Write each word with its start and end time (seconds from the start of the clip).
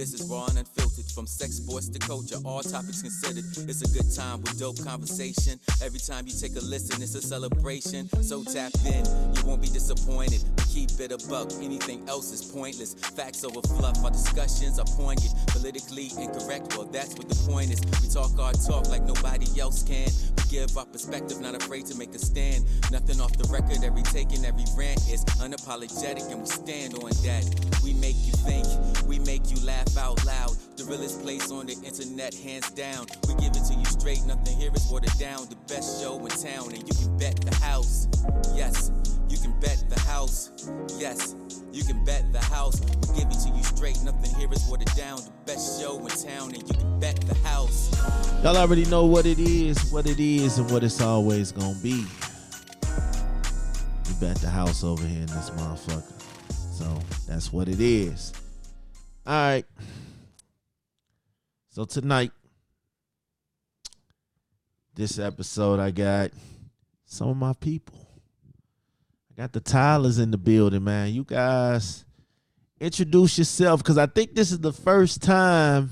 This 0.00 0.14
is 0.14 0.26
raw 0.30 0.46
and 0.46 0.56
unfiltered, 0.56 1.04
from 1.12 1.26
sex, 1.26 1.56
sports 1.56 1.90
to 1.90 1.98
culture, 1.98 2.36
all 2.42 2.62
topics 2.62 3.02
considered. 3.02 3.44
It's 3.68 3.82
a 3.82 3.88
good 3.92 4.08
time 4.16 4.40
with 4.40 4.58
dope 4.58 4.82
conversation. 4.82 5.60
Every 5.84 5.98
time 6.00 6.26
you 6.26 6.32
take 6.32 6.56
a 6.56 6.64
listen, 6.64 7.02
it's 7.02 7.14
a 7.14 7.20
celebration. 7.20 8.08
So 8.22 8.42
tap 8.42 8.72
in, 8.86 9.04
you 9.36 9.44
won't 9.44 9.60
be 9.60 9.68
disappointed. 9.68 10.42
We 10.56 10.64
keep 10.72 10.98
it 11.00 11.12
a 11.12 11.18
buck, 11.28 11.52
anything 11.60 12.08
else 12.08 12.32
is 12.32 12.40
pointless. 12.40 12.94
Facts 12.94 13.44
over 13.44 13.60
fluff, 13.60 14.02
our 14.02 14.10
discussions 14.10 14.78
are 14.78 14.88
poignant. 14.96 15.34
Politically 15.48 16.08
incorrect, 16.16 16.78
well, 16.78 16.86
that's 16.86 17.12
what 17.16 17.28
the 17.28 17.36
point 17.44 17.70
is. 17.70 17.82
We 18.00 18.08
talk 18.08 18.32
our 18.40 18.54
talk 18.54 18.88
like 18.88 19.02
nobody 19.02 19.60
else 19.60 19.82
can. 19.82 20.08
We 20.08 20.44
give 20.48 20.78
our 20.78 20.86
perspective, 20.86 21.42
not 21.42 21.54
afraid 21.56 21.84
to 21.92 21.94
make 21.98 22.14
a 22.14 22.18
stand. 22.18 22.64
Nothing 22.90 23.20
off 23.20 23.36
the 23.36 23.44
record, 23.52 23.84
every 23.84 24.04
take 24.04 24.32
and 24.32 24.46
every 24.46 24.64
rant 24.74 24.96
is 25.10 25.26
unapologetic, 25.44 26.24
and 26.32 26.40
we 26.40 26.46
stand 26.46 26.94
on 26.94 27.10
that. 27.28 27.44
We 27.84 27.92
make 27.92 28.16
you 28.24 28.32
think, 28.48 28.64
we 29.10 29.18
make 29.18 29.50
you 29.50 29.60
laugh 29.66 29.98
out 29.98 30.24
loud. 30.24 30.56
The 30.76 30.84
realest 30.84 31.20
place 31.20 31.50
on 31.50 31.66
the 31.66 31.72
internet, 31.84 32.32
hands 32.32 32.70
down. 32.70 33.06
We 33.26 33.34
give 33.42 33.50
it 33.56 33.64
to 33.66 33.74
you 33.74 33.84
straight, 33.86 34.24
nothing 34.24 34.56
here 34.56 34.70
is 34.72 34.86
watered 34.86 35.18
down. 35.18 35.48
The 35.50 35.56
best 35.66 36.00
show 36.00 36.16
in 36.24 36.30
town, 36.30 36.72
and 36.72 36.86
you 36.86 36.94
can 36.94 37.18
bet 37.18 37.34
the 37.40 37.52
house. 37.56 38.06
Yes, 38.54 38.92
you 39.28 39.36
can 39.36 39.58
bet 39.58 39.82
the 39.88 39.98
house. 39.98 40.52
Yes, 40.96 41.34
you 41.72 41.82
can 41.82 42.04
bet 42.04 42.32
the 42.32 42.38
house. 42.38 42.80
We 42.80 43.18
give 43.18 43.28
it 43.32 43.40
to 43.42 43.48
you 43.48 43.64
straight, 43.64 44.00
nothing 44.04 44.32
here 44.36 44.48
is 44.52 44.64
watered 44.68 44.94
down. 44.96 45.16
The 45.16 45.32
best 45.44 45.80
show 45.80 45.98
in 45.98 46.06
town, 46.06 46.54
and 46.54 46.62
you 46.68 46.74
can 46.74 47.00
bet 47.00 47.16
the 47.22 47.34
house. 47.48 47.90
Y'all 48.44 48.56
already 48.56 48.84
know 48.84 49.06
what 49.06 49.26
it 49.26 49.40
is, 49.40 49.90
what 49.90 50.06
it 50.06 50.20
is, 50.20 50.58
and 50.58 50.70
what 50.70 50.84
it's 50.84 51.00
always 51.00 51.50
gonna 51.50 51.76
be. 51.82 52.06
We 54.06 54.14
bet 54.20 54.36
the 54.36 54.50
house 54.50 54.84
over 54.84 55.04
here 55.04 55.22
in 55.22 55.26
this 55.26 55.50
motherfucker. 55.50 56.22
So 56.72 56.86
that's 57.26 57.52
what 57.52 57.68
it 57.68 57.80
is. 57.80 58.32
All 59.26 59.32
right. 59.34 59.64
So 61.70 61.84
tonight, 61.84 62.32
this 64.94 65.18
episode, 65.18 65.78
I 65.78 65.90
got 65.90 66.30
some 67.04 67.28
of 67.28 67.36
my 67.36 67.52
people. 67.52 67.94
I 69.30 69.42
got 69.42 69.52
the 69.52 69.60
Tylers 69.60 70.18
in 70.18 70.30
the 70.30 70.38
building, 70.38 70.84
man. 70.84 71.12
You 71.12 71.24
guys 71.24 72.04
introduce 72.80 73.38
yourself 73.38 73.82
because 73.82 73.98
I 73.98 74.06
think 74.06 74.34
this 74.34 74.52
is 74.52 74.58
the 74.58 74.72
first 74.72 75.22
time 75.22 75.90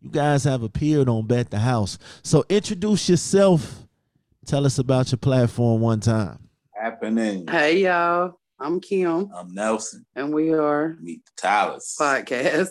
you 0.00 0.10
guys 0.10 0.44
have 0.44 0.62
appeared 0.62 1.08
on 1.08 1.26
Bet 1.26 1.50
the 1.50 1.58
House. 1.58 1.98
So 2.22 2.44
introduce 2.48 3.08
yourself. 3.08 3.86
Tell 4.46 4.64
us 4.64 4.78
about 4.78 5.10
your 5.10 5.18
platform 5.18 5.80
one 5.80 6.00
time. 6.00 6.38
Happening. 6.72 7.46
Hey 7.48 7.82
y'all, 7.82 8.38
I'm 8.58 8.80
Kym, 8.80 9.30
I'm 9.34 9.54
Nelson. 9.54 10.06
and 10.14 10.32
we 10.32 10.52
are 10.52 10.96
Meet 11.00 11.24
the 11.26 11.30
Tylers. 11.36 11.94
podcast. 12.00 12.70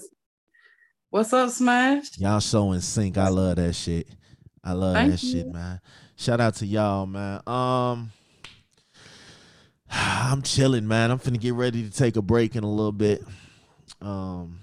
What's 1.12 1.32
up, 1.32 1.50
Smash? 1.52 2.18
Y'all 2.18 2.42
so 2.42 2.72
in 2.72 2.82
sync. 2.82 3.18
I 3.18 3.30
love 3.30 3.58
that 3.58 3.74
shit. 3.74 4.08
I 4.64 4.74
love 4.74 4.96
Thank 4.96 5.12
that 5.12 5.20
shit, 5.20 5.48
man. 5.48 5.80
Shout 6.16 6.42
out 6.42 6.56
to 6.56 6.66
y'all, 6.66 7.06
man. 7.06 7.42
Um 7.48 8.12
I'm 9.92 10.42
chilling, 10.42 10.88
man. 10.88 11.12
I'm 11.12 11.20
finna 11.20 11.40
get 11.40 11.54
ready 11.54 11.84
to 11.84 11.92
take 11.96 12.16
a 12.16 12.22
break 12.22 12.56
in 12.56 12.64
a 12.64 12.70
little 12.70 12.92
bit. 12.92 13.24
Um 14.02 14.62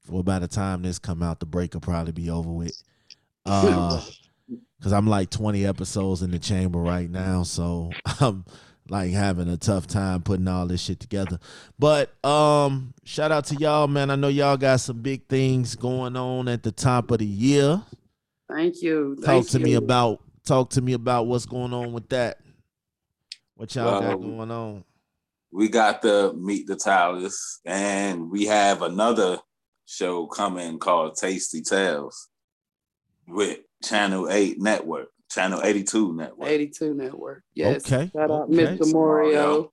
for 0.00 0.22
by 0.22 0.38
the 0.40 0.48
time 0.48 0.82
this 0.82 0.98
come 0.98 1.22
out, 1.22 1.40
the 1.40 1.46
break 1.46 1.72
will 1.72 1.80
probably 1.80 2.12
be 2.12 2.28
over 2.28 2.50
with. 2.50 2.80
Uh 3.46 4.02
cause 4.82 4.92
I'm 4.92 5.06
like 5.06 5.30
20 5.30 5.64
episodes 5.64 6.22
in 6.22 6.30
the 6.30 6.38
chamber 6.38 6.80
right 6.80 7.08
now, 7.08 7.44
so 7.44 7.90
I'm 8.20 8.44
like 8.92 9.10
having 9.10 9.48
a 9.48 9.56
tough 9.56 9.86
time 9.86 10.20
putting 10.20 10.46
all 10.46 10.66
this 10.66 10.82
shit 10.82 11.00
together. 11.00 11.38
But 11.78 12.12
um 12.24 12.92
shout 13.04 13.32
out 13.32 13.46
to 13.46 13.56
y'all, 13.56 13.88
man. 13.88 14.10
I 14.10 14.16
know 14.16 14.28
y'all 14.28 14.58
got 14.58 14.80
some 14.80 15.00
big 15.00 15.26
things 15.28 15.74
going 15.74 16.14
on 16.14 16.46
at 16.46 16.62
the 16.62 16.70
top 16.70 17.10
of 17.10 17.18
the 17.18 17.26
year. 17.26 17.82
Thank 18.50 18.82
you. 18.82 19.16
Talk 19.16 19.24
Thank 19.24 19.48
to 19.48 19.58
me 19.60 19.74
about 19.74 20.20
talk 20.44 20.70
to 20.70 20.82
me 20.82 20.92
about 20.92 21.26
what's 21.26 21.46
going 21.46 21.72
on 21.72 21.94
with 21.94 22.10
that. 22.10 22.40
What 23.54 23.74
y'all 23.74 24.00
got 24.00 24.20
going 24.20 24.50
on? 24.50 24.84
We 25.50 25.68
got 25.68 26.02
the 26.02 26.34
Meet 26.34 26.66
the 26.66 26.76
Tylers, 26.76 27.60
and 27.64 28.30
we 28.30 28.44
have 28.46 28.82
another 28.82 29.38
show 29.86 30.26
coming 30.26 30.78
called 30.78 31.16
Tasty 31.16 31.62
Tales 31.62 32.28
with 33.26 33.60
Channel 33.82 34.30
8 34.30 34.60
Network, 34.60 35.08
Channel 35.32 35.62
82 35.64 36.12
Network. 36.14 36.48
82 36.48 36.94
Network. 36.94 37.42
Yes. 37.54 37.90
Okay, 37.90 38.10
Shout 38.12 38.30
out 38.30 38.42
okay. 38.50 38.76
Mr. 38.76 38.92
Mario. 38.92 39.72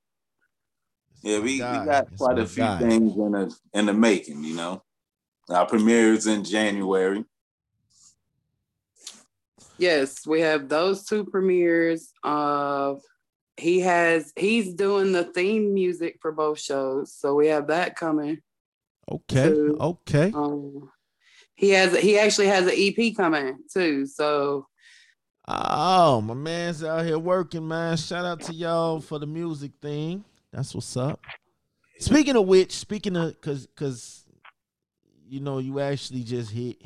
Yeah, 1.21 1.39
we, 1.39 1.43
we 1.43 1.57
got 1.59 2.07
It's 2.07 2.21
quite 2.21 2.39
a 2.39 2.45
few 2.45 2.63
guy. 2.63 2.79
things 2.79 3.13
in 3.17 3.31
the 3.33 3.55
in 3.73 3.85
the 3.87 3.93
making, 3.93 4.43
you 4.45 4.55
know. 4.55 4.83
Our 5.49 5.67
premieres 5.67 6.27
in 6.27 6.45
January. 6.45 7.25
Yes, 9.77 10.25
we 10.25 10.39
have 10.41 10.69
those 10.69 11.03
two 11.05 11.25
premieres. 11.25 12.13
Of 12.23 13.01
he 13.57 13.81
has 13.81 14.31
he's 14.37 14.73
doing 14.73 15.11
the 15.11 15.25
theme 15.25 15.73
music 15.73 16.19
for 16.21 16.31
both 16.31 16.59
shows, 16.59 17.13
so 17.13 17.35
we 17.35 17.47
have 17.47 17.67
that 17.67 17.97
coming. 17.97 18.39
Okay, 19.11 19.49
So, 19.49 19.75
okay. 19.81 20.31
Um, 20.33 20.89
he 21.55 21.71
has 21.71 21.97
he 21.97 22.17
actually 22.17 22.47
has 22.47 22.65
an 22.65 22.75
EP 22.77 23.13
coming 23.17 23.57
too. 23.73 24.05
So 24.05 24.68
Oh, 25.51 26.21
my 26.21 26.35
man's 26.35 26.83
out 26.83 27.05
here 27.05 27.17
working, 27.17 27.67
man. 27.67 27.97
Shout 27.97 28.23
out 28.23 28.41
to 28.41 28.53
y'all 28.53 28.99
for 29.01 29.17
the 29.17 29.25
music 29.25 29.71
thing. 29.81 30.23
That's 30.53 30.75
what's 30.75 30.95
up. 30.95 31.19
Speaking 31.97 32.35
of 32.35 32.45
which, 32.45 32.71
speaking 32.71 33.15
of 33.17 33.39
cause 33.41 33.67
cause 33.75 34.25
you 35.27 35.39
know, 35.39 35.57
you 35.57 35.79
actually 35.79 36.23
just 36.23 36.51
hit 36.51 36.77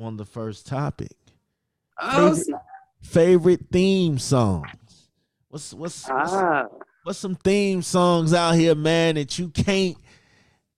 on 0.00 0.16
the 0.16 0.24
first 0.24 0.66
topic. 0.66 1.12
oh 2.00 2.34
Favorite- 2.34 2.56
Favorite 3.02 3.60
theme 3.70 4.18
songs. 4.18 5.10
What's 5.48 5.74
what's 5.74 6.08
what's, 6.08 6.32
ah, 6.32 6.66
what's 7.02 7.18
some 7.18 7.34
theme 7.34 7.82
songs 7.82 8.32
out 8.32 8.52
here, 8.52 8.74
man, 8.74 9.16
that 9.16 9.38
you 9.38 9.50
can't 9.50 9.98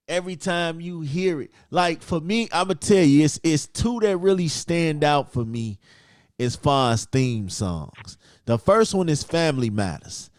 every 0.09 0.35
time 0.35 0.81
you 0.81 1.01
hear 1.01 1.41
it. 1.41 1.51
Like 1.71 2.01
for 2.01 2.19
me, 2.19 2.49
I'ma 2.51 2.73
tell 2.73 3.03
you, 3.03 3.23
it's 3.23 3.39
it's 3.43 3.65
two 3.65 4.01
that 4.01 4.17
really 4.17 4.49
stand 4.49 5.05
out 5.05 5.31
for 5.31 5.45
me 5.45 5.79
as 6.39 6.55
far 6.55 6.93
as 6.93 7.05
theme 7.05 7.49
songs. 7.49 8.17
The 8.45 8.57
first 8.57 8.93
one 8.93 9.09
is 9.09 9.23
Family 9.23 9.69
Matters. 9.69 10.29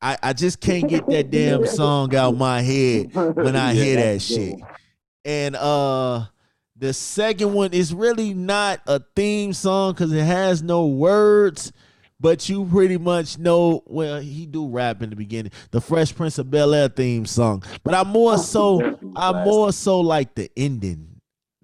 I, 0.00 0.18
I 0.22 0.32
just 0.32 0.60
can't 0.60 0.88
get 0.88 1.06
that 1.08 1.30
damn 1.30 1.66
song 1.66 2.14
out 2.14 2.36
my 2.36 2.60
head 2.60 3.14
when 3.14 3.54
I 3.54 3.74
hear 3.74 3.96
that 3.96 4.02
that's 4.02 4.30
a 4.30 4.34
good 4.34 4.58
shit. 4.58 4.60
And 5.24 5.56
uh 5.56 6.26
the 6.82 6.92
second 6.92 7.52
one 7.52 7.72
is 7.72 7.94
really 7.94 8.34
not 8.34 8.80
a 8.88 9.00
theme 9.14 9.52
song 9.52 9.92
because 9.92 10.12
it 10.12 10.24
has 10.24 10.64
no 10.64 10.86
words, 10.86 11.72
but 12.18 12.48
you 12.48 12.64
pretty 12.64 12.98
much 12.98 13.38
know. 13.38 13.84
Well, 13.86 14.20
he 14.20 14.46
do 14.46 14.66
rap 14.66 15.00
in 15.00 15.10
the 15.10 15.14
beginning, 15.14 15.52
the 15.70 15.80
Fresh 15.80 16.16
Prince 16.16 16.38
of 16.38 16.50
Bel 16.50 16.74
Air 16.74 16.88
theme 16.88 17.24
song. 17.24 17.62
But 17.84 17.94
I 17.94 18.02
more 18.02 18.36
so, 18.36 18.98
I 19.14 19.44
more 19.44 19.72
so 19.72 20.00
like 20.00 20.34
the 20.34 20.50
ending, 20.56 21.11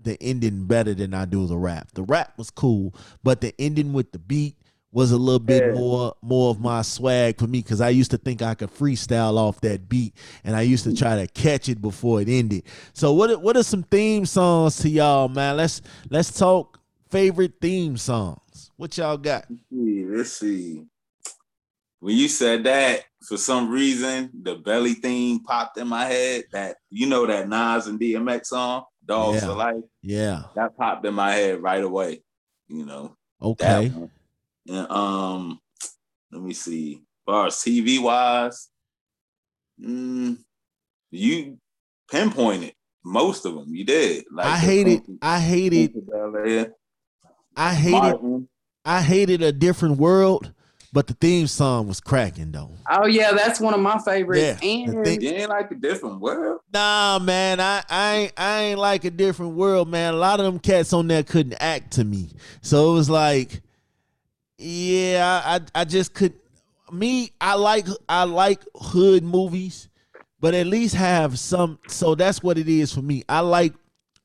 the 0.09 0.23
ending 0.23 0.65
better 0.65 0.95
than 0.95 1.13
I 1.15 1.25
do 1.27 1.47
the 1.47 1.57
rap. 1.59 1.93
The 1.95 2.03
rap 2.03 2.33
was 2.39 2.51
cool, 2.51 2.95
but 3.23 3.41
the 3.41 3.55
ending 3.61 3.93
with 3.93 4.11
the 4.13 4.19
beat 4.19 4.57
was 4.91 5.13
a 5.13 5.19
little 5.19 5.39
bit 5.39 5.63
Yeah. 5.63 5.79
more 5.79 6.15
more 6.23 6.51
of 6.51 6.61
my 6.61 6.81
swag 6.81 7.39
for 7.39 7.47
me 7.47 7.59
because 7.61 7.83
I 7.83 7.91
used 7.91 8.11
to 8.13 8.17
think 8.19 8.41
I 8.41 8.55
could 8.55 8.75
freestyle 8.75 9.37
off 9.37 9.61
that 9.61 9.89
beat, 9.89 10.15
and 10.45 10.57
I 10.57 10.63
used 10.63 10.85
to 10.85 10.95
try 10.97 11.17
to 11.17 11.27
catch 11.27 11.69
it 11.69 11.83
before 11.83 12.23
it 12.23 12.29
ended. 12.29 12.63
So 12.95 13.13
what 13.13 13.31
are- 13.31 13.39
what 13.39 13.57
are 13.57 13.63
some 13.63 13.83
theme 13.83 14.25
songs 14.25 14.79
to 14.79 14.89
y'all, 14.89 15.29
man? 15.29 15.59
Let's 15.59 15.83
let's 16.11 16.33
talk 16.37 16.81
favorite 17.11 17.55
theme 17.61 17.97
songs. 17.99 18.71
What 18.77 18.97
y'all 18.97 19.19
got? 19.19 19.45
let's 19.71 20.33
see. 20.33 20.85
When 22.01 22.17
you 22.17 22.29
said 22.29 22.63
that, 22.65 23.05
for 23.27 23.37
some 23.37 23.69
reason, 23.71 24.31
the 24.43 24.55
belly 24.55 24.95
theme 24.95 25.41
popped 25.41 25.77
in 25.79 25.89
my 25.89 26.05
head. 26.07 26.45
That 26.53 26.77
you 26.91 27.07
know 27.07 27.27
that 27.27 27.49
Nas 27.49 27.89
and 27.89 27.99
DMX 28.01 28.47
song, 28.47 28.85
"Dogs 29.09 29.41
Yeah. 29.41 29.49
for 29.49 29.55
Life," 29.55 29.85
Yeah. 30.03 30.43
that 30.55 30.77
popped 30.77 31.05
in 31.07 31.15
my 31.15 31.33
head 31.33 31.63
right 31.63 31.83
away. 31.83 32.23
You 32.69 32.85
know 32.85 33.17
Okay. 33.41 33.93
And 34.69 34.91
um, 34.91 35.61
let 36.31 36.43
me 36.43 36.53
see. 36.53 37.03
Far 37.25 37.47
as 37.47 37.57
TV 37.57 38.01
wise, 38.03 38.69
mm, 39.81 40.39
you 41.11 41.59
pinpointed 42.11 42.75
most 43.05 43.45
of 43.45 43.55
them. 43.55 43.67
You 43.69 43.85
did. 43.85 44.25
Like 44.31 44.47
I 44.47 44.57
hated. 44.57 45.03
I 45.23 45.39
hated. 45.41 45.93
I 47.57 47.75
hated. 47.75 47.93
Martin. 47.93 48.49
I 48.85 49.03
hated 49.03 49.43
a 49.43 49.53
different 49.53 49.99
world, 49.99 50.53
but 50.93 51.07
the 51.07 51.15
theme 51.15 51.47
song 51.47 51.87
was 51.87 52.01
cracking 52.01 52.51
though. 52.53 52.71
oh 52.91 53.07
yeah, 53.07 53.33
that's 53.33 53.61
one 53.61 53.75
of 53.75 53.81
my 53.81 53.99
favorites. 53.99 54.43
Yeah, 54.43 54.55
the 54.55 54.83
and 54.85 55.05
thing- 55.05 55.21
You 55.21 55.31
ain't 55.31 55.51
like 55.51 55.71
a 55.71 55.75
different 55.75 56.21
world. 56.21 56.61
Nah, 56.73 57.19
man, 57.19 57.61
I, 57.61 57.83
I 57.89 58.15
ain't 58.15 58.33
I 58.37 58.61
ain't 58.63 58.79
like 58.79 59.05
a 59.05 59.11
different 59.11 59.55
world, 59.55 59.89
man. 59.89 60.15
A 60.15 60.17
lot 60.17 60.41
of 60.41 60.47
them 60.47 60.59
cats 60.59 60.93
on 60.93 61.07
there 61.09 61.23
couldn't 61.23 61.57
act 61.61 61.93
to 61.93 62.05
me, 62.05 62.31
so 62.63 62.91
it 62.93 62.95
was 62.95 63.11
like, 63.11 63.61
yeah, 64.59 65.43
I 65.45 65.61
I 65.81 65.85
just 65.85 66.15
could. 66.15 66.35
Me, 66.91 67.33
I 67.41 67.55
like 67.55 67.87
I 68.09 68.25
like 68.25 68.63
hood 68.75 69.23
movies, 69.23 69.89
but 70.41 70.55
at 70.55 70.67
least 70.67 70.95
have 70.95 71.39
some. 71.39 71.79
So 71.87 72.15
that's 72.15 72.43
what 72.43 72.57
it 72.59 72.69
is 72.69 72.93
for 72.95 73.03
me. 73.03 73.25
I 73.29 73.41
like 73.41 73.75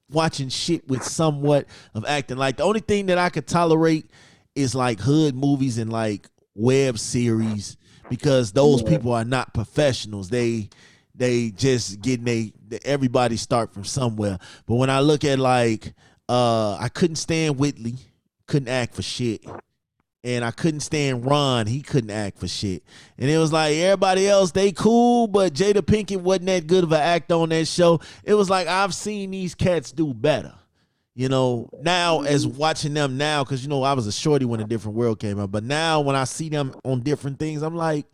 watching 0.10 0.48
shit 0.50 0.88
with 0.88 1.04
somewhat 1.04 1.66
of 1.94 2.06
acting. 2.06 2.38
Like 2.38 2.58
the 2.58 2.64
only 2.64 2.80
thing 2.80 3.08
that 3.08 3.18
I 3.18 3.30
could 3.30 3.48
tolerate 3.48 4.10
is 4.56 4.76
like 4.76 5.00
hood 5.00 5.36
movies 5.36 5.78
and 5.78 5.92
like 5.92 6.30
web 6.56 7.00
series 7.00 7.78
because 8.10 8.52
those 8.52 8.82
Yeah. 8.82 8.90
people 8.90 9.14
are 9.14 9.26
not 9.26 9.54
professionals. 9.54 10.30
They 10.30 10.70
they 11.16 11.52
just 11.52 12.02
getting 12.02 12.26
they 12.26 12.54
everybody 12.84 13.38
start 13.38 13.74
from 13.74 13.84
somewhere. 13.86 14.40
But 14.66 14.76
when 14.76 14.90
I 14.90 15.00
look 15.02 15.24
at 15.24 15.40
like 15.40 15.94
uh 16.30 16.76
I 16.76 16.90
couldn't 16.90 17.18
stand 17.18 17.58
Whitley, 17.58 17.96
couldn't 18.48 18.70
act 18.70 18.96
for 18.96 19.02
shit. 19.02 19.44
And 20.26 20.46
I 20.46 20.52
couldn't 20.52 20.80
stand 20.80 21.26
Ron, 21.26 21.68
he 21.68 21.82
couldn't 21.82 22.10
act 22.10 22.40
for 22.40 22.48
shit. 22.48 22.84
And 23.18 23.30
it 23.30 23.38
was 23.38 23.52
like 23.52 23.76
everybody 23.76 24.26
else, 24.28 24.52
they 24.52 24.72
cool, 24.72 25.28
but 25.28 25.54
Jada 25.54 25.82
Pinkett 25.82 26.22
wasn't 26.22 26.46
that 26.46 26.66
good 26.66 26.86
of 26.86 26.94
an 26.94 27.02
actor 27.02 27.36
on 27.36 27.50
that 27.50 27.68
show. 27.68 28.00
It 28.24 28.34
was 28.36 28.50
like 28.50 28.68
I've 28.68 28.94
seen 28.94 29.32
these 29.32 29.54
cats 29.54 29.92
do 29.92 30.14
better. 30.14 30.54
You 31.16 31.30
know, 31.30 31.70
now 31.82 32.22
as 32.22 32.48
mm-hmm. 32.48 32.58
watching 32.58 32.94
them 32.94 33.18
now, 33.18 33.44
because 33.44 33.64
you 33.64 33.70
know, 33.70 33.84
I 33.84 33.94
was 33.94 34.08
a 34.08 34.12
shorty 34.12 34.46
when 34.46 34.60
a 34.60 34.66
different 34.66 34.98
world 34.98 35.20
came 35.20 35.40
out, 35.40 35.52
but 35.52 35.64
now 35.64 36.02
when 36.02 36.16
I 36.16 36.24
see 36.24 36.50
them 36.50 36.74
on 36.84 37.02
different 37.02 37.38
things, 37.38 37.62
I'm 37.62 37.76
like, 37.76 38.08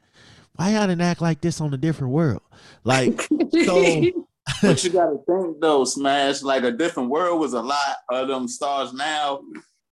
why 0.56 0.72
y'all 0.72 0.88
didn't 0.88 1.02
act 1.02 1.22
like 1.22 1.40
this 1.40 1.62
on 1.62 1.74
a 1.74 1.78
different 1.78 2.12
world? 2.12 2.42
Like, 2.84 3.22
so 3.64 4.04
But 4.62 4.84
you 4.84 4.90
gotta 4.90 5.18
think 5.26 5.62
though, 5.62 5.86
Smash, 5.86 6.42
like 6.42 6.64
a 6.64 6.72
different 6.72 7.10
world 7.10 7.40
was 7.40 7.54
a 7.54 7.62
lot 7.62 7.98
of 8.10 8.28
them 8.28 8.48
stars 8.48 8.94
now 8.94 9.42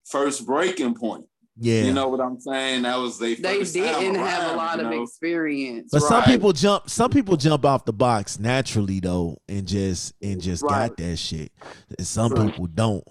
first 0.05 0.45
breaking 0.45 0.95
point. 0.95 1.25
Yeah. 1.59 1.83
You 1.83 1.93
know 1.93 2.07
what 2.09 2.19
I'm 2.21 2.39
saying? 2.39 2.83
That 2.83 2.97
was 2.97 3.17
they 3.19 3.35
they 3.35 3.59
first 3.59 3.73
didn't 3.73 4.15
have 4.15 4.53
a 4.53 4.55
lot 4.55 4.79
you 4.79 4.85
of 4.85 4.91
experience. 5.03 5.89
But 5.91 6.01
some 6.03 6.23
people 6.23 6.53
jump 6.53 6.89
some 6.89 7.09
people 7.09 7.35
jump 7.37 7.65
off 7.65 7.85
the 7.85 7.93
box 7.93 8.39
naturally 8.39 8.99
though 8.99 9.37
and 9.47 9.67
just 9.67 10.13
and 10.21 10.41
just 10.41 10.63
Right. 10.63 10.89
got 10.89 10.97
that 10.97 11.17
shit. 11.17 11.51
And 11.97 12.05
some 12.07 12.31
Right. 12.33 12.51
people 12.51 12.67
don't. 12.67 13.03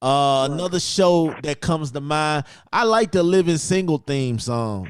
Uh 0.00 0.48
another 0.50 0.80
show 0.80 1.34
that 1.42 1.60
comes 1.60 1.92
to 1.92 2.00
mind, 2.00 2.44
I 2.72 2.84
like 2.84 3.12
the 3.12 3.22
Living 3.22 3.58
Single 3.58 3.98
theme 3.98 4.38
song 4.38 4.88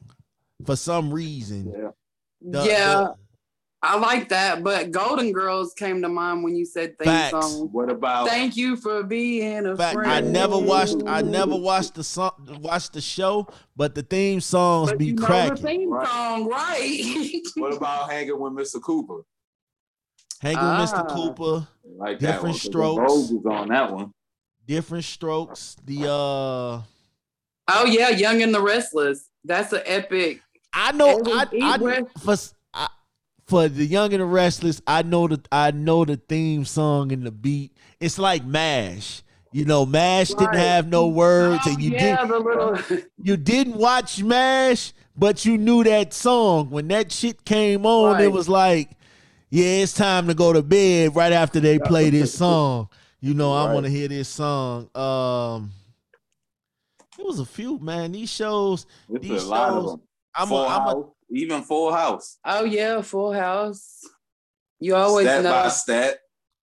for 0.64 0.76
some 0.76 1.12
reason. 1.12 1.70
Yeah. 1.76 1.90
The- 2.40 2.64
yeah, 2.66 2.94
the- 2.94 3.14
I 3.84 3.98
like 3.98 4.28
that. 4.28 4.62
But 4.62 4.92
Golden 4.92 5.32
Girls 5.32 5.74
came 5.74 6.02
to 6.02 6.08
mind 6.08 6.44
when 6.44 6.54
you 6.54 6.64
said 6.64 6.96
theme 6.98 7.06
Facts. 7.06 7.30
song. 7.32 7.68
What 7.72 7.90
about 7.90 8.28
Thank 8.28 8.56
you 8.56 8.76
for 8.76 9.02
being 9.02 9.66
a 9.66 9.76
fact, 9.76 9.94
friend. 9.94 10.10
I 10.10 10.20
never 10.20 10.56
watched 10.56 11.02
I 11.06 11.20
never 11.22 11.56
watched 11.56 11.94
the 11.94 12.04
song 12.04 12.32
watched 12.60 12.92
the 12.92 13.00
show, 13.00 13.48
but 13.74 13.94
the 13.96 14.02
theme 14.02 14.40
songs 14.40 14.90
But 14.90 14.98
be 14.98 15.06
you 15.06 15.14
know 15.14 15.20
the 15.22 15.26
cracking. 15.26 15.56
theme 15.56 15.90
Right. 15.90 16.06
song, 16.08 16.46
right? 16.46 17.40
what 17.56 17.74
about 17.76 18.08
hanging 18.10 18.38
with 18.38 18.52
Mr. 18.52 18.80
Cooper? 18.80 19.24
Hanging 20.40 20.58
with 20.60 20.64
Ah. 20.68 20.86
Mr. 20.86 21.08
Cooper, 21.14 21.66
Like 21.96 22.18
Different 22.20 22.20
that 22.20 22.42
one, 22.42 22.52
'cause 22.52 22.62
strokes. 22.62 23.12
Vogue 23.12 23.44
was 23.44 23.46
on 23.60 23.68
that 23.68 23.92
one. 23.92 24.12
different 24.66 25.04
strokes. 25.04 25.76
The 25.84 26.04
uh 26.04 26.82
oh 27.68 27.84
yeah, 27.86 28.10
Young 28.10 28.42
and 28.42 28.54
the 28.54 28.62
Restless. 28.62 29.28
That's 29.44 29.72
an 29.72 29.82
epic. 29.86 30.40
I 30.72 30.92
know 30.92 31.18
It 31.18 31.26
I, 31.28 31.74
I 31.74 31.78
for 31.78 31.90
I, 31.90 32.36
for 33.52 33.68
the 33.68 33.84
young 33.84 34.14
and 34.14 34.22
the 34.22 34.24
restless. 34.24 34.80
I 34.86 35.02
know 35.02 35.28
the 35.28 35.38
I 35.52 35.72
know 35.72 36.06
the 36.06 36.16
theme 36.16 36.64
song 36.64 37.12
and 37.12 37.24
the 37.26 37.30
beat. 37.30 37.72
It's 38.00 38.18
like 38.18 38.44
Mash. 38.46 39.22
You 39.52 39.66
know, 39.66 39.84
Mash 39.84 40.28
didn't 40.28 40.46
Right. 40.46 40.56
have 40.58 40.88
no 40.88 41.08
words, 41.08 41.62
Oh, 41.66 41.70
and 41.70 41.82
you 41.82 41.90
yeah, 41.90 42.22
did 42.22 42.30
the 42.30 42.38
little 42.38 43.02
you 43.22 43.36
didn't 43.36 43.76
watch 43.76 44.22
Mash, 44.22 44.94
but 45.14 45.44
you 45.44 45.58
knew 45.58 45.84
that 45.84 46.14
song 46.14 46.70
when 46.70 46.88
that 46.88 47.12
shit 47.12 47.44
came 47.44 47.84
on. 47.84 48.18
It 48.22 48.32
was 48.32 48.48
like, 48.48 48.90
yeah, 49.50 49.82
it's 49.82 49.92
time 49.92 50.26
to 50.28 50.34
go 50.34 50.54
to 50.54 50.62
bed. 50.62 51.14
Right 51.14 51.32
after 51.34 51.60
they 51.60 51.78
play 51.78 52.08
this 52.08 52.32
song, 52.34 52.88
you 53.20 53.34
know, 53.34 53.52
I 53.52 53.74
want 53.74 53.84
to 53.84 53.90
hear 53.92 54.08
this 54.08 54.30
song. 54.30 54.88
Um, 54.96 55.72
it 57.18 57.26
was 57.26 57.38
a 57.38 57.44
few 57.44 57.78
man. 57.78 58.12
These 58.12 58.30
shows, 58.30 58.86
It's 59.10 59.28
These 59.28 59.42
a 59.44 59.46
lot 59.48 59.68
of 59.68 59.82
shows- 59.82 59.90
them. 59.92 60.00
I'm 60.34 60.44
a, 60.44 60.48
Full 60.48 60.58
I'm 60.66 60.80
a 60.80 60.84
House, 60.84 61.04
even 61.32 61.62
Full 61.62 61.92
House. 61.92 62.38
Oh 62.44 62.64
yeah, 62.64 63.00
Full 63.02 63.32
House. 63.32 64.00
You 64.80 64.94
always 64.96 65.26
step 65.26 65.44
know. 65.44 65.50
by 65.50 65.68
step. 65.68 66.18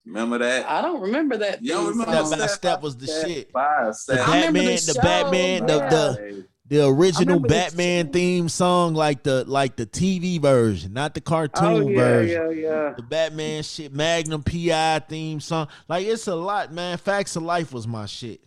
Remember 0.05 0.37
that? 0.39 0.69
I 0.69 0.81
don't 0.81 1.01
remember 1.01 1.37
that. 1.37 1.61
You 1.61 1.73
don't 1.73 1.87
remember 1.89 2.13
song. 2.13 2.25
Step 2.25 2.39
by 2.39 2.47
Step 2.47 2.81
was 2.81 2.97
the 2.97 3.07
shit. 3.07 3.51
By 3.51 3.85
The 3.85 3.93
step. 3.93 4.27
I 4.27 4.45
remember 4.47 4.59
Batman, 4.59 4.75
the 4.85 4.93
the, 4.93 4.99
Batman, 5.01 5.65
the, 5.65 5.77
the 5.79 6.45
the 6.69 6.85
original 6.85 7.37
remember 7.39 7.47
the 7.47 7.53
Batman 7.53 8.11
theme 8.11 8.49
song, 8.49 8.93
like 8.93 9.23
the 9.23 9.43
like 9.45 9.75
the 9.75 9.87
TV 9.87 10.39
version, 10.39 10.93
not 10.93 11.15
the 11.15 11.21
oh, 11.21 11.29
cartoon 11.29 11.65
Oh 11.65 11.87
yeah, 11.89 11.97
version. 11.97 12.51
yeah, 12.51 12.69
yeah. 12.69 12.93
The 12.95 13.03
Batman 13.03 13.63
shit, 13.63 13.93
Magnum 13.93 14.43
PI 14.43 14.99
theme 15.09 15.39
song, 15.39 15.67
like 15.87 16.05
it's 16.05 16.27
a 16.27 16.35
lot, 16.35 16.71
man. 16.71 16.97
Facts 16.97 17.35
of 17.35 17.43
Life 17.43 17.73
was 17.73 17.87
my 17.87 18.05
shit. 18.05 18.41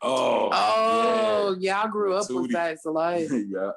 Oh, 0.00 0.50
Oh 0.52 1.56
yeah, 1.58 1.82
I 1.82 1.88
grew 1.88 2.14
up 2.14 2.30
with 2.30 2.52
Facts 2.52 2.86
of 2.86 2.94
Life. 2.94 3.30
yeah. 3.32 3.70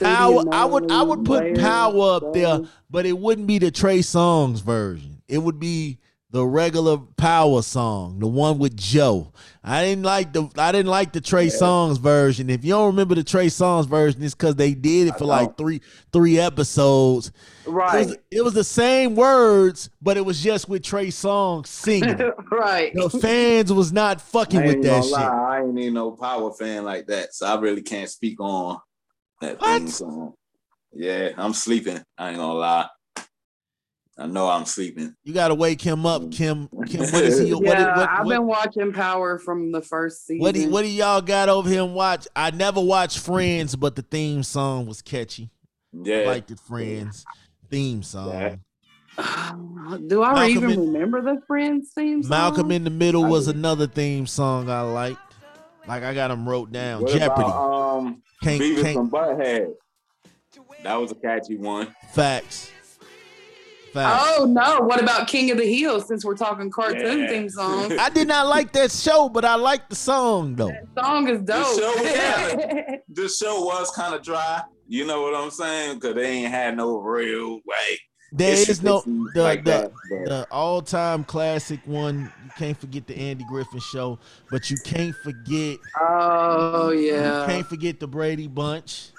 Power, 0.00 0.42
I 0.52 0.64
would 0.64 0.90
I 0.90 1.02
would 1.02 1.24
put 1.24 1.58
Power 1.58 2.16
up 2.16 2.32
there, 2.32 2.60
but 2.90 3.06
it 3.06 3.18
wouldn't 3.18 3.46
be 3.46 3.58
the 3.58 3.70
Trey 3.70 3.98
Songz 4.00 4.62
version. 4.62 5.22
It 5.28 5.38
would 5.38 5.58
be 5.60 5.98
the 6.30 6.46
regular 6.46 6.96
Power 6.96 7.60
song, 7.60 8.18
the 8.18 8.26
one 8.26 8.58
with 8.58 8.74
Joe. 8.74 9.32
I 9.62 9.84
didn't 9.84 10.04
like 10.04 10.32
the 10.32 10.48
I 10.56 10.72
didn't 10.72 10.90
like 10.90 11.12
the 11.12 11.20
Trey 11.20 11.48
Songz 11.48 11.98
version. 11.98 12.48
If 12.48 12.64
you 12.64 12.70
don't 12.70 12.86
remember 12.86 13.14
the 13.14 13.22
Trey 13.22 13.46
Songz 13.48 13.86
version, 13.86 14.22
it's 14.22 14.34
because 14.34 14.56
they 14.56 14.72
did 14.72 15.08
it 15.08 15.18
for 15.18 15.26
like 15.26 15.58
three 15.58 15.82
three 16.12 16.38
episodes. 16.38 17.28
It 17.66 17.70
Right. 17.70 18.06
was, 18.06 18.16
it 18.30 18.42
was 18.42 18.54
the 18.54 18.64
same 18.64 19.14
words, 19.14 19.90
but 20.00 20.16
it 20.16 20.24
was 20.24 20.42
just 20.42 20.68
with 20.68 20.82
Trey 20.82 21.08
Songz 21.08 21.66
singing. 21.68 22.18
right. 22.50 22.92
the 22.94 23.10
fans 23.10 23.72
was 23.72 23.92
not 23.92 24.20
fucking 24.20 24.64
with 24.64 24.82
that 24.82 25.04
shit. 25.04 25.12
lie, 25.12 25.58
I 25.58 25.60
ain't 25.62 25.78
even 25.78 25.94
no 25.94 26.10
power 26.12 26.50
fan 26.52 26.84
like 26.84 27.06
that, 27.08 27.34
so 27.34 27.46
I 27.46 27.60
really 27.60 27.82
can't 27.82 28.10
speak 28.10 28.40
on 28.40 28.80
that 29.42 29.60
What? 29.60 29.78
theme 29.78 29.88
song. 29.88 30.34
Yeah, 30.94 31.30
I'm 31.36 31.52
sleeping. 31.54 32.02
I 32.18 32.28
ain't 32.30 32.38
gonna 32.38 32.52
lie. 32.54 32.86
I 34.18 34.26
know 34.26 34.48
I'm 34.48 34.66
sleeping. 34.66 35.14
You 35.24 35.32
gotta 35.32 35.54
wake 35.54 35.80
him 35.80 36.04
up, 36.04 36.22
Kym. 36.24 36.68
Kym, 36.86 37.12
what 37.12 37.24
is 37.24 37.38
he? 37.38 37.48
Yeah, 37.48 37.54
What, 37.54 37.64
what, 37.64 37.78
I've 38.10 38.28
been 38.28 38.46
watching 38.46 38.92
Power 38.92 39.38
from 39.38 39.72
the 39.72 39.80
first 39.80 40.26
season. 40.26 40.42
what, 40.42 40.54
do, 40.54 40.68
what 40.68 40.82
do 40.82 40.88
y'all 40.88 41.22
got 41.22 41.48
over 41.48 41.68
here 41.68 41.82
and 41.82 41.94
watch? 41.94 42.28
I 42.36 42.50
never 42.50 42.80
watched 42.80 43.18
Friends, 43.20 43.74
but 43.74 43.96
the 43.96 44.02
theme 44.02 44.42
song 44.42 44.86
was 44.86 45.00
catchy. 45.00 45.50
Yeah, 45.92 46.18
I 46.20 46.24
liked 46.26 46.50
it, 46.50 46.60
Friends 46.60 47.24
theme 47.70 48.02
song. 48.02 48.28
Yeah. 48.32 48.56
Do 50.06 50.22
I 50.22 50.34
Malcolm 50.34 50.48
even 50.50 50.70
in- 50.70 50.92
remember 50.92 51.22
the 51.22 51.40
Friends 51.46 51.90
theme 51.94 52.22
song? 52.22 52.30
Malcolm 52.30 52.70
in 52.70 52.84
the 52.84 52.90
Middle 52.90 53.24
was 53.24 53.48
another 53.48 53.86
theme 53.86 54.26
song 54.26 54.68
I 54.70 54.82
liked. 54.82 55.18
Like 55.88 56.02
I 56.02 56.14
got 56.14 56.28
them 56.28 56.48
wrote 56.48 56.70
down. 56.70 57.02
What 57.02 57.12
Jeopardy. 57.12 57.42
about 57.42 57.96
um 57.98 58.22
can't 58.42 58.60
Beavis 58.60 58.82
can't 58.82 58.98
and 58.98 59.10
Butthead? 59.10 59.72
That 60.82 60.94
was 60.96 61.12
a 61.12 61.14
catchy 61.14 61.56
one. 61.56 61.94
facts. 62.12 62.70
Facts. 63.92 64.24
Oh 64.38 64.46
no! 64.46 64.80
What 64.80 65.02
about 65.02 65.28
King 65.28 65.50
of 65.50 65.58
the 65.58 65.66
Hill? 65.70 66.00
Since 66.00 66.24
we're 66.24 66.34
talking 66.34 66.70
cartoon 66.70 67.20
Yeah. 67.20 67.28
theme 67.28 67.48
songs, 67.50 67.92
I 67.98 68.08
did 68.08 68.26
not 68.26 68.46
like 68.46 68.72
that 68.72 68.90
show, 68.90 69.28
but 69.28 69.44
I 69.44 69.54
like 69.56 69.90
the 69.90 69.94
song 69.96 70.54
though. 70.54 70.72
song 70.98 71.28
is 71.28 71.42
dope. 71.42 71.66
show 71.78 71.92
was 71.92 72.02
kinda- 72.02 73.28
show 73.28 73.64
was 73.64 73.90
kind 73.90 74.14
of 74.14 74.22
dry. 74.22 74.62
You 74.88 75.06
know 75.06 75.20
what 75.22 75.34
I'm 75.34 75.50
saying? 75.50 75.96
Because 75.96 76.14
they 76.14 76.26
ain't 76.26 76.50
had 76.50 76.74
no 76.76 76.96
real 77.00 77.60
like. 77.66 78.00
There 78.34 78.52
issues 78.54 78.68
is 78.70 78.82
no 78.82 79.02
the 79.34 79.42
like 79.42 79.64
the, 79.64 79.70
that, 80.10 80.24
the 80.24 80.46
all 80.50 80.80
time 80.80 81.22
classic 81.22 81.80
one. 81.84 82.32
You 82.44 82.50
can't 82.56 82.76
forget 82.78 83.06
the 83.06 83.16
Andy 83.16 83.44
Griffin 83.48 83.80
show, 83.80 84.18
but 84.50 84.70
you 84.70 84.78
can't 84.84 85.14
forget 85.16 85.78
oh 86.00 86.90
yeah. 86.90 87.40
you 87.42 87.46
can't 87.46 87.66
forget 87.66 88.00
the 88.00 88.06
Brady 88.06 88.48
Bunch. 88.48 89.10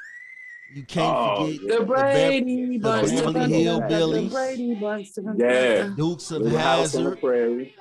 You 0.74 0.84
can't 0.84 1.15
Oh, 1.15 1.46
forget 1.46 1.79
the 1.79 1.86
Brady 1.86 2.77
Bunch, 2.79 3.10
the 3.12 3.32
Beverly 3.32 4.27
the 4.27 4.34
Brady 4.34 4.75
Bunch. 4.75 5.10
Yeah. 5.38 5.91
Dukes 5.96 6.32
of 6.32 6.41
Little 6.41 6.58
House 6.58 6.96
on 6.96 7.03
the 7.03 7.10
Hazzard. 7.12 7.20
Prairie. 7.22 7.75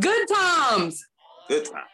Good 0.00 0.28
times. 0.28 1.04
Good 1.48 1.66
time. 1.66 1.84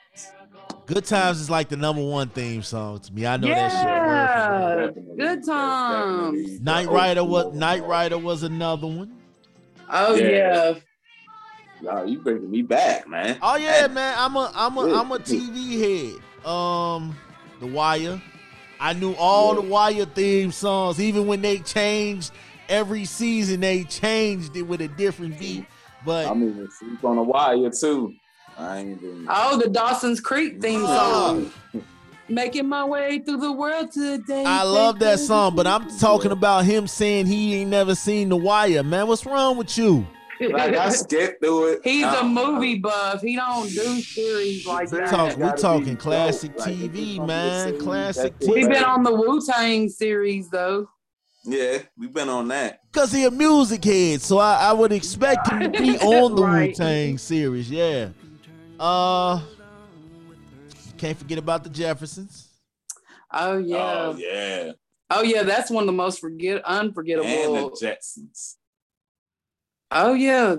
Good 0.86 1.04
Times 1.04 1.40
is 1.40 1.50
like 1.50 1.68
the 1.68 1.76
number 1.76 2.02
one 2.02 2.28
theme 2.28 2.62
song 2.62 2.98
to 3.00 3.12
me. 3.12 3.26
I 3.26 3.36
know 3.36 3.48
that 3.48 3.72
shit. 3.72 4.96
word 4.96 4.96
for 4.96 5.02
word. 5.04 5.16
Yeah, 5.18 5.34
good 5.34 5.44
times. 5.44 6.36
definitely. 6.38 6.58
Knight 6.64 6.88
Rider 6.88 7.24
was 7.24 7.44
one. 7.46 7.58
Knight 7.58 7.84
Rider 7.86 8.18
was 8.18 8.42
another 8.42 8.86
one. 8.86 9.14
Oh 9.90 10.14
Yeah. 10.14 10.28
yeah. 10.28 10.74
Y'all, 11.80 12.08
you 12.08 12.18
bringing 12.20 12.50
me 12.50 12.62
back, 12.62 13.06
man. 13.08 13.38
Oh 13.42 13.56
yeah, 13.56 13.86
man. 13.86 14.14
I'm 14.18 14.34
a 14.36 14.50
I'm 14.54 14.76
a 14.78 14.88
Yeah. 14.88 15.00
I'm 15.00 15.12
a 15.12 15.18
TV 15.18 16.12
head. 16.42 16.46
Um, 16.50 17.14
The 17.60 17.66
Wire. 17.66 18.20
I 18.80 18.92
knew 18.94 19.12
all 19.14 19.54
Yeah. 19.54 19.60
the 19.60 19.66
Wire 19.68 20.04
theme 20.06 20.52
songs, 20.52 21.00
even 21.00 21.26
when 21.26 21.42
they 21.42 21.58
changed 21.58 22.32
every 22.68 23.04
season. 23.04 23.60
They 23.60 23.84
changed 23.84 24.56
it 24.56 24.62
with 24.62 24.80
a 24.80 24.88
different 24.88 25.38
beat. 25.38 25.66
But 26.04 26.26
I'm 26.28 26.42
even 26.42 26.68
sleep 26.70 27.04
on 27.04 27.16
the 27.16 27.22
wire 27.22 27.70
too. 27.70 28.14
I 28.58 28.78
ain't 28.78 29.02
even. 29.02 29.26
Oh, 29.30 29.58
the 29.58 29.68
Dawson's 29.68 30.20
Creek 30.20 30.60
theme 30.60 30.84
song. 30.84 31.52
Making 32.30 32.68
my 32.68 32.84
way 32.84 33.20
through 33.20 33.38
the 33.38 33.52
world 33.52 33.90
today. 33.92 34.44
I 34.44 34.62
love 34.62 34.98
that 34.98 35.18
song. 35.18 35.54
But 35.56 35.66
I'm 35.66 35.88
talking 35.98 36.30
about 36.32 36.64
him 36.66 36.86
saying 36.86 37.26
he 37.26 37.54
ain't 37.54 37.70
never 37.70 37.94
seen 37.94 38.28
The 38.28 38.36
Wire. 38.36 38.82
Man, 38.82 39.06
what's 39.06 39.24
wrong 39.24 39.56
with 39.56 39.78
you? 39.78 40.06
like 40.40 40.74
I 40.76 40.88
skipped 40.90 41.42
through 41.42 41.72
it. 41.72 41.80
He's 41.82 42.04
I 42.04 42.10
a 42.12 42.20
don't 42.20 42.34
know. 42.34 42.52
movie 42.54 42.78
buff. 42.78 43.22
He 43.22 43.34
don't 43.34 43.68
do 43.70 44.00
series 44.00 44.66
like 44.66 44.90
We 44.92 44.98
that. 44.98 45.10
talk, 45.10 45.36
we 45.36 45.42
gotta 45.42 45.60
talking 45.60 45.96
classic 45.96 46.54
dope. 46.56 46.66
Like, 46.66 46.76
if 46.76 46.82
it's 46.84 46.92
TV, 46.94 47.16
gonna 47.16 47.16
be 47.16 47.18
a 47.18 47.26
man. 47.26 47.78
Classic 47.80 48.38
TV. 48.38 48.42
it. 48.48 48.54
We've 48.54 48.68
been 48.68 48.84
on 48.84 49.02
the 49.02 49.12
Wu 49.14 49.40
Tang 49.44 49.88
series 49.88 50.48
though. 50.50 50.88
Yeah, 51.44 51.78
we've 51.96 52.12
been 52.12 52.28
on 52.28 52.48
that. 52.48 52.80
Cause 52.92 53.10
he 53.10 53.24
a 53.24 53.30
music 53.30 53.82
head, 53.84 54.20
so 54.20 54.38
I, 54.38 54.68
I 54.68 54.72
would 54.74 54.92
expect 54.92 55.48
him 55.48 55.60
to 55.60 55.70
be 55.70 55.96
on 55.98 56.34
the 56.36 56.42
Right. 56.42 56.68
Wu 56.68 56.74
Tang 56.74 57.18
series. 57.18 57.68
Yeah. 57.70 58.10
Uh, 58.78 59.40
can't 60.96 61.18
forget 61.18 61.38
about 61.38 61.64
the 61.64 61.70
Jeffersons. 61.70 62.48
Oh 63.32 63.58
yeah. 63.58 63.76
Oh 63.76 64.16
yeah, 64.16 64.72
Oh 65.10 65.22
yeah, 65.22 65.42
that's 65.42 65.70
one 65.70 65.82
of 65.82 65.86
the 65.86 65.92
most 65.92 66.20
forget 66.20 66.62
unforgettable. 66.64 67.28
and 67.28 67.54
the. 67.54 67.86
Jetsons, 67.86 68.56
Oh 69.90 70.14
yeah. 70.14 70.56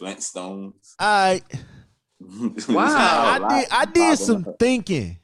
Flintstones. 0.00 0.94
All 0.98 1.06
right. 1.06 1.42
Wow. 2.68 3.38
I 3.44 3.60
did 3.60 3.68
I 3.70 3.84
did 3.86 4.18
some 4.18 4.46
thinking 4.58 5.18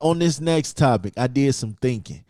on 0.00 0.18
this 0.18 0.40
next 0.40 0.76
topic. 0.76 1.14
I 1.16 1.26
did 1.26 1.54
some 1.54 1.74
thinking. 1.80 2.24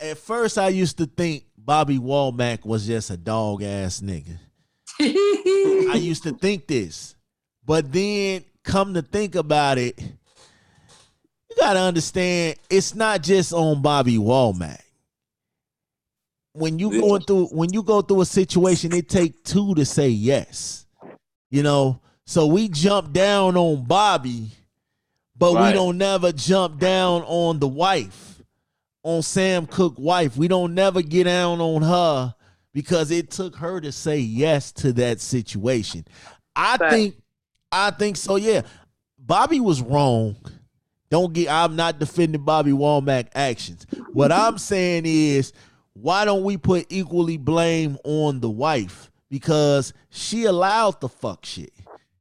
At 0.00 0.18
first, 0.18 0.58
I 0.58 0.68
used 0.68 0.98
to 0.98 1.06
think 1.06 1.44
Bobby 1.56 1.98
Womack 1.98 2.64
was 2.64 2.86
just 2.86 3.10
a 3.10 3.16
dog 3.16 3.62
ass 3.62 4.00
nigga. 4.00 4.38
I 5.00 5.98
used 5.98 6.24
to 6.24 6.32
think 6.32 6.66
this, 6.66 7.16
but 7.66 7.92
then 7.92 8.44
come 8.62 8.94
to 8.94 9.02
think 9.02 9.34
about 9.34 9.78
it, 9.78 9.98
you 10.00 11.56
gotta 11.58 11.80
understand 11.80 12.56
it's 12.70 12.94
not 12.94 13.22
just 13.22 13.52
on 13.52 13.82
Bobby 13.82 14.16
Womack. 14.16 14.80
When 16.52 16.78
you 16.78 17.00
going 17.00 17.22
through 17.22 17.46
when 17.46 17.72
you 17.72 17.82
go 17.82 18.00
through 18.02 18.20
a 18.20 18.26
situation, 18.26 18.94
it 18.94 19.08
take 19.08 19.42
two 19.44 19.74
to 19.74 19.84
say 19.84 20.08
yes. 20.08 20.86
You 21.50 21.62
know, 21.62 22.00
so 22.26 22.46
we 22.46 22.68
jump 22.68 23.12
down 23.12 23.56
on 23.56 23.84
Bobby, 23.84 24.48
but 25.36 25.52
we 25.52 25.72
don't 25.72 25.98
never 25.98 26.32
jump 26.32 26.78
down 26.78 27.22
on 27.22 27.58
the 27.58 27.68
wife, 27.68 28.42
on 29.02 29.22
Sam 29.22 29.66
Cooke 29.66 29.98
wife. 29.98 30.36
We 30.36 30.48
don't 30.48 30.74
never 30.74 31.02
get 31.02 31.24
down 31.24 31.60
on 31.60 31.82
her 31.82 32.34
because 32.72 33.10
it 33.10 33.30
took 33.30 33.56
her 33.56 33.80
to 33.80 33.92
say 33.92 34.18
yes 34.18 34.72
to 34.72 34.92
that 34.94 35.20
situation. 35.20 36.04
I 36.56 36.76
Fact. 36.76 36.92
think 36.92 37.14
I 37.74 37.90
think 37.90 38.16
so, 38.16 38.36
yeah. 38.36 38.62
Bobby 39.18 39.58
was 39.58 39.82
wrong. 39.82 40.36
Don't 41.10 41.32
get 41.32 41.48
I'm 41.48 41.76
not 41.76 41.98
defending 41.98 42.42
Bobby 42.42 42.72
Womack 42.72 43.28
actions. 43.34 43.86
What 44.12 44.32
I'm 44.32 44.58
saying 44.58 45.04
is 45.06 45.52
why 45.92 46.24
don't 46.24 46.44
we 46.44 46.56
put 46.56 46.86
equally 46.88 47.36
blame 47.36 47.98
on 48.04 48.40
the 48.40 48.50
wife? 48.50 49.10
Because 49.30 49.92
she 50.10 50.44
allowed 50.44 51.00
the 51.00 51.08
fuck 51.08 51.44
shit. 51.44 51.72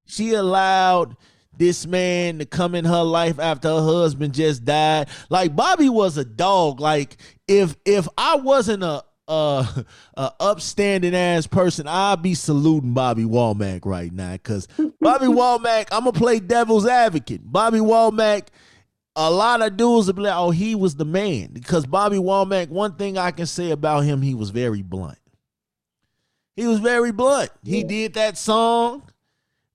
She 0.06 0.34
allowed 0.34 1.18
this 1.58 1.86
man 1.86 2.40
to 2.40 2.46
come 2.46 2.76
in 2.76 2.86
her 2.86 3.04
life 3.04 3.40
after 3.40 3.70
her 3.70 3.82
husband 3.82 4.34
just 4.34 4.66
died. 4.66 5.08
Like 5.30 5.56
Bobby 5.56 5.90
was 5.90 6.18
a 6.18 6.26
dog. 6.26 6.80
Like 6.80 7.18
if 7.48 7.76
if 7.86 8.08
I 8.18 8.36
wasn't 8.38 8.84
a 8.84 9.04
a, 9.28 9.86
a 10.18 10.32
upstanding 10.40 11.16
ass 11.16 11.48
person, 11.48 11.88
I'd 11.88 12.22
be 12.22 12.34
saluting 12.34 12.94
Bobby 12.94 13.24
Womack 13.24 13.86
right 13.86 14.12
now. 14.12 14.36
Cause 14.44 14.68
Bobby 15.00 15.26
Womack, 15.28 15.88
I'm 15.92 16.06
gonna 16.06 16.14
play 16.14 16.40
devil's 16.40 16.86
advocate. 16.86 17.42
Bobby 17.44 17.80
Womack, 17.80 18.48
a 19.16 19.30
lot 19.32 19.62
of 19.62 19.78
dudes 19.78 20.08
will 20.08 20.14
be 20.14 20.24
like, 20.24 20.36
oh, 20.36 20.52
he 20.52 20.76
was 20.76 20.96
the 20.96 21.06
man. 21.06 21.50
Because 21.54 21.86
Bobby 21.86 22.18
Womack, 22.18 22.70
one 22.70 22.96
thing 22.96 23.18
I 23.18 23.32
can 23.32 23.46
say 23.46 23.72
about 23.72 24.02
him, 24.02 24.22
he 24.22 24.34
was 24.34 24.50
very 24.50 24.82
blunt. 24.82 25.18
He 26.56 26.68
was 26.68 26.80
very 26.80 27.12
blunt. 27.12 27.50
He 27.64 27.84
did 27.84 28.14
that 28.16 28.38
song. 28.38 29.04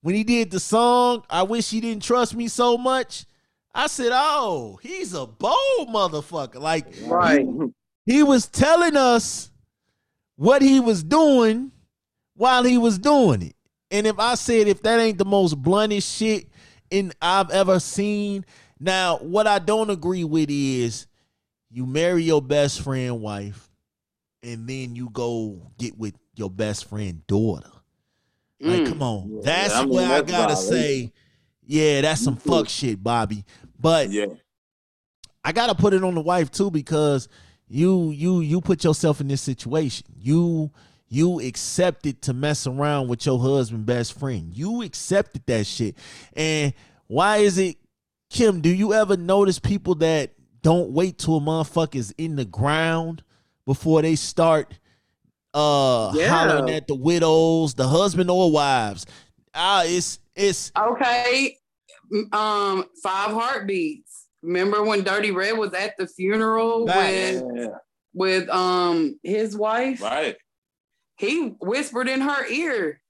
When 0.01 0.15
he 0.15 0.23
did 0.23 0.51
the 0.53 0.61
song, 0.61 1.25
I 1.29 1.43
wish 1.43 1.71
he 1.71 1.81
didn't 1.81 2.05
trust 2.05 2.35
me 2.37 2.47
so 2.47 2.79
much. 2.79 3.25
I 3.75 3.89
said, 3.89 4.11
"Oh, 4.13 4.79
he's 4.83 5.13
a 5.13 5.27
bold 5.27 5.89
motherfucker." 5.89 6.61
Like 6.61 6.87
Right. 7.05 7.41
he 7.41 7.73
was 8.23 8.47
telling 8.47 8.97
us 8.97 9.51
what 10.37 10.63
he 10.63 10.81
was 10.81 11.03
doing 11.03 11.71
while 12.35 12.63
he 12.65 12.79
was 12.79 12.99
doing 12.99 13.43
it. 13.43 13.55
And 13.91 14.07
if 14.07 14.19
I 14.19 14.35
said 14.35 14.69
if 14.69 14.83
that 14.83 15.01
ain't 15.01 15.19
the 15.19 15.25
most 15.25 15.55
bluntest 15.61 16.17
shit 16.17 16.47
in 16.91 17.13
I've 17.21 17.51
ever 17.51 17.81
seen, 17.81 18.45
now 18.81 19.17
what 19.19 19.47
I 19.47 19.59
don't 19.59 19.91
agree 19.91 20.25
with 20.25 20.49
is 20.51 21.07
you 21.71 21.87
marry 21.87 22.23
your 22.23 22.41
best 22.43 22.81
friend 22.83 23.21
wife 23.21 23.69
and 24.43 24.69
then 24.69 24.95
you 24.95 25.11
go 25.11 25.61
get 25.79 25.99
with 25.99 26.15
your 26.35 26.51
best 26.51 26.89
friend 26.89 27.27
daughter. 27.27 27.71
Like, 28.61 28.83
Mm. 28.83 28.87
come 28.89 29.03
on. 29.03 29.31
Yeah, 29.31 29.41
that's 29.43 29.75
I 29.75 29.85
mean, 29.85 29.95
where 29.95 30.07
I 30.07 30.23
gotta 30.23 30.55
violation. 30.55 30.73
say, 30.73 31.13
yeah, 31.67 32.01
that's 32.03 32.21
some 32.23 32.37
fuck 32.37 32.69
shit, 32.69 33.03
Bobby. 33.03 33.45
But 33.79 34.11
Yeah, 34.11 34.27
I 35.45 35.53
gotta 35.53 35.75
put 35.75 35.93
it 35.95 36.03
on 36.05 36.15
the 36.15 36.21
wife 36.21 36.51
too 36.51 36.71
because 36.71 37.29
you 37.69 38.11
you 38.11 38.41
you 38.41 38.61
put 38.61 38.85
yourself 38.85 39.21
in 39.21 39.29
this 39.29 39.43
situation. 39.43 40.07
You 40.19 40.71
you 41.09 41.41
accepted 41.41 42.21
to 42.23 42.35
mess 42.35 42.67
around 42.67 43.09
with 43.09 43.25
your 43.25 43.39
husband 43.39 43.87
best 43.87 44.19
friend. 44.19 44.53
You 44.55 44.83
accepted 44.83 45.43
that 45.47 45.67
shit. 45.67 45.97
And 46.35 46.75
why 47.07 47.39
is 47.39 47.57
it, 47.59 47.77
Kym? 48.31 48.61
Do 48.61 48.69
you 48.69 48.93
ever 48.93 49.17
notice 49.17 49.59
people 49.59 49.95
that 49.97 50.33
don't 50.63 50.91
wait 50.91 51.19
till 51.19 51.37
a 51.39 51.41
motherfucker's 51.41 52.11
in 52.19 52.37
the 52.37 52.45
ground 52.45 53.23
before 53.65 54.03
they 54.03 54.17
start 54.17 54.79
uh 55.55 56.13
Yeah. 56.15 56.29
hollering 56.29 56.71
at 56.75 56.87
the 56.89 56.95
widows, 56.95 57.75
the 57.75 57.89
husband 57.89 58.31
or 58.31 58.51
wives? 58.51 59.07
Ah, 59.55 59.83
it's 59.85 60.19
it's 60.35 60.73
Okay. 60.79 61.57
Um, 62.33 62.85
five 63.03 63.33
heartbeats. 63.33 64.18
Remember 64.43 64.83
when 64.85 65.03
Dirty 65.03 65.31
Red 65.33 65.59
was 65.59 65.75
at 65.75 65.95
the 65.99 66.07
funeral 66.07 66.87
Right. 66.87 67.41
with 67.43 67.57
yeah, 67.57 67.67
with 68.15 68.49
um 68.51 69.19
his 69.23 69.57
wife? 69.57 70.01
right. 70.03 70.37
He 71.19 71.49
whispered 71.61 72.09
in 72.09 72.21
her 72.21 72.47
ear, 72.47 73.01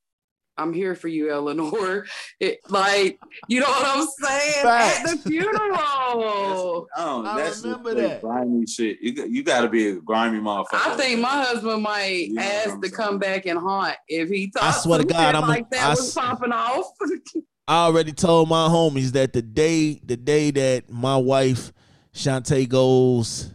I'm 0.56 0.72
here 0.72 0.94
for 0.94 1.08
you, 1.08 1.30
Eleanor. 1.30 2.06
It, 2.40 2.58
like, 2.68 3.18
you 3.48 3.58
know 3.60 3.66
what 3.68 3.84
I'm 3.84 4.06
saying? 4.06 4.62
Facts. 4.62 4.98
At 5.00 5.22
the 5.24 5.28
funeral. 5.28 6.86
Oh, 6.96 7.24
I 7.26 7.36
that's 7.36 7.62
remember 7.62 7.90
some 7.90 7.98
that. 7.98 8.20
grimy 8.22 8.64
shit. 8.66 8.98
You 9.02 9.12
got, 9.12 9.28
you 9.30 9.42
got 9.42 9.60
to 9.62 9.68
be 9.68 9.88
a 9.88 9.94
grimy 9.96 10.38
motherfucker. 10.38 10.66
I 10.72 10.96
think 10.96 11.20
my 11.20 11.42
husband 11.42 11.82
might 11.82 12.28
You 12.28 12.34
know 12.34 12.42
ask 12.42 12.64
to 12.80 12.88
saying? 12.88 12.92
come 12.94 13.18
back 13.18 13.46
and 13.46 13.58
haunt 13.58 13.96
if 14.06 14.28
he 14.28 14.52
I 14.56 14.60
talks 14.60 14.82
swear 14.84 15.00
to 15.00 15.04
God, 15.04 15.26
shit 15.26 15.34
I'm 15.34 15.44
a- 15.44 15.48
like 15.48 15.68
that 15.70 15.84
I 15.84 15.90
was 15.90 16.08
s- 16.08 16.14
popping 16.14 16.52
off. 16.52 16.86
I 17.68 17.84
already 17.84 18.12
told 18.12 18.48
my 18.48 18.66
homies 18.66 19.12
that 19.12 19.34
the 19.34 19.42
day 19.42 20.00
the 20.02 20.16
day 20.16 20.50
that 20.50 20.90
my 20.90 21.18
wife 21.18 21.70
Shantae 22.14 22.66
goes 22.66 23.52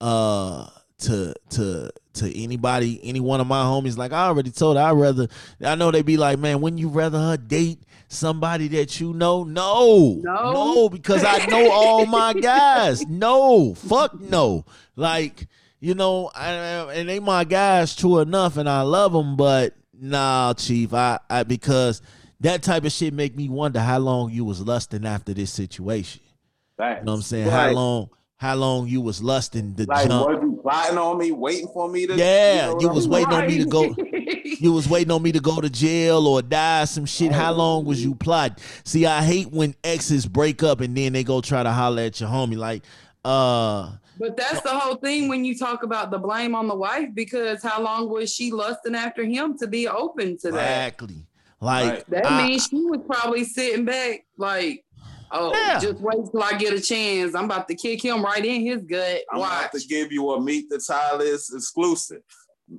uh 0.00 0.68
to 0.98 1.34
to 1.50 1.90
to 2.12 2.42
anybody, 2.42 3.00
any 3.02 3.18
one 3.18 3.40
of 3.40 3.48
my 3.48 3.64
homies, 3.64 3.96
like 3.96 4.12
I 4.12 4.26
already 4.26 4.52
told 4.52 4.76
her, 4.76 4.82
I 4.82 4.92
rather 4.92 5.26
I 5.64 5.74
know 5.74 5.90
they 5.90 6.02
be 6.02 6.16
like, 6.16 6.38
man, 6.38 6.60
wouldn't 6.60 6.78
you 6.80 6.88
rather 6.90 7.18
her 7.18 7.36
date 7.36 7.82
somebody 8.06 8.68
that 8.68 9.00
you 9.00 9.14
know? 9.14 9.42
No. 9.42 10.20
No. 10.22 10.52
No, 10.52 10.88
because 10.88 11.24
I 11.24 11.44
know 11.46 11.70
all 11.72 12.06
my 12.06 12.34
guys. 12.34 13.04
No. 13.06 13.74
Fuck 13.74 14.20
no. 14.20 14.64
Like, 14.94 15.48
you 15.80 15.94
know, 15.94 16.30
I, 16.34 16.52
and 16.94 17.08
they 17.08 17.18
my 17.18 17.42
guys 17.42 17.96
true 17.96 18.20
enough 18.20 18.56
and 18.58 18.68
I 18.68 18.82
love 18.82 19.12
them, 19.12 19.36
but 19.36 19.74
nah, 19.92 20.52
chief, 20.54 20.94
I, 20.94 21.18
I 21.28 21.42
because 21.42 22.00
that 22.40 22.62
type 22.62 22.84
of 22.84 22.92
shit 22.92 23.12
make 23.14 23.36
me 23.36 23.48
wonder 23.48 23.80
how 23.80 23.98
long 23.98 24.30
you 24.30 24.44
was 24.44 24.60
lusting 24.60 25.04
after 25.06 25.32
this 25.34 25.50
situation. 25.52 26.22
You 26.78 26.84
know 26.86 26.94
what 27.02 27.12
I'm 27.12 27.22
saying? 27.22 27.48
How 27.50 27.70
long 27.72 28.10
how 28.36 28.54
long 28.54 28.88
you 28.88 29.02
was 29.02 29.22
lusting 29.22 29.74
the 29.74 29.84
Like, 29.84 30.08
jump. 30.08 30.26
was 30.26 30.38
you 30.40 30.58
plotting 30.62 30.96
on 30.96 31.18
me, 31.18 31.30
waiting 31.30 31.68
for 31.68 31.90
me 31.90 32.06
to? 32.06 32.16
Yeah, 32.16 32.68
know 32.68 32.72
what 32.74 32.82
you 32.82 32.88
I 32.88 32.92
was 32.94 33.06
mean? 33.06 33.12
waiting 33.28 33.34
on 33.34 33.46
me 33.46 33.58
to 33.58 33.64
go. 33.66 33.94
You 34.58 34.72
was 34.72 34.88
waiting 34.88 35.10
on 35.10 35.22
me 35.22 35.30
to 35.32 35.40
go 35.40 35.60
to 35.60 35.68
jail 35.68 36.26
or 36.26 36.40
die 36.40 36.84
some 36.86 37.04
shit. 37.04 37.32
How 37.32 37.52
long 37.52 37.84
was 37.84 38.02
you 38.02 38.14
plotting? 38.14 38.56
See, 38.84 39.04
I 39.04 39.22
hate 39.22 39.50
when 39.50 39.74
exes 39.84 40.24
break 40.26 40.62
up 40.62 40.80
and 40.80 40.96
then 40.96 41.12
they 41.12 41.22
go 41.24 41.42
try 41.42 41.62
to 41.62 41.70
holler 41.70 42.02
at 42.04 42.18
your 42.20 42.30
homie. 42.30 42.56
Like, 42.56 42.82
uh, 43.26 43.92
But 44.18 44.36
that's 44.38 44.62
the 44.62 44.70
whole 44.70 44.96
thing 44.96 45.28
when 45.28 45.44
you 45.44 45.56
talk 45.56 45.82
about 45.82 46.10
the 46.10 46.18
blame 46.18 46.54
on 46.54 46.66
the 46.68 46.74
wife 46.74 47.08
because 47.14 47.62
how 47.62 47.82
long 47.82 48.08
was 48.08 48.32
she 48.32 48.50
lusting 48.50 48.94
after 48.94 49.22
him 49.24 49.56
to 49.58 49.66
be 49.66 49.86
open 49.86 50.38
to 50.38 50.50
that? 50.52 50.86
exactly. 50.88 51.26
Like 51.60 51.90
Right. 51.92 52.10
That 52.10 52.26
I- 52.30 52.46
means 52.46 52.66
she 52.66 52.76
was 52.76 53.00
probably 53.06 53.44
sitting 53.44 53.84
back 53.84 54.24
like, 54.38 54.84
oh, 55.30 55.52
Yeah. 55.54 55.78
just 55.78 56.00
wait 56.00 56.18
till 56.30 56.42
I 56.42 56.52
get 56.56 56.72
a 56.72 56.80
chance. 56.80 57.34
I'm 57.34 57.44
about 57.44 57.68
to 57.68 57.74
kick 57.74 58.02
him 58.02 58.22
right 58.24 58.44
in 58.44 58.62
his 58.62 58.82
gut. 58.82 59.22
I'm 59.30 59.38
about 59.38 59.72
to 59.72 59.80
give 59.80 60.10
you 60.12 60.30
a 60.30 60.40
meet 60.40 60.70
the 60.70 60.78
Tyler's 60.78 61.52
exclusive. 61.52 62.22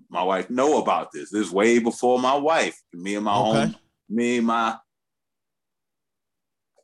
My 0.10 0.24
wife 0.24 0.50
know 0.50 0.82
about 0.82 1.12
this. 1.12 1.30
This 1.32 1.48
is 1.48 1.52
way 1.52 1.78
before 1.80 2.18
my 2.18 2.36
wife. 2.36 2.80
Me 2.94 3.16
and 3.16 3.26
my 3.26 3.36
Okay. 3.36 3.60
home, 3.60 3.76
me 4.10 4.38
and 4.38 4.48
my 4.48 4.78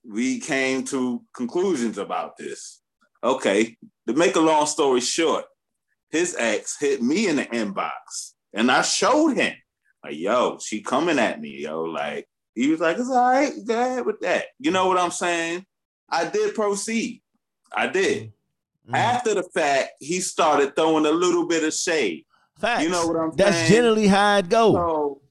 we 0.09 0.39
came 0.39 0.83
to 0.85 1.21
conclusions 1.33 1.97
about 1.97 2.37
this. 2.37 2.81
Okay, 3.23 3.75
to 4.07 4.13
make 4.13 4.35
a 4.37 4.39
long 4.39 4.65
story 4.65 5.01
short, 5.01 5.45
his 6.11 6.33
ex 6.37 6.77
hit 6.79 7.01
me 7.01 7.27
in 7.27 7.37
the 7.37 7.45
inbox, 7.47 8.33
and 8.53 8.71
I 8.71 8.83
showed 8.83 9.35
him. 9.35 9.53
Like, 10.03 10.17
yo, 10.17 10.59
she 10.59 10.81
coming 10.81 11.19
at 11.19 11.39
me, 11.39 11.61
yo. 11.61 11.83
Like, 11.83 12.27
he 12.55 12.69
was 12.69 12.79
like, 12.79 12.97
it's 12.97 13.09
all 13.09 13.31
right, 13.31 13.53
go 13.65 13.79
ahead 13.79 14.05
with 14.05 14.19
that. 14.21 14.45
You 14.59 14.71
know 14.71 14.87
what 14.87 14.97
I'm 14.97 15.11
saying? 15.11 15.65
I 16.09 16.25
did 16.25 16.55
proceed. 16.55 17.21
I 17.75 17.87
did. 17.87 18.31
Mm-hmm. 18.87 18.95
After 18.95 19.33
the 19.33 19.43
fact, 19.43 19.91
he 19.99 20.21
started 20.21 20.75
throwing 20.75 21.05
a 21.05 21.11
little 21.11 21.47
bit 21.47 21.63
of 21.63 21.73
shade. 21.73 22.25
Facts. 22.59 22.83
You 22.83 22.89
know 22.89 23.05
what 23.05 23.17
I'm 23.17 23.31
That's 23.35 23.55
saying? 23.55 23.63
That's 23.63 23.69
generally 23.69 24.07
how 24.07 24.37
it 24.37 24.49
goes. 24.49 24.73
So 24.73 25.21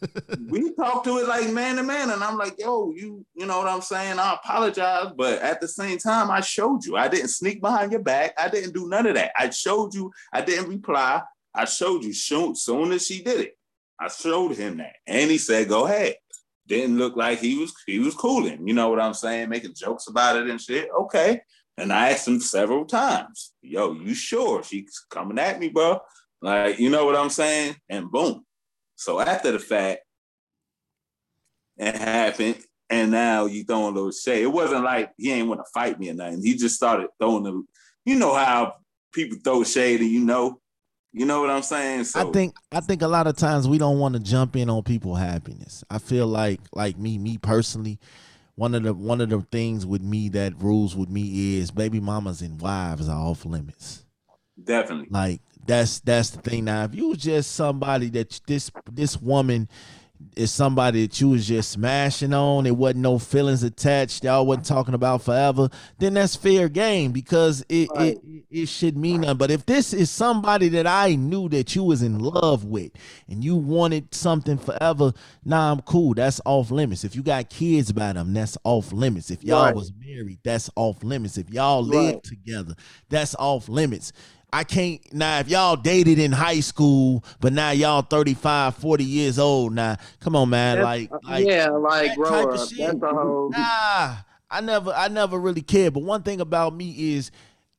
we 0.48 0.72
talked 0.74 1.04
to 1.06 1.18
it 1.18 1.26
like 1.26 1.50
man 1.50 1.76
to 1.76 1.82
man, 1.82 2.10
and 2.10 2.22
I'm 2.22 2.36
like, 2.36 2.54
yo, 2.58 2.92
you, 2.94 3.24
you 3.34 3.46
know 3.46 3.58
what 3.58 3.66
I'm 3.66 3.80
saying? 3.80 4.18
I 4.18 4.34
apologize, 4.34 5.12
but 5.16 5.40
at 5.40 5.60
the 5.60 5.68
same 5.68 5.98
time, 5.98 6.30
I 6.30 6.40
showed 6.40 6.84
you. 6.84 6.96
I 6.96 7.08
didn't 7.08 7.28
sneak 7.28 7.60
behind 7.60 7.92
your 7.92 8.02
back. 8.02 8.34
I 8.38 8.48
didn't 8.48 8.74
do 8.74 8.88
none 8.88 9.06
of 9.06 9.14
that. 9.14 9.32
I 9.36 9.50
showed 9.50 9.94
you. 9.94 10.12
I 10.32 10.42
didn't 10.42 10.68
reply. 10.68 11.22
I 11.54 11.64
showed 11.64 12.04
you. 12.04 12.12
Soon, 12.12 12.54
soon 12.54 12.92
as 12.92 13.06
she 13.06 13.22
did 13.22 13.40
it, 13.40 13.58
I 14.02 14.08
showed 14.08 14.56
him 14.56 14.78
that, 14.78 14.96
and 15.06 15.30
he 15.30 15.38
said, 15.38 15.68
"Go 15.68 15.86
ahead." 15.86 16.16
Didn't 16.66 16.98
look 16.98 17.16
like 17.16 17.38
he 17.38 17.56
was 17.58 17.72
he 17.86 18.00
was 18.00 18.14
cooling. 18.14 18.66
You 18.66 18.74
know 18.74 18.88
what 18.88 19.00
I'm 19.00 19.14
saying? 19.14 19.48
Making 19.48 19.74
jokes 19.74 20.08
about 20.08 20.36
it 20.36 20.48
and 20.48 20.60
shit. 20.60 20.88
Okay. 20.90 21.40
And 21.76 21.92
I 21.92 22.10
asked 22.10 22.26
him 22.26 22.40
several 22.40 22.84
times, 22.84 23.52
"Yo, 23.62 23.92
you 23.92 24.14
sure 24.14 24.62
she's 24.64 25.04
coming 25.08 25.38
at 25.38 25.60
me, 25.60 25.68
bro?" 25.68 26.00
Like, 26.40 26.80
you 26.80 26.90
know 26.90 27.04
what 27.04 27.14
I'm 27.14 27.30
saying? 27.30 27.76
And 27.88 28.10
boom. 28.10 28.44
So 28.96 29.20
after 29.20 29.52
the 29.52 29.60
fact, 29.60 30.00
it 31.76 31.94
happened, 31.94 32.58
and 32.90 33.10
now 33.12 33.46
you 33.46 33.64
throwing 33.64 33.92
a 33.92 33.96
little 33.96 34.10
shade. 34.10 34.42
It 34.42 34.52
wasn't 34.52 34.84
like 34.84 35.12
he 35.16 35.32
ain't 35.32 35.48
want 35.48 35.60
to 35.60 35.70
fight 35.72 35.98
me 36.00 36.10
or 36.10 36.14
nothing. 36.14 36.42
He 36.42 36.56
just 36.56 36.74
started 36.74 37.08
throwing 37.20 37.44
the, 37.44 37.62
you 38.04 38.16
know 38.16 38.34
how 38.34 38.74
people 39.12 39.38
throw 39.44 39.62
shade, 39.62 40.00
and 40.00 40.10
you 40.10 40.24
know, 40.24 40.60
you 41.12 41.26
know 41.26 41.40
what 41.40 41.50
I'm 41.50 41.62
saying? 41.62 42.04
So 42.04 42.28
I 42.28 42.32
think 42.32 42.56
I 42.70 42.80
think 42.80 43.02
a 43.02 43.08
lot 43.08 43.26
of 43.26 43.36
times 43.36 43.68
we 43.68 43.78
don't 43.78 43.98
want 43.98 44.14
to 44.14 44.20
jump 44.20 44.56
in 44.56 44.70
on 44.70 44.82
people's 44.82 45.18
happiness. 45.18 45.84
I 45.90 45.98
feel 45.98 46.26
like 46.26 46.60
like 46.72 46.98
me, 46.98 47.18
me 47.18 47.38
personally, 47.38 47.98
one 48.54 48.74
of 48.74 48.82
the 48.82 48.94
one 48.94 49.20
of 49.20 49.28
the 49.28 49.40
things 49.52 49.84
with 49.84 50.02
me 50.02 50.30
that 50.30 50.60
rules 50.60 50.96
with 50.96 51.10
me 51.10 51.58
is 51.58 51.70
baby 51.70 52.00
mamas 52.00 52.40
and 52.40 52.60
wives 52.60 53.08
are 53.08 53.16
off 53.16 53.44
limits. 53.44 54.06
Definitely. 54.62 55.08
Like 55.10 55.40
that's 55.66 56.00
that's 56.00 56.30
the 56.30 56.40
thing. 56.40 56.64
Now, 56.64 56.84
if 56.84 56.94
you 56.94 57.08
was 57.08 57.18
just 57.18 57.52
somebody 57.52 58.08
that 58.10 58.40
this 58.46 58.70
this 58.90 59.20
woman 59.20 59.68
is 60.36 60.50
somebody 60.50 61.06
that 61.06 61.20
you 61.20 61.30
was 61.30 61.46
just 61.46 61.70
smashing 61.70 62.32
on, 62.32 62.66
it 62.66 62.76
wasn't 62.76 63.00
no 63.00 63.18
feelings 63.18 63.62
attached, 63.62 64.24
y'all 64.24 64.46
wasn't 64.46 64.66
talking 64.66 64.94
about 64.94 65.22
forever, 65.22 65.68
then 65.98 66.14
that's 66.14 66.36
fair 66.36 66.68
game 66.68 67.12
because 67.12 67.64
it, 67.68 67.88
right. 67.94 68.16
it 68.16 68.42
it 68.52 68.68
should 68.68 68.96
mean 68.96 69.22
nothing. 69.22 69.38
But 69.38 69.50
if 69.50 69.64
this 69.66 69.92
is 69.92 70.10
somebody 70.10 70.68
that 70.70 70.86
I 70.86 71.14
knew 71.14 71.48
that 71.48 71.74
you 71.74 71.84
was 71.84 72.02
in 72.02 72.18
love 72.18 72.64
with 72.64 72.92
and 73.28 73.42
you 73.42 73.56
wanted 73.56 74.14
something 74.14 74.58
forever, 74.58 75.12
nah, 75.44 75.72
I'm 75.72 75.80
cool. 75.80 76.14
That's 76.14 76.40
off 76.44 76.70
limits. 76.70 77.04
If 77.04 77.16
you 77.16 77.22
got 77.22 77.48
kids 77.48 77.92
by 77.92 78.12
them, 78.12 78.34
that's 78.34 78.58
off 78.64 78.92
limits. 78.92 79.30
If 79.30 79.42
y'all 79.42 79.64
right. 79.64 79.74
was 79.74 79.92
married, 79.98 80.40
that's 80.44 80.68
off 80.76 81.02
limits. 81.02 81.38
If 81.38 81.50
y'all 81.50 81.82
right. 81.84 82.12
lived 82.12 82.24
together, 82.24 82.74
that's 83.08 83.34
off 83.36 83.68
limits. 83.68 84.12
I 84.52 84.64
can't 84.64 85.00
now 85.14 85.38
if 85.38 85.48
y'all 85.48 85.76
dated 85.76 86.18
in 86.18 86.30
high 86.30 86.60
school, 86.60 87.24
but 87.40 87.52
now 87.52 87.70
y'all 87.70 88.02
35, 88.02 88.76
40 88.76 89.04
years 89.04 89.38
old 89.38 89.72
now. 89.72 89.96
Come 90.20 90.36
on, 90.36 90.50
man. 90.50 90.76
That's, 90.76 90.84
like, 90.84 91.12
uh, 91.12 91.18
like 91.24 91.46
yeah, 91.46 91.68
like 91.70 92.16
grow 92.16 92.50
up. 92.50 92.68
That's 92.68 93.02
a 93.02 93.08
whole 93.08 93.50
Nah, 93.50 94.16
I 94.50 94.60
never 94.60 94.92
I 94.92 95.08
never 95.08 95.38
really 95.38 95.62
cared. 95.62 95.94
But 95.94 96.02
one 96.02 96.22
thing 96.22 96.40
about 96.40 96.74
me 96.74 97.14
is 97.14 97.30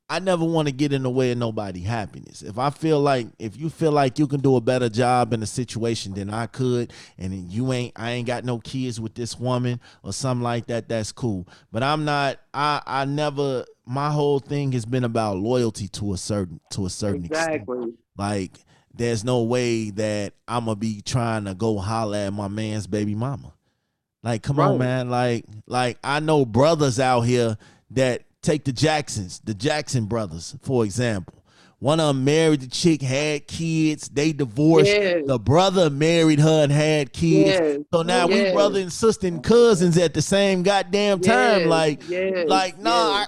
I 0.10 0.20
never 0.20 0.44
want 0.44 0.68
to 0.68 0.72
get 0.72 0.92
in 0.94 1.04
the 1.04 1.10
way 1.10 1.32
of 1.32 1.38
nobody' 1.38 1.82
happiness. 1.82 2.42
If 2.42 2.58
I 2.58 2.72
feel 2.72 3.00
like 3.00 3.28
if 3.40 3.56
you 3.56 3.70
feel 3.70 3.92
like 3.92 4.20
you 4.20 4.28
can 4.28 4.42
do 4.42 4.56
a 4.56 4.62
better 4.62 4.90
job 4.90 5.32
in 5.34 5.42
a 5.42 5.48
situation 5.48 6.14
than 6.14 6.30
I 6.30 6.48
could, 6.48 6.92
and 7.18 7.34
you 7.52 7.72
ain't 7.72 7.94
I 7.96 8.12
ain't 8.12 8.28
got 8.28 8.44
no 8.44 8.60
kids 8.60 9.00
with 9.00 9.14
this 9.14 9.40
woman 9.40 9.80
or 10.04 10.12
something 10.12 10.44
like 10.44 10.68
that, 10.68 10.90
that's 10.90 11.12
cool. 11.12 11.48
But 11.72 11.84
I'm 11.84 12.04
not 12.04 12.40
I 12.54 12.82
I 12.86 13.06
never 13.06 13.66
my 13.86 14.10
whole 14.12 14.40
thing 14.40 14.72
has 14.72 14.86
been 14.86 15.04
about 15.04 15.38
loyalty 15.38 15.88
to 15.90 16.14
a 16.14 16.18
certain 16.18 16.60
to 16.72 16.86
a 16.86 16.90
certain 16.90 17.26
exactly. 17.26 17.78
extent. 17.78 18.00
Like 18.18 18.60
there's 18.94 19.24
no 19.24 19.44
way 19.44 19.90
that 19.92 20.34
I'm 20.48 20.66
gonna 20.66 20.76
be 20.76 21.02
trying 21.02 21.46
to 21.46 21.54
go 21.54 21.78
holler 21.80 22.18
at 22.18 22.34
my 22.34 22.48
man's 22.48 22.88
baby 22.88 23.16
mama. 23.16 23.54
Like, 24.22 24.42
come 24.42 24.58
right. 24.58 24.68
on, 24.68 24.78
man. 24.78 25.10
Like, 25.10 25.46
like 25.68 25.98
I 26.04 26.20
know 26.22 26.46
brothers 26.46 27.00
out 27.00 27.22
here 27.22 27.58
that 27.92 28.24
Take 28.44 28.66
the 28.66 28.74
Jacksons, 28.74 29.40
the 29.46 29.54
Jackson 29.54 30.06
brothers, 30.06 30.56
for 30.62 30.84
example. 30.84 31.34
One 31.80 32.02
of 32.02 32.08
them 32.08 32.26
married 32.26 32.62
the 32.62 32.68
chick, 32.68 33.02
had 33.02 33.48
kids. 33.48 34.10
They 34.10 34.34
divorced. 34.34 34.88
Yes. 34.88 35.24
The 35.26 35.40
brother 35.40 35.90
married 35.90 36.40
her 36.40 36.64
and 36.64 36.72
had 36.72 37.14
kids. 37.14 37.50
Yes. 37.50 37.80
So 37.94 38.04
now 38.04 38.28
yes. 38.28 38.50
we 38.50 38.54
brother 38.54 38.80
and 38.82 38.92
sister 38.92 39.28
and 39.28 39.42
cousins 39.42 39.98
at 39.98 40.14
the 40.14 40.22
same 40.22 40.62
goddamn 40.62 41.22
time. 41.22 41.70
Like, 41.70 42.04
like, 42.10 42.78
no, 42.80 42.90
nah, 42.90 43.26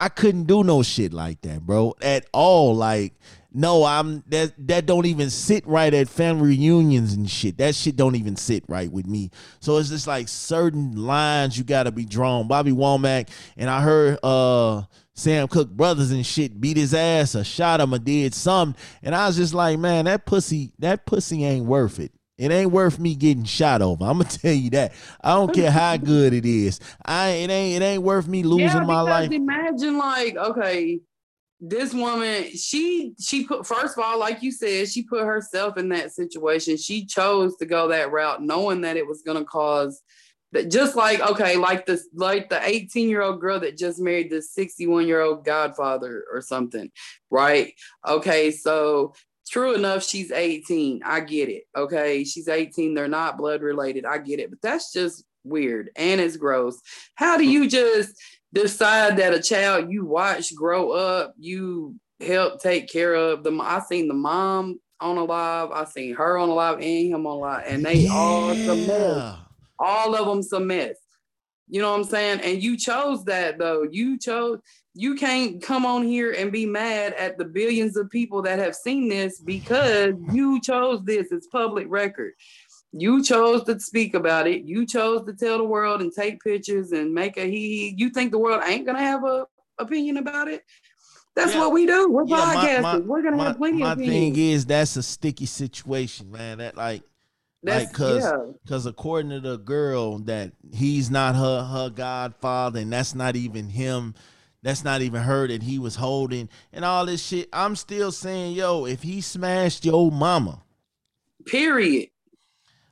I, 0.00 0.08
couldn't 0.08 0.44
do 0.44 0.64
no 0.64 0.82
shit 0.82 1.12
like 1.12 1.42
that, 1.42 1.60
bro, 1.60 1.94
at 2.00 2.26
all. 2.32 2.74
Like, 2.74 3.14
no, 3.52 3.84
I'm 3.84 4.22
that 4.28 4.52
that 4.68 4.86
don't 4.86 5.06
even 5.06 5.28
sit 5.28 5.66
right 5.66 5.92
at 5.92 6.08
family 6.08 6.50
reunions 6.50 7.14
and 7.14 7.28
shit. 7.28 7.58
That 7.58 7.74
shit 7.74 7.96
don't 7.96 8.14
even 8.14 8.36
sit 8.36 8.64
right 8.68 8.90
with 8.90 9.06
me. 9.06 9.30
So 9.60 9.78
it's 9.78 9.88
just 9.88 10.06
like 10.06 10.28
certain 10.28 10.96
lines 10.96 11.58
you 11.58 11.64
gotta 11.64 11.90
be 11.90 12.04
drawn. 12.04 12.46
Bobby 12.46 12.70
Womack 12.70 13.28
and 13.56 13.68
I 13.68 13.80
heard 13.82 14.18
uh 14.22 14.82
Sam 15.14 15.48
Cooke 15.48 15.70
brothers 15.70 16.12
and 16.12 16.24
shit 16.24 16.60
beat 16.60 16.76
his 16.76 16.94
ass 16.94 17.34
or 17.34 17.44
shot 17.44 17.80
him 17.80 17.92
or 17.92 17.98
did 17.98 18.34
something. 18.34 18.80
And 19.02 19.14
I 19.14 19.26
was 19.26 19.36
just 19.36 19.52
like, 19.52 19.78
man, 19.78 20.06
that 20.06 20.24
pussy, 20.24 20.72
that 20.78 21.04
pussy 21.04 21.44
ain't 21.44 21.66
worth 21.66 21.98
it. 21.98 22.12
It 22.40 22.50
ain't 22.50 22.72
worth 22.72 22.98
me 22.98 23.14
getting 23.14 23.44
shot 23.44 23.82
over. 23.82 24.02
I'm 24.02 24.18
gonna 24.18 24.24
tell 24.30 24.54
you 24.54 24.70
that. 24.70 24.92
I 25.22 25.34
don't 25.34 25.52
care 25.52 25.70
how 25.70 25.98
good 25.98 26.32
it 26.32 26.46
is. 26.46 26.80
I 27.04 27.28
it 27.28 27.50
ain't 27.50 27.82
it 27.82 27.84
ain't 27.84 28.02
worth 28.02 28.26
me 28.26 28.42
losing 28.42 28.66
yeah, 28.66 28.80
my 28.80 29.02
life. 29.02 29.30
Imagine 29.30 29.98
like, 29.98 30.36
okay, 30.36 31.00
this 31.60 31.92
woman 31.92 32.44
she 32.56 33.12
she 33.20 33.44
put 33.44 33.66
first 33.66 33.98
of 33.98 34.02
all 34.02 34.18
like 34.18 34.42
you 34.42 34.50
said 34.50 34.88
she 34.88 35.02
put 35.02 35.26
herself 35.26 35.76
in 35.76 35.90
that 35.90 36.10
situation 36.10 36.74
she 36.74 37.04
chose 37.04 37.54
to 37.56 37.66
go 37.66 37.88
that 37.88 38.10
route 38.10 38.42
knowing 38.42 38.80
that 38.80 38.96
it 38.96 39.06
was 39.06 39.20
going 39.20 39.36
to 39.36 39.44
cause 39.44 40.02
that 40.52 40.70
just 40.70 40.96
like 40.96 41.20
okay 41.20 41.58
like 41.58 41.84
this 41.84 42.08
like 42.14 42.48
the 42.48 42.66
18 42.66 43.10
year 43.10 43.20
old 43.20 43.42
girl 43.42 43.60
that 43.60 43.76
just 43.76 44.00
married 44.00 44.30
the 44.30 44.40
61 44.40 45.06
year 45.06 45.20
old 45.20 45.44
godfather 45.44 46.24
or 46.32 46.40
something 46.40 46.90
right 47.30 47.74
okay 48.08 48.50
so 48.50 49.12
true 49.48 49.74
enough 49.74 50.04
she's 50.04 50.30
18 50.30 51.02
i 51.04 51.20
get 51.20 51.48
it 51.48 51.64
okay 51.76 52.24
she's 52.24 52.48
18 52.48 52.94
they're 52.94 53.08
not 53.08 53.38
blood 53.38 53.62
related 53.62 54.04
i 54.04 54.18
get 54.18 54.38
it 54.38 54.50
but 54.50 54.60
that's 54.62 54.92
just 54.92 55.24
weird 55.42 55.90
and 55.96 56.20
it's 56.20 56.36
gross 56.36 56.80
how 57.14 57.36
do 57.36 57.44
you 57.44 57.68
just 57.68 58.14
decide 58.52 59.16
that 59.18 59.34
a 59.34 59.40
child 59.40 59.90
you 59.90 60.04
watch 60.04 60.54
grow 60.54 60.90
up, 60.92 61.34
you 61.38 61.96
help 62.20 62.60
take 62.60 62.88
care 62.88 63.14
of 63.14 63.44
them. 63.44 63.60
I 63.60 63.80
seen 63.80 64.08
the 64.08 64.14
mom 64.14 64.80
on 65.00 65.16
a 65.16 65.24
live, 65.24 65.70
I 65.70 65.84
seen 65.84 66.14
her 66.14 66.38
on 66.38 66.48
a 66.48 66.54
live 66.54 66.80
and 66.80 67.14
him 67.14 67.26
on 67.26 67.36
a 67.36 67.40
live, 67.40 67.64
and 67.66 67.84
they 67.84 67.94
yeah. 67.94 68.12
all 68.12 68.54
some 68.54 68.86
mess. 68.86 69.36
All 69.78 70.14
of 70.14 70.26
them 70.26 70.42
some 70.42 70.66
mess. 70.66 70.96
You 71.68 71.80
know 71.80 71.92
what 71.92 71.98
I'm 71.98 72.04
saying? 72.04 72.40
And 72.40 72.62
you 72.62 72.76
chose 72.76 73.24
that 73.24 73.58
though. 73.58 73.86
You 73.90 74.18
chose 74.18 74.58
you 75.00 75.14
can't 75.14 75.62
come 75.62 75.86
on 75.86 76.02
here 76.02 76.32
and 76.32 76.52
be 76.52 76.66
mad 76.66 77.14
at 77.14 77.38
the 77.38 77.44
billions 77.46 77.96
of 77.96 78.10
people 78.10 78.42
that 78.42 78.58
have 78.58 78.74
seen 78.76 79.08
this 79.08 79.40
because 79.40 80.12
you 80.30 80.60
chose 80.60 81.02
this. 81.04 81.32
It's 81.32 81.46
public 81.46 81.86
record. 81.88 82.34
You 82.92 83.24
chose 83.24 83.64
to 83.64 83.80
speak 83.80 84.12
about 84.12 84.46
it. 84.46 84.64
You 84.64 84.84
chose 84.84 85.24
to 85.24 85.32
tell 85.32 85.56
the 85.56 85.64
world 85.64 86.02
and 86.02 86.12
take 86.12 86.44
pictures 86.44 86.92
and 86.92 87.14
make 87.14 87.38
a 87.38 87.46
he. 87.46 87.94
You 87.96 88.10
think 88.10 88.30
the 88.30 88.38
world 88.38 88.62
ain't 88.66 88.84
gonna 88.84 89.00
have 89.00 89.24
a 89.24 89.46
opinion 89.78 90.18
about 90.18 90.48
it? 90.48 90.64
That's 91.34 91.54
yeah. 91.54 91.60
what 91.60 91.72
we 91.72 91.86
do. 91.86 92.10
We're 92.10 92.26
yeah, 92.26 92.36
podcasters. 92.36 92.82
My, 92.82 92.92
my, 92.92 92.98
We're 92.98 93.22
gonna 93.22 93.36
my, 93.36 93.44
have 93.44 93.56
plenty 93.56 93.78
my 93.78 93.92
of 93.92 93.98
thing 93.98 94.36
is 94.36 94.66
that's 94.66 94.96
a 94.96 95.02
sticky 95.02 95.46
situation, 95.46 96.30
man. 96.30 96.58
That 96.58 96.76
like 96.76 97.04
that's, 97.62 97.86
like 97.86 97.94
cause 97.94 98.54
because 98.64 98.84
according 98.84 99.30
to 99.30 99.40
the 99.40 99.56
girl 99.56 100.18
that 100.18 100.52
he's 100.74 101.10
not 101.10 101.36
her 101.36 101.64
her 101.64 101.88
godfather 101.88 102.80
and 102.80 102.92
that's 102.92 103.14
not 103.14 103.34
even 103.34 103.70
him 103.70 104.14
that's 104.62 104.84
not 104.84 105.02
even 105.02 105.22
her 105.22 105.48
that 105.48 105.62
he 105.62 105.78
was 105.78 105.96
holding 105.96 106.48
and 106.72 106.84
all 106.84 107.06
this 107.06 107.24
shit 107.24 107.48
i'm 107.52 107.76
still 107.76 108.12
saying 108.12 108.52
yo 108.52 108.86
if 108.86 109.02
he 109.02 109.20
smashed 109.20 109.84
your 109.84 110.10
mama 110.10 110.62
period 111.46 112.08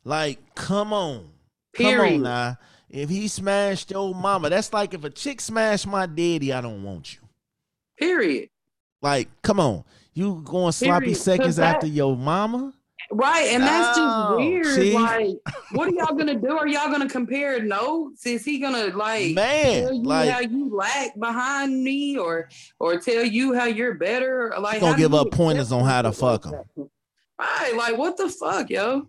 like, 0.08 0.54
come 0.54 0.94
on. 0.94 1.28
Period. 1.74 1.98
Come 1.98 2.14
on 2.14 2.22
now. 2.22 2.56
If 2.88 3.10
he 3.10 3.28
smashed 3.28 3.90
your 3.90 4.14
mama, 4.14 4.48
that's 4.48 4.72
like 4.72 4.94
if 4.94 5.04
a 5.04 5.10
chick 5.10 5.38
smashed 5.38 5.86
my 5.86 6.06
daddy, 6.06 6.50
I 6.50 6.62
don't 6.62 6.82
want 6.82 7.12
you. 7.12 7.20
Period. 7.98 8.48
Like, 9.02 9.28
come 9.42 9.60
on. 9.60 9.84
You 10.14 10.40
going 10.46 10.72
sloppy 10.72 11.06
Period. 11.06 11.18
seconds 11.18 11.58
after 11.58 11.86
your 11.86 12.16
mama? 12.16 12.72
Right, 13.10 13.46
and 13.52 13.62
that's 13.62 13.96
just 13.96 14.36
weird. 14.36 14.66
See? 14.66 14.92
Like, 14.92 15.36
what 15.72 15.88
are 15.88 15.92
y'all 15.92 16.14
gonna 16.14 16.34
do? 16.34 16.50
Are 16.58 16.68
y'all 16.68 16.90
gonna 16.90 17.08
compare 17.08 17.62
notes? 17.62 18.26
Is 18.26 18.44
he 18.44 18.58
gonna 18.58 18.88
like 18.94 19.34
man 19.34 19.82
tell 19.84 19.94
you 19.94 20.02
like, 20.02 20.28
how 20.30 20.40
you 20.40 20.74
lack 20.76 21.18
behind 21.18 21.82
me, 21.82 22.18
or 22.18 22.50
or 22.78 22.98
tell 23.00 23.24
you 23.24 23.54
how 23.54 23.64
you're 23.64 23.94
better? 23.94 24.52
Like, 24.60 24.80
gonna 24.80 24.98
give 24.98 25.14
up 25.14 25.30
pointers 25.30 25.72
on 25.72 25.84
how 25.86 26.02
to 26.02 26.12
fuck 26.12 26.44
him. 26.44 26.54
Right, 27.38 27.74
like 27.76 27.96
what 27.96 28.18
the 28.18 28.28
fuck, 28.28 28.68
yo? 28.68 29.08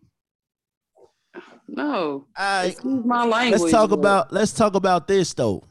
No. 1.67 2.25
I, 2.35 2.67
Excuse 2.67 3.05
my 3.05 3.25
language. 3.25 3.61
let's 3.61 3.71
talk 3.71 3.89
but- 3.89 3.99
about 3.99 4.31
let's 4.33 4.53
talk 4.53 4.75
about 4.75 5.07
this 5.09 5.33
though. 5.33 5.63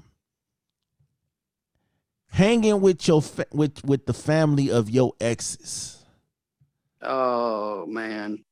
Hanging 2.31 2.81
with 2.83 3.09
your 3.09 3.23
fa- 3.23 3.47
with 3.53 3.83
with 3.85 4.05
the 4.07 4.13
family 4.13 4.71
of 4.71 4.91
your 4.91 5.15
exes. 5.19 5.98
Oh 7.03 7.87
man. 7.87 8.45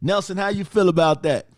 Nelson, 0.00 0.36
how 0.36 0.48
you 0.48 0.64
feel 0.64 0.88
about 0.88 1.22
that? 1.22 1.48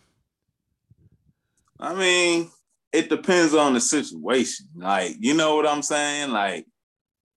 I 1.79 1.93
mean, 1.93 2.49
it 2.93 3.09
depends 3.09 3.53
on 3.53 3.73
the 3.73 3.81
situation. 3.81 4.67
Like, 4.75 5.15
you 5.19 5.33
know 5.33 5.55
what 5.55 5.67
I'm 5.67 5.81
saying? 5.81 6.31
Like, 6.31 6.65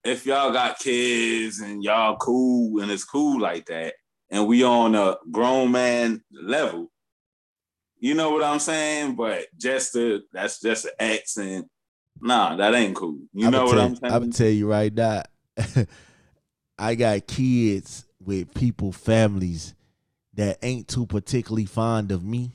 if 0.05 0.27
y'all 0.27 0.53
got 0.53 0.79
kids 0.79 1.61
and 1.61 1.83
y'all 1.83 2.17
cool 2.17 2.81
and 2.81 2.91
it's 2.91 3.05
cool 3.05 3.41
like 3.41 3.67
that, 3.67 3.95
and 4.31 4.47
we 4.47 4.63
on 4.63 4.95
a 4.95 5.17
grown 5.31 5.73
man 5.73 6.23
level, 6.31 6.91
you 7.99 8.15
know 8.15 8.31
what 8.31 8.45
I'm 8.45 8.61
saying? 8.61 9.17
But 9.17 9.47
just 9.57 9.93
to 9.95 10.23
that's 10.33 10.61
just 10.61 10.85
an 10.85 10.93
accent. 11.01 11.67
nah, 12.21 12.55
that 12.57 12.75
ain't 12.75 12.95
cool. 12.95 13.19
You 13.33 13.47
I'ma 13.49 13.59
know 13.59 13.65
what 13.65 13.75
tell, 13.75 13.85
I'm 13.87 13.97
saying? 13.97 14.13
I'm 14.13 14.21
gonna 14.21 14.33
tell 14.33 14.49
you 14.51 14.71
right 14.71 14.93
now. 14.93 15.23
I 16.79 16.95
got 16.95 17.27
kids 17.27 18.07
with 18.25 18.55
people, 18.55 18.93
families 18.93 19.75
that 20.35 20.59
ain't 20.63 20.89
too 20.89 21.07
particularly 21.07 21.65
fond 21.67 22.13
of 22.13 22.25
me. 22.25 22.53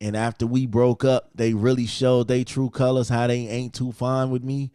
And 0.00 0.16
after 0.16 0.46
we 0.46 0.66
broke 0.66 1.04
up, 1.04 1.30
they 1.34 1.54
really 1.54 1.86
showed 1.86 2.28
they 2.28 2.44
true 2.44 2.70
colors, 2.70 3.08
how 3.08 3.26
they 3.26 3.46
ain't 3.48 3.74
too 3.74 3.92
fond 3.92 4.32
with 4.32 4.42
me. 4.42 4.70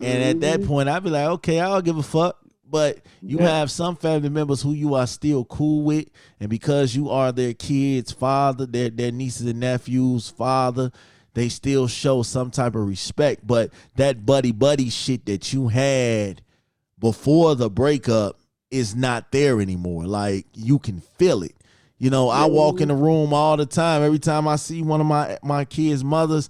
And 0.00 0.22
at 0.22 0.40
that 0.40 0.60
Mhm. 0.60 0.66
point, 0.66 0.88
I'd 0.88 1.04
be 1.04 1.10
like, 1.10 1.28
okay, 1.28 1.60
I 1.60 1.68
don't 1.68 1.84
give 1.84 1.98
a 1.98 2.02
fuck. 2.02 2.38
But 2.68 3.04
you 3.20 3.38
Yeah. 3.38 3.48
have 3.58 3.70
some 3.70 3.96
family 3.96 4.30
members 4.30 4.62
who 4.62 4.72
you 4.72 4.94
are 4.94 5.06
still 5.06 5.44
cool 5.44 5.82
with, 5.82 6.06
and 6.40 6.48
because 6.48 6.94
you 6.96 7.10
are 7.10 7.30
their 7.30 7.52
kids' 7.52 8.12
father, 8.12 8.64
their 8.64 8.88
their 8.88 9.12
nieces 9.12 9.46
and 9.46 9.60
nephews' 9.60 10.30
father, 10.30 10.90
they 11.34 11.50
still 11.50 11.86
show 11.86 12.22
some 12.22 12.50
type 12.50 12.74
of 12.74 12.86
respect. 12.86 13.46
But 13.46 13.70
that 13.96 14.24
buddy 14.24 14.52
buddy 14.52 14.88
shit 14.88 15.26
that 15.26 15.52
you 15.52 15.68
had 15.68 16.40
before 17.02 17.56
the 17.56 17.68
breakup 17.68 18.38
is 18.70 18.94
not 18.94 19.32
there 19.32 19.60
anymore. 19.60 20.06
Like 20.06 20.46
you 20.54 20.78
can 20.78 21.00
feel 21.00 21.42
it. 21.42 21.54
You 21.98 22.10
know, 22.10 22.30
I 22.30 22.46
walk 22.46 22.80
in 22.80 22.88
the 22.88 22.94
room 22.94 23.34
all 23.34 23.56
the 23.56 23.66
time. 23.66 24.02
Every 24.02 24.18
time 24.18 24.48
I 24.48 24.56
see 24.56 24.82
one 24.82 25.00
of 25.00 25.06
my 25.06 25.38
my 25.42 25.64
kids' 25.64 26.02
mothers, 26.02 26.48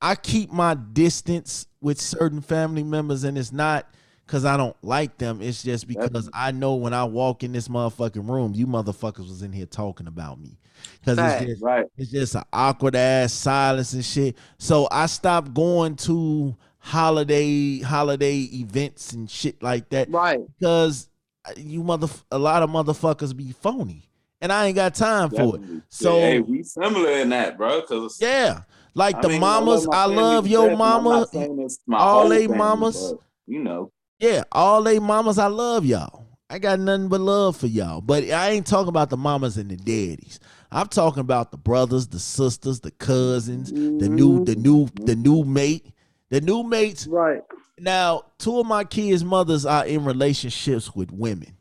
I 0.00 0.14
keep 0.14 0.52
my 0.52 0.74
distance 0.74 1.66
with 1.80 2.00
certain 2.00 2.40
family 2.40 2.84
members, 2.84 3.24
and 3.24 3.36
it's 3.36 3.50
not 3.50 3.86
because 4.26 4.44
I 4.44 4.58
don't 4.58 4.76
like 4.82 5.16
them. 5.16 5.40
It's 5.40 5.62
just 5.62 5.88
because 5.88 6.28
I 6.34 6.52
know 6.52 6.74
when 6.74 6.92
I 6.92 7.04
walk 7.04 7.42
in 7.42 7.52
this 7.52 7.68
motherfucking 7.68 8.28
room, 8.28 8.52
you 8.54 8.66
motherfuckers 8.66 9.28
was 9.28 9.42
in 9.42 9.52
here 9.52 9.66
talking 9.66 10.06
about 10.06 10.38
me. 10.38 10.58
Because 11.00 11.18
it's 11.18 11.50
just, 11.50 11.62
Right. 11.62 11.86
it's 11.96 12.10
just 12.10 12.34
an 12.34 12.44
awkward 12.52 12.94
ass 12.94 13.32
silence 13.32 13.94
and 13.94 14.04
shit. 14.04 14.36
So 14.58 14.86
I 14.90 15.06
stopped 15.06 15.54
going 15.54 15.96
to 15.96 16.54
holiday 16.88 17.80
holiday 17.80 18.40
events 18.52 19.12
and 19.12 19.30
shit 19.30 19.62
like 19.62 19.90
that 19.90 20.10
Right. 20.10 20.40
because 20.58 21.08
uh, 21.44 21.52
you 21.56 21.82
mother 21.82 22.08
a 22.30 22.38
lot 22.38 22.62
of 22.62 22.70
motherfuckers 22.70 23.36
be 23.36 23.52
phony, 23.52 24.08
and 24.40 24.50
I 24.50 24.66
ain't 24.66 24.76
got 24.76 24.94
time 24.94 25.28
for 25.30 25.56
it. 25.56 25.62
So- 25.90 26.12
hey, 26.18 26.40
we 26.40 26.62
similar 26.62 27.10
in 27.10 27.28
that, 27.28 27.58
bro. 27.58 27.82
Cause 27.82 28.18
Yeah, 28.20 28.62
like 28.94 29.16
I 29.16 29.20
the 29.20 29.28
mean, 29.28 29.40
mamas, 29.40 29.86
I 29.92 30.06
love 30.06 30.44
to 30.44 30.50
your 30.50 30.68
death, 30.70 30.78
mama. 30.78 31.10
not 31.10 31.30
saying 31.30 31.58
it's 31.60 31.78
my 31.86 31.98
all 31.98 32.28
they 32.28 32.46
family, 32.46 32.58
mamas. 32.58 33.14
You 33.46 33.62
know, 33.62 33.92
Yeah, 34.18 34.44
all 34.50 34.82
they 34.82 34.98
mamas, 34.98 35.38
I 35.38 35.46
love 35.48 35.84
y'all. 35.84 36.24
I 36.50 36.58
got 36.58 36.80
nothing 36.80 37.08
but 37.08 37.20
love 37.20 37.58
for 37.58 37.66
y'all. 37.66 38.00
But 38.00 38.24
I 38.30 38.50
ain't 38.50 38.66
talking 38.66 38.88
about 38.88 39.10
the 39.10 39.18
mamas 39.18 39.58
and 39.58 39.70
the 39.70 39.76
daddies. 39.76 40.40
I'm 40.72 40.88
talking 40.88 41.20
about 41.20 41.50
the 41.50 41.58
brothers, 41.58 42.08
the 42.08 42.18
sisters, 42.18 42.80
the 42.80 42.90
cousins, 42.92 43.70
the 43.70 44.08
new, 44.08 44.44
the 44.44 44.56
new, 44.56 44.86
the 44.94 45.12
mm-hmm. 45.12 45.22
new 45.22 45.44
mate, 45.44 45.92
the 46.30 46.40
new 46.40 46.62
mates. 46.62 47.06
Right. 47.06 47.42
Now, 47.78 48.24
two 48.38 48.58
of 48.58 48.66
my 48.66 48.84
kids' 48.84 49.24
mothers 49.24 49.64
are 49.64 49.86
in 49.86 50.04
relationships 50.04 50.94
with 50.94 51.12
women. 51.12 51.56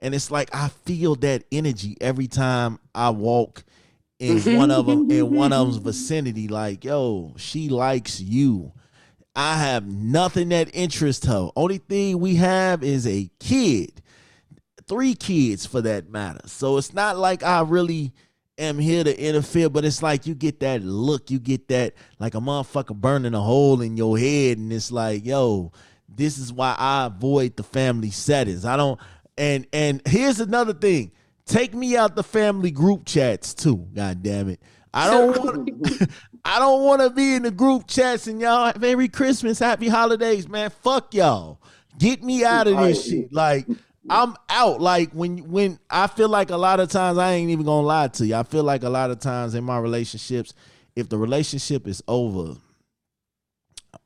And 0.00 0.14
it's 0.14 0.30
like 0.30 0.54
I 0.54 0.68
feel 0.68 1.14
that 1.16 1.44
energy 1.50 1.96
every 2.00 2.28
time 2.28 2.78
I 2.94 3.10
walk 3.10 3.64
in 4.18 4.40
one 4.56 4.70
of 4.70 4.86
them 4.86 5.10
in 5.10 5.34
one 5.34 5.52
of 5.52 5.66
them's 5.66 5.76
vicinity. 5.78 6.48
Like, 6.48 6.84
yo, 6.84 7.34
she 7.36 7.68
likes 7.68 8.20
you. 8.20 8.72
I 9.34 9.58
have 9.58 9.86
nothing 9.86 10.48
that 10.50 10.74
interests 10.74 11.26
her. 11.26 11.50
Only 11.56 11.78
thing 11.78 12.20
we 12.20 12.36
have 12.36 12.82
is 12.82 13.06
a 13.06 13.30
kid, 13.38 14.00
three 14.88 15.14
kids 15.14 15.66
for 15.66 15.82
that 15.82 16.08
matter. 16.08 16.46
So 16.46 16.78
it's 16.78 16.94
not 16.94 17.18
like 17.18 17.42
I 17.42 17.60
really 17.60 18.12
am 18.58 18.78
here 18.78 19.04
to 19.04 19.20
interfere, 19.20 19.68
but 19.68 19.84
it's 19.84 20.02
like 20.02 20.26
you 20.26 20.34
get 20.34 20.60
that 20.60 20.82
look, 20.82 21.30
you 21.30 21.38
get 21.38 21.68
that 21.68 21.94
like 22.18 22.34
a 22.34 22.40
motherfucker 22.40 22.94
burning 22.94 23.34
a 23.34 23.40
hole 23.40 23.80
in 23.80 23.96
your 23.96 24.18
head, 24.18 24.58
and 24.58 24.72
it's 24.72 24.90
like, 24.90 25.24
yo, 25.24 25.72
this 26.08 26.38
is 26.38 26.52
why 26.52 26.74
I 26.78 27.06
avoid 27.06 27.56
the 27.56 27.62
family 27.62 28.10
settings. 28.10 28.64
I 28.64 28.76
don't. 28.76 28.98
And 29.38 29.66
and 29.72 30.00
here's 30.06 30.40
another 30.40 30.72
thing: 30.72 31.12
take 31.44 31.74
me 31.74 31.96
out 31.96 32.16
the 32.16 32.22
family 32.22 32.70
group 32.70 33.04
chats 33.04 33.54
too. 33.54 33.86
God 33.94 34.22
damn 34.22 34.48
it. 34.48 34.60
I 34.94 35.10
don't 35.10 35.36
want. 35.38 36.10
I 36.44 36.60
don't 36.60 36.84
want 36.84 37.02
to 37.02 37.10
be 37.10 37.34
in 37.34 37.42
the 37.42 37.50
group 37.50 37.88
chats 37.88 38.28
and 38.28 38.40
y'all. 38.40 38.72
Merry 38.78 39.08
Christmas, 39.08 39.58
Happy 39.58 39.88
Holidays, 39.88 40.48
man. 40.48 40.70
Fuck 40.70 41.12
y'all. 41.12 41.60
Get 41.98 42.22
me 42.22 42.44
out 42.44 42.68
of 42.68 42.78
this 42.78 43.08
shit. 43.08 43.32
Like 43.32 43.66
I'm 44.08 44.34
out. 44.48 44.80
Like 44.80 45.12
when 45.12 45.50
when 45.50 45.78
I 45.90 46.06
feel 46.06 46.28
like 46.28 46.50
a 46.50 46.56
lot 46.56 46.80
of 46.80 46.90
times 46.90 47.18
I 47.18 47.32
ain't 47.32 47.50
even 47.50 47.64
gonna 47.66 47.86
lie 47.86 48.08
to 48.08 48.26
you. 48.26 48.34
I 48.34 48.42
feel 48.42 48.64
like 48.64 48.82
a 48.82 48.88
lot 48.88 49.10
of 49.10 49.18
times 49.18 49.54
in 49.54 49.64
my 49.64 49.78
relationships, 49.78 50.54
if 50.94 51.08
the 51.08 51.18
relationship 51.18 51.86
is 51.86 52.02
over, 52.06 52.56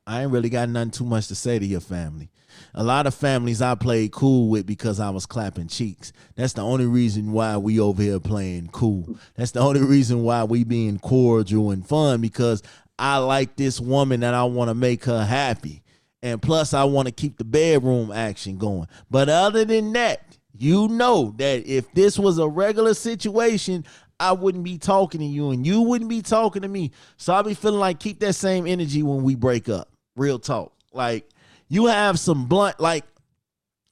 I 0.07 0.23
ain't 0.23 0.31
really 0.31 0.49
got 0.49 0.69
nothing 0.69 0.91
too 0.91 1.05
much 1.05 1.27
to 1.27 1.35
say 1.35 1.59
to 1.59 1.65
your 1.65 1.79
family. 1.79 2.29
A 2.73 2.83
lot 2.83 3.07
of 3.07 3.13
families 3.13 3.61
I 3.61 3.75
played 3.75 4.11
cool 4.11 4.49
with 4.49 4.65
because 4.65 4.99
I 4.99 5.09
was 5.09 5.25
clapping 5.25 5.67
cheeks. 5.67 6.11
That's 6.35 6.53
the 6.53 6.61
only 6.61 6.85
reason 6.85 7.31
why 7.31 7.57
we 7.57 7.79
over 7.79 8.01
here 8.01 8.19
playing 8.19 8.69
cool. 8.71 9.17
That's 9.35 9.51
the 9.51 9.59
only 9.59 9.81
reason 9.81 10.23
why 10.23 10.43
we 10.43 10.63
being 10.63 10.99
cordial 10.99 11.71
and 11.71 11.87
fun 11.87 12.21
because 12.21 12.63
I 12.97 13.17
like 13.17 13.55
this 13.55 13.79
woman 13.79 14.23
and 14.23 14.35
I 14.35 14.43
want 14.45 14.69
to 14.69 14.75
make 14.75 15.05
her 15.05 15.23
happy. 15.25 15.81
And 16.23 16.41
plus 16.41 16.73
I 16.73 16.83
want 16.83 17.07
to 17.07 17.11
keep 17.11 17.37
the 17.37 17.43
bedroom 17.43 18.11
action 18.11 18.57
going. 18.57 18.87
But 19.09 19.29
other 19.29 19.65
than 19.65 19.93
that, 19.93 20.37
you 20.53 20.87
know 20.87 21.33
that 21.37 21.65
if 21.65 21.91
this 21.93 22.19
was 22.19 22.37
a 22.37 22.47
regular 22.47 22.93
situation, 22.93 23.85
I 24.19 24.33
wouldn't 24.33 24.63
be 24.63 24.77
talking 24.77 25.19
to 25.21 25.25
you 25.25 25.49
and 25.49 25.65
you 25.65 25.81
wouldn't 25.81 26.09
be 26.09 26.21
talking 26.21 26.61
to 26.61 26.67
me. 26.67 26.91
So 27.17 27.33
I'll 27.33 27.41
be 27.41 27.55
feeling 27.55 27.79
like 27.79 27.99
keep 27.99 28.19
that 28.19 28.33
same 28.33 28.67
energy 28.67 29.01
when 29.01 29.23
we 29.23 29.33
break 29.33 29.67
up. 29.67 29.89
Real 30.15 30.37
talk. 30.37 30.73
Like 30.93 31.27
you 31.67 31.87
have 31.87 32.19
some 32.19 32.45
blunt, 32.45 32.79
like 32.79 33.05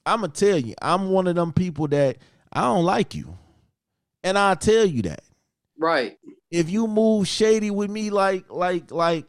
I'm 0.06 0.20
gonna 0.20 0.32
tell 0.32 0.58
you, 0.58 0.74
I'm 0.80 1.10
one 1.10 1.26
of 1.26 1.34
them 1.34 1.52
people 1.52 1.88
that 1.88 2.18
I 2.52 2.62
don't 2.62 2.84
like 2.84 3.14
you. 3.16 3.36
And 4.22 4.38
I'll 4.38 4.54
tell 4.54 4.84
you 4.84 5.02
that. 5.02 5.22
Right. 5.76 6.16
If 6.50 6.70
you 6.70 6.86
move 6.86 7.26
shady 7.26 7.70
with 7.72 7.90
me 7.90 8.10
like 8.10 8.44
like 8.50 8.92
like 8.92 9.24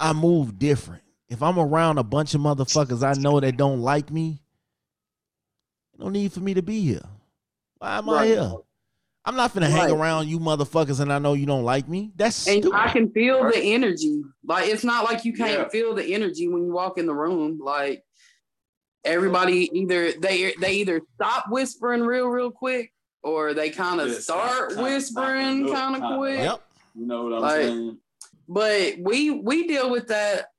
I 0.00 0.12
move 0.14 0.58
different. 0.58 1.02
If 1.30 1.42
I'm 1.42 1.58
around 1.58 1.98
a 1.98 2.02
bunch 2.02 2.34
of 2.34 2.40
motherfuckers 2.40 3.02
I 3.04 3.18
know 3.20 3.38
that 3.40 3.56
don't 3.56 3.80
like 3.80 4.10
me, 4.10 4.42
no 5.96 6.08
need 6.08 6.32
for 6.32 6.40
me 6.40 6.54
to 6.54 6.62
be 6.62 6.80
here. 6.82 7.02
Why 7.78 7.98
am 7.98 8.10
I 8.10 8.26
here? 8.26 8.52
I'm 9.24 9.36
not 9.36 9.54
gonna 9.54 9.68
hang 9.70 9.90
around 9.92 10.28
you 10.28 10.40
motherfuckers 10.40 10.98
and 11.00 11.12
I 11.12 11.18
know 11.18 11.34
you 11.34 11.46
don't 11.46 11.62
like 11.62 11.88
me. 11.88 12.10
That's 12.16 12.48
And 12.48 12.62
stupid. 12.64 12.76
I 12.76 12.90
can 12.90 13.10
feel 13.12 13.44
the 13.44 13.58
energy. 13.58 14.22
Like 14.44 14.68
it's 14.68 14.82
not 14.82 15.04
like 15.04 15.24
you 15.24 15.32
can't 15.32 15.52
Yeah. 15.60 15.68
feel 15.68 15.94
the 15.94 16.14
energy 16.14 16.48
when 16.48 16.64
you 16.64 16.72
walk 16.72 16.98
in 16.98 17.06
the 17.06 17.14
room. 17.14 17.60
Like 17.62 18.02
everybody 19.04 19.70
either 19.78 20.12
they 20.12 20.52
they 20.60 20.72
either 20.74 21.00
stop 21.14 21.44
whispering 21.48 22.02
real 22.02 22.26
real 22.28 22.50
quick 22.50 22.92
or 23.22 23.54
they 23.54 23.70
kind 23.70 24.00
of 24.00 24.08
Yeah, 24.08 24.18
stop, 24.18 24.48
start 24.50 24.72
stop, 24.72 24.82
whispering 24.84 25.68
kind 25.72 26.02
of 26.02 26.18
quick. 26.18 26.38
Yep. 26.38 26.62
you 26.96 27.06
know 27.06 27.24
what 27.24 27.34
I'm 27.34 27.40
Like- 27.42 27.62
saying? 27.62 27.98
But 28.48 28.94
we 29.00 29.30
we 29.30 29.68
deal 29.68 29.90
with 29.90 30.08
that 30.08 30.49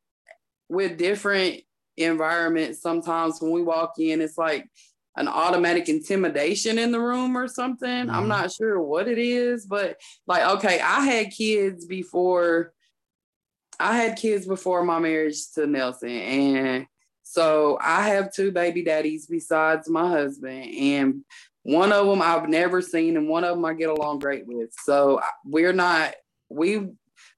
with 0.71 0.97
different 0.97 1.61
environments 1.97 2.81
sometimes 2.81 3.41
when 3.41 3.51
we 3.51 3.61
walk 3.61 3.93
in 3.99 4.21
it's 4.21 4.37
like 4.37 4.65
an 5.17 5.27
automatic 5.27 5.89
intimidation 5.89 6.79
in 6.79 6.93
the 6.93 6.99
room 6.99 7.35
or 7.37 7.45
something. 7.45 8.09
I'm 8.09 8.23
Mhm. 8.23 8.27
not 8.29 8.51
sure 8.53 8.81
what 8.81 9.09
it 9.09 9.19
is, 9.19 9.65
but 9.65 9.99
like 10.25 10.43
okay, 10.55 10.79
I 10.79 11.01
had 11.05 11.31
kids 11.31 11.85
before 11.85 12.73
I 13.77 13.97
had 13.97 14.17
kids 14.17 14.45
before 14.47 14.85
my 14.85 14.99
marriage 14.99 15.51
to 15.55 15.67
Nelson 15.67 16.09
and 16.09 16.87
so 17.23 17.77
I 17.81 18.07
have 18.09 18.33
two 18.33 18.51
baby 18.53 18.83
daddies 18.83 19.27
besides 19.27 19.89
my 19.89 20.07
husband 20.07 20.73
and 20.73 21.25
one 21.63 21.91
of 21.91 22.07
them 22.07 22.21
I've 22.21 22.47
never 22.47 22.81
seen 22.81 23.17
and 23.17 23.27
one 23.27 23.43
of 23.43 23.55
them 23.55 23.65
I 23.65 23.73
get 23.73 23.89
along 23.89 24.19
great 24.19 24.47
with. 24.47 24.69
So 24.85 25.19
we're 25.43 25.73
not 25.73 26.15
we 26.49 26.87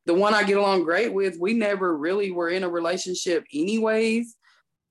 the 0.06 0.14
one 0.14 0.34
I 0.34 0.44
get 0.44 0.58
along 0.58 0.84
great 0.84 1.14
with, 1.14 1.38
we 1.40 1.54
never 1.54 1.98
really 1.98 2.32
were 2.32 2.50
in 2.50 2.64
a 2.64 2.70
relationship 2.70 3.46
anyways. 3.54 4.36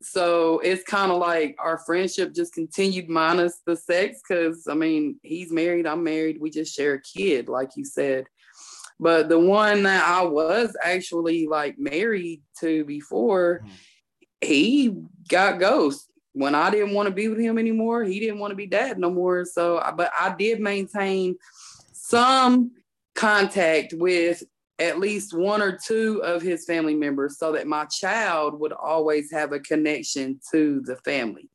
so 0.01 0.59
it's 0.61 0.83
kind 0.83 1.13
of 1.13 1.19
like 1.19 1.55
our 1.59 1.79
friendship 1.79 2.35
just 2.35 2.53
continued 2.53 3.09
minus 3.09 3.61
the 3.67 3.77
sex 3.77 4.21
because 4.21 4.67
I 4.69 4.75
mean 4.75 5.21
he's 5.23 5.53
married, 5.53 5.87
I'm 5.87 6.03
married, 6.03 6.39
we 6.41 6.51
just 6.51 6.75
share 6.75 6.95
a 6.95 7.03
kid, 7.03 7.49
like 7.49 7.71
you 7.77 7.85
said. 7.85 8.25
But 8.99 9.29
the 9.29 9.39
one 9.39 9.83
that 9.85 10.05
I 10.05 10.23
was 10.25 10.77
actually 10.83 11.47
like 11.47 11.79
married 11.79 12.43
to 12.61 12.85
before, 12.85 13.61
mm-hmm. 13.65 13.75
he 14.41 14.97
got 15.29 15.59
ghost. 15.61 16.09
When 16.35 16.55
I 16.55 16.71
didn't 16.71 16.95
want 16.95 17.09
to 17.09 17.15
be 17.15 17.29
with 17.29 17.39
him 17.39 17.59
anymore, 17.59 18.05
he 18.05 18.19
didn't 18.19 18.39
want 18.39 18.53
to 18.53 18.57
be 18.57 18.67
dad 18.67 18.99
no 18.99 19.11
more. 19.11 19.45
So, 19.45 19.83
but 19.97 20.11
I 20.19 20.35
did 20.39 20.61
maintain 20.61 21.37
some 21.93 22.71
contact 23.15 23.93
with 23.93 24.43
at 24.83 24.99
least 24.99 25.33
one 25.33 25.63
or 25.63 25.79
two 25.79 26.21
of 26.25 26.43
his 26.43 26.65
family 26.65 26.95
members 26.95 27.39
so 27.39 27.53
that 27.53 27.69
my 27.69 27.85
child 27.85 28.59
would 28.59 28.73
always 28.73 29.31
have 29.31 29.53
a 29.53 29.61
connection 29.61 30.41
to 30.51 30.83
the 30.85 30.97
family. 30.97 31.49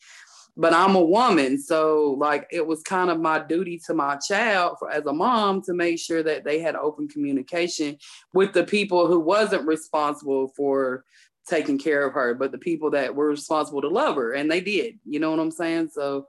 But 0.56 0.74
I'm 0.74 0.96
a 0.96 1.04
woman, 1.04 1.62
so 1.62 2.16
like 2.18 2.48
it 2.52 2.66
was 2.66 2.82
kind 2.82 3.12
of 3.12 3.20
my 3.20 3.38
duty 3.38 3.80
to 3.86 3.94
my 3.94 4.16
child 4.16 4.78
for, 4.80 4.90
as 4.90 5.06
a 5.06 5.13
mom 5.13 5.62
to 5.63 5.74
make 5.74 6.00
sure 6.00 6.24
that 6.24 6.46
they 6.46 6.60
had 6.60 6.76
open 6.76 7.08
communication 7.08 7.98
with 8.34 8.54
the 8.54 8.63
people 8.63 9.06
who 9.06 9.20
wasn't 9.20 9.68
responsible 9.68 10.48
for 10.56 11.04
taking 11.48 11.78
care 11.78 12.08
of 12.08 12.13
her, 12.13 12.34
but 12.34 12.52
the 12.52 12.58
people 12.58 12.90
that 12.92 13.13
were 13.13 13.28
responsible 13.28 13.82
to 13.82 13.88
love 13.88 14.16
her, 14.16 14.34
and 14.34 14.50
they 14.50 14.62
did. 14.62 14.96
You 15.06 15.20
know 15.20 15.30
what 15.30 15.40
I'm 15.40 15.52
saying? 15.52 15.90
So, 15.90 16.28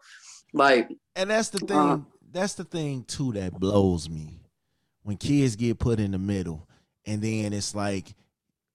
like, 0.53 0.91
and 1.17 1.31
that's 1.31 1.49
the 1.49 1.61
thing. 1.61 1.77
Uh, 1.77 1.99
that's 2.31 2.55
the 2.55 2.65
thing 2.65 3.05
too 3.05 3.33
that 3.33 3.59
blows 3.59 4.11
me 4.11 4.43
when 5.05 5.17
kids 5.17 5.57
get 5.57 5.79
put 5.79 6.01
in 6.01 6.11
the 6.11 6.19
middle 6.19 6.69
and 7.09 7.23
then 7.23 7.53
it's 7.53 7.75
like 7.75 8.15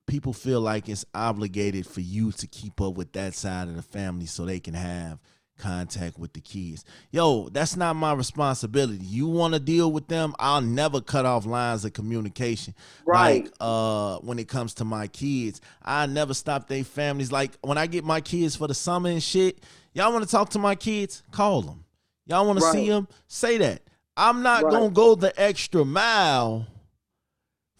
people 0.07 0.33
feel 0.33 0.59
like 0.59 0.89
it's 0.89 1.05
obligated 1.13 1.87
for 1.87 2.01
you 2.01 2.31
to 2.33 2.47
keep 2.47 2.81
up 2.81 2.95
with 2.95 3.13
that 3.13 3.33
side 3.33 3.67
of 3.67 3.75
the 3.75 3.81
family 3.81 4.25
so 4.25 4.45
they 4.45 4.59
can 4.59 4.73
have 4.73 5.19
contact 5.57 6.17
with 6.17 6.33
the 6.33 6.41
kids. 6.41 6.83
Yo, 7.11 7.47
that's 7.49 7.77
not 7.77 7.95
my 7.95 8.11
responsibility. 8.11 9.05
You 9.05 9.27
want 9.27 9.53
to 9.53 9.59
deal 9.59 9.91
with 9.91 10.07
them, 10.07 10.33
I'll 10.39 10.61
never 10.61 10.99
cut 10.99 11.25
off 11.25 11.45
lines 11.45 11.85
of 11.85 11.93
communication. 11.93 12.73
Right. 13.05 13.43
Like 13.43 13.53
uh 13.61 14.17
when 14.17 14.39
it 14.39 14.47
comes 14.47 14.73
to 14.75 14.85
my 14.85 15.07
kids, 15.07 15.61
I 15.81 16.07
never 16.07 16.33
stop 16.33 16.67
their 16.67 16.83
families 16.83 17.31
like 17.31 17.51
when 17.61 17.77
I 17.77 17.85
get 17.85 18.03
my 18.03 18.19
kids 18.19 18.55
for 18.55 18.67
the 18.67 18.73
summer 18.73 19.09
and 19.09 19.21
shit, 19.21 19.63
y'all 19.93 20.11
want 20.11 20.25
to 20.25 20.29
talk 20.29 20.49
to 20.49 20.59
my 20.59 20.75
kids? 20.75 21.23
Call 21.31 21.61
them. 21.61 21.85
Y'all 22.25 22.45
want 22.45 22.59
right. 22.61 22.71
to 22.71 22.77
see 22.77 22.89
them? 22.89 23.07
Say 23.27 23.57
that. 23.59 23.83
I'm 24.15 24.43
not 24.43 24.63
right. 24.63 24.71
going 24.71 24.89
to 24.89 24.93
go 24.93 25.15
the 25.15 25.39
extra 25.41 25.83
mile 25.83 26.67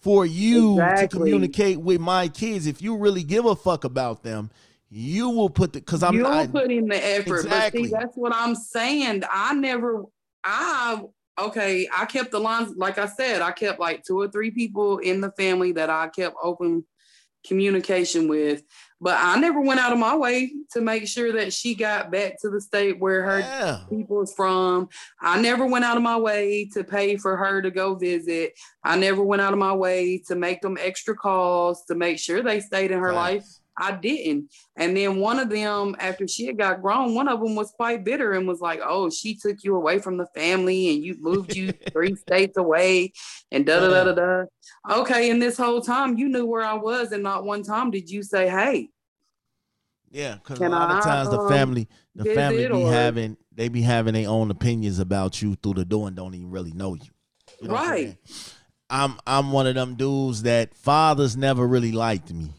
for 0.04 0.26
you 0.26 0.74
exactly. 0.74 1.08
to 1.08 1.16
communicate 1.16 1.80
with 1.80 1.98
my 1.98 2.28
kids. 2.28 2.66
If 2.66 2.82
you 2.82 2.94
really 2.94 3.22
give 3.22 3.46
a 3.46 3.56
fuck 3.56 3.84
about 3.84 4.22
them, 4.22 4.50
you 4.90 5.30
will 5.30 5.48
put 5.48 5.72
the 5.72 5.80
because 5.80 6.02
I'm 6.02 6.14
you'll 6.14 6.46
put 6.48 6.70
in 6.70 6.88
the 6.88 7.04
effort. 7.04 7.46
Exactly. 7.46 7.82
But 7.82 7.88
see, 7.88 7.92
that's 7.92 8.16
what 8.16 8.34
I'm 8.34 8.54
saying. 8.54 9.22
I 9.32 9.54
never 9.54 10.04
I 10.44 11.00
okay, 11.40 11.88
I 11.96 12.04
kept 12.04 12.32
the 12.32 12.38
lines, 12.38 12.74
like 12.76 12.98
I 12.98 13.06
said, 13.06 13.40
I 13.40 13.52
kept 13.52 13.80
like 13.80 14.04
two 14.04 14.20
or 14.20 14.28
three 14.28 14.50
people 14.50 14.98
in 14.98 15.22
the 15.22 15.32
family 15.32 15.72
that 15.72 15.88
I 15.88 16.08
kept 16.08 16.36
open 16.42 16.84
communication 17.46 18.28
with 18.28 18.62
but 19.04 19.18
I 19.20 19.38
never 19.38 19.60
went 19.60 19.80
out 19.80 19.92
of 19.92 19.98
my 19.98 20.16
way 20.16 20.50
to 20.72 20.80
make 20.80 21.06
sure 21.06 21.30
that 21.34 21.52
she 21.52 21.74
got 21.74 22.10
back 22.10 22.40
to 22.40 22.48
the 22.48 22.58
state 22.58 22.98
where 22.98 23.22
her 23.22 23.40
yeah. 23.40 23.80
people 23.90 24.22
is 24.22 24.32
from. 24.32 24.88
I 25.20 25.38
never 25.38 25.66
went 25.66 25.84
out 25.84 25.98
of 25.98 26.02
my 26.02 26.16
way 26.16 26.70
to 26.72 26.82
pay 26.82 27.18
for 27.18 27.36
her 27.36 27.60
to 27.60 27.70
go 27.70 27.96
visit. 27.96 28.54
I 28.82 28.96
never 28.96 29.22
went 29.22 29.42
out 29.42 29.52
of 29.52 29.58
my 29.58 29.74
way 29.74 30.22
to 30.28 30.34
make 30.34 30.62
them 30.62 30.78
extra 30.80 31.14
calls 31.14 31.84
to 31.84 31.94
make 31.94 32.18
sure 32.18 32.42
they 32.42 32.60
stayed 32.60 32.92
in 32.92 32.98
her 32.98 33.08
right. 33.08 33.34
life. 33.34 33.44
I 33.76 33.92
didn't. 33.92 34.50
And 34.76 34.96
then 34.96 35.16
one 35.16 35.38
of 35.38 35.50
them, 35.50 35.96
after 35.98 36.26
she 36.26 36.46
had 36.46 36.56
got 36.56 36.80
grown, 36.80 37.14
one 37.14 37.28
of 37.28 37.40
them 37.40 37.56
was 37.56 37.72
quite 37.72 38.04
bitter 38.04 38.32
and 38.32 38.48
was 38.48 38.60
like, 38.60 38.80
"Oh, 38.82 39.10
she 39.10 39.34
took 39.34 39.64
you 39.64 39.74
away 39.74 39.98
from 39.98 40.16
the 40.16 40.28
family 40.28 40.94
and 40.94 41.04
you 41.04 41.16
moved 41.18 41.54
you 41.56 41.72
three 41.92 42.14
states 42.14 42.56
away, 42.56 43.12
and 43.50 43.66
da 43.66 43.80
da 43.80 43.90
da 43.90 44.04
da 44.04 44.12
da." 44.12 44.44
Okay, 45.00 45.28
and 45.28 45.42
this 45.42 45.58
whole 45.58 45.80
time 45.80 46.16
you 46.16 46.28
knew 46.28 46.46
where 46.46 46.64
I 46.64 46.74
was, 46.74 47.12
and 47.12 47.22
not 47.22 47.44
one 47.44 47.64
time 47.64 47.90
did 47.90 48.08
you 48.08 48.22
say, 48.22 48.48
"Hey." 48.48 48.90
Yeah, 50.14 50.36
because 50.36 50.60
a 50.60 50.68
lot 50.68 50.92
I, 50.92 50.98
of 50.98 51.04
times 51.04 51.30
the 51.30 51.40
um, 51.40 51.48
family, 51.48 51.88
the 52.14 52.36
family 52.36 52.68
be 52.68 52.72
or... 52.72 52.92
having, 52.92 53.36
they 53.50 53.68
be 53.68 53.82
having 53.82 54.14
their 54.14 54.28
own 54.28 54.52
opinions 54.52 55.00
about 55.00 55.42
you 55.42 55.56
through 55.56 55.74
the 55.74 55.84
door 55.84 56.06
and 56.06 56.16
don't 56.16 56.36
even 56.36 56.52
really 56.52 56.70
know 56.70 56.94
you. 56.94 57.10
you 57.60 57.66
know 57.66 57.74
right. 57.74 58.16
I'm 58.88 59.18
I'm 59.26 59.50
one 59.50 59.66
of 59.66 59.74
them 59.74 59.96
dudes 59.96 60.44
that 60.44 60.72
fathers 60.76 61.36
never 61.36 61.66
really 61.66 61.90
liked 61.90 62.32
me. 62.32 62.52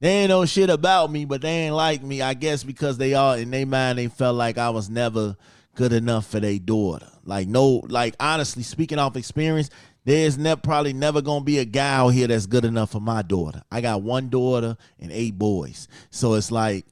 They 0.00 0.08
ain't 0.08 0.30
know 0.30 0.46
shit 0.46 0.70
about 0.70 1.12
me, 1.12 1.26
but 1.26 1.42
they 1.42 1.66
ain't 1.66 1.74
like 1.74 2.02
me. 2.02 2.22
I 2.22 2.32
guess 2.32 2.64
because 2.64 2.96
they 2.96 3.12
all 3.12 3.34
in 3.34 3.50
their 3.50 3.66
mind 3.66 3.98
they 3.98 4.06
felt 4.06 4.36
like 4.36 4.56
I 4.56 4.70
was 4.70 4.88
never 4.88 5.36
good 5.74 5.92
enough 5.92 6.26
for 6.26 6.40
their 6.40 6.58
daughter. 6.58 7.10
Like 7.24 7.46
no, 7.46 7.82
like 7.88 8.14
honestly 8.18 8.62
speaking 8.62 8.98
off 8.98 9.16
experience, 9.16 9.68
there's 10.08 10.38
ne- 10.38 10.56
probably 10.56 10.94
never 10.94 11.20
gonna 11.20 11.44
be 11.44 11.58
a 11.58 11.66
guy 11.66 11.96
out 11.96 12.08
here 12.08 12.26
that's 12.26 12.46
good 12.46 12.64
enough 12.64 12.90
for 12.92 13.00
my 13.00 13.20
daughter. 13.20 13.62
I 13.70 13.82
got 13.82 14.00
one 14.00 14.30
daughter 14.30 14.78
and 14.98 15.12
eight 15.12 15.38
boys, 15.38 15.86
so 16.08 16.32
it's 16.32 16.50
like 16.50 16.86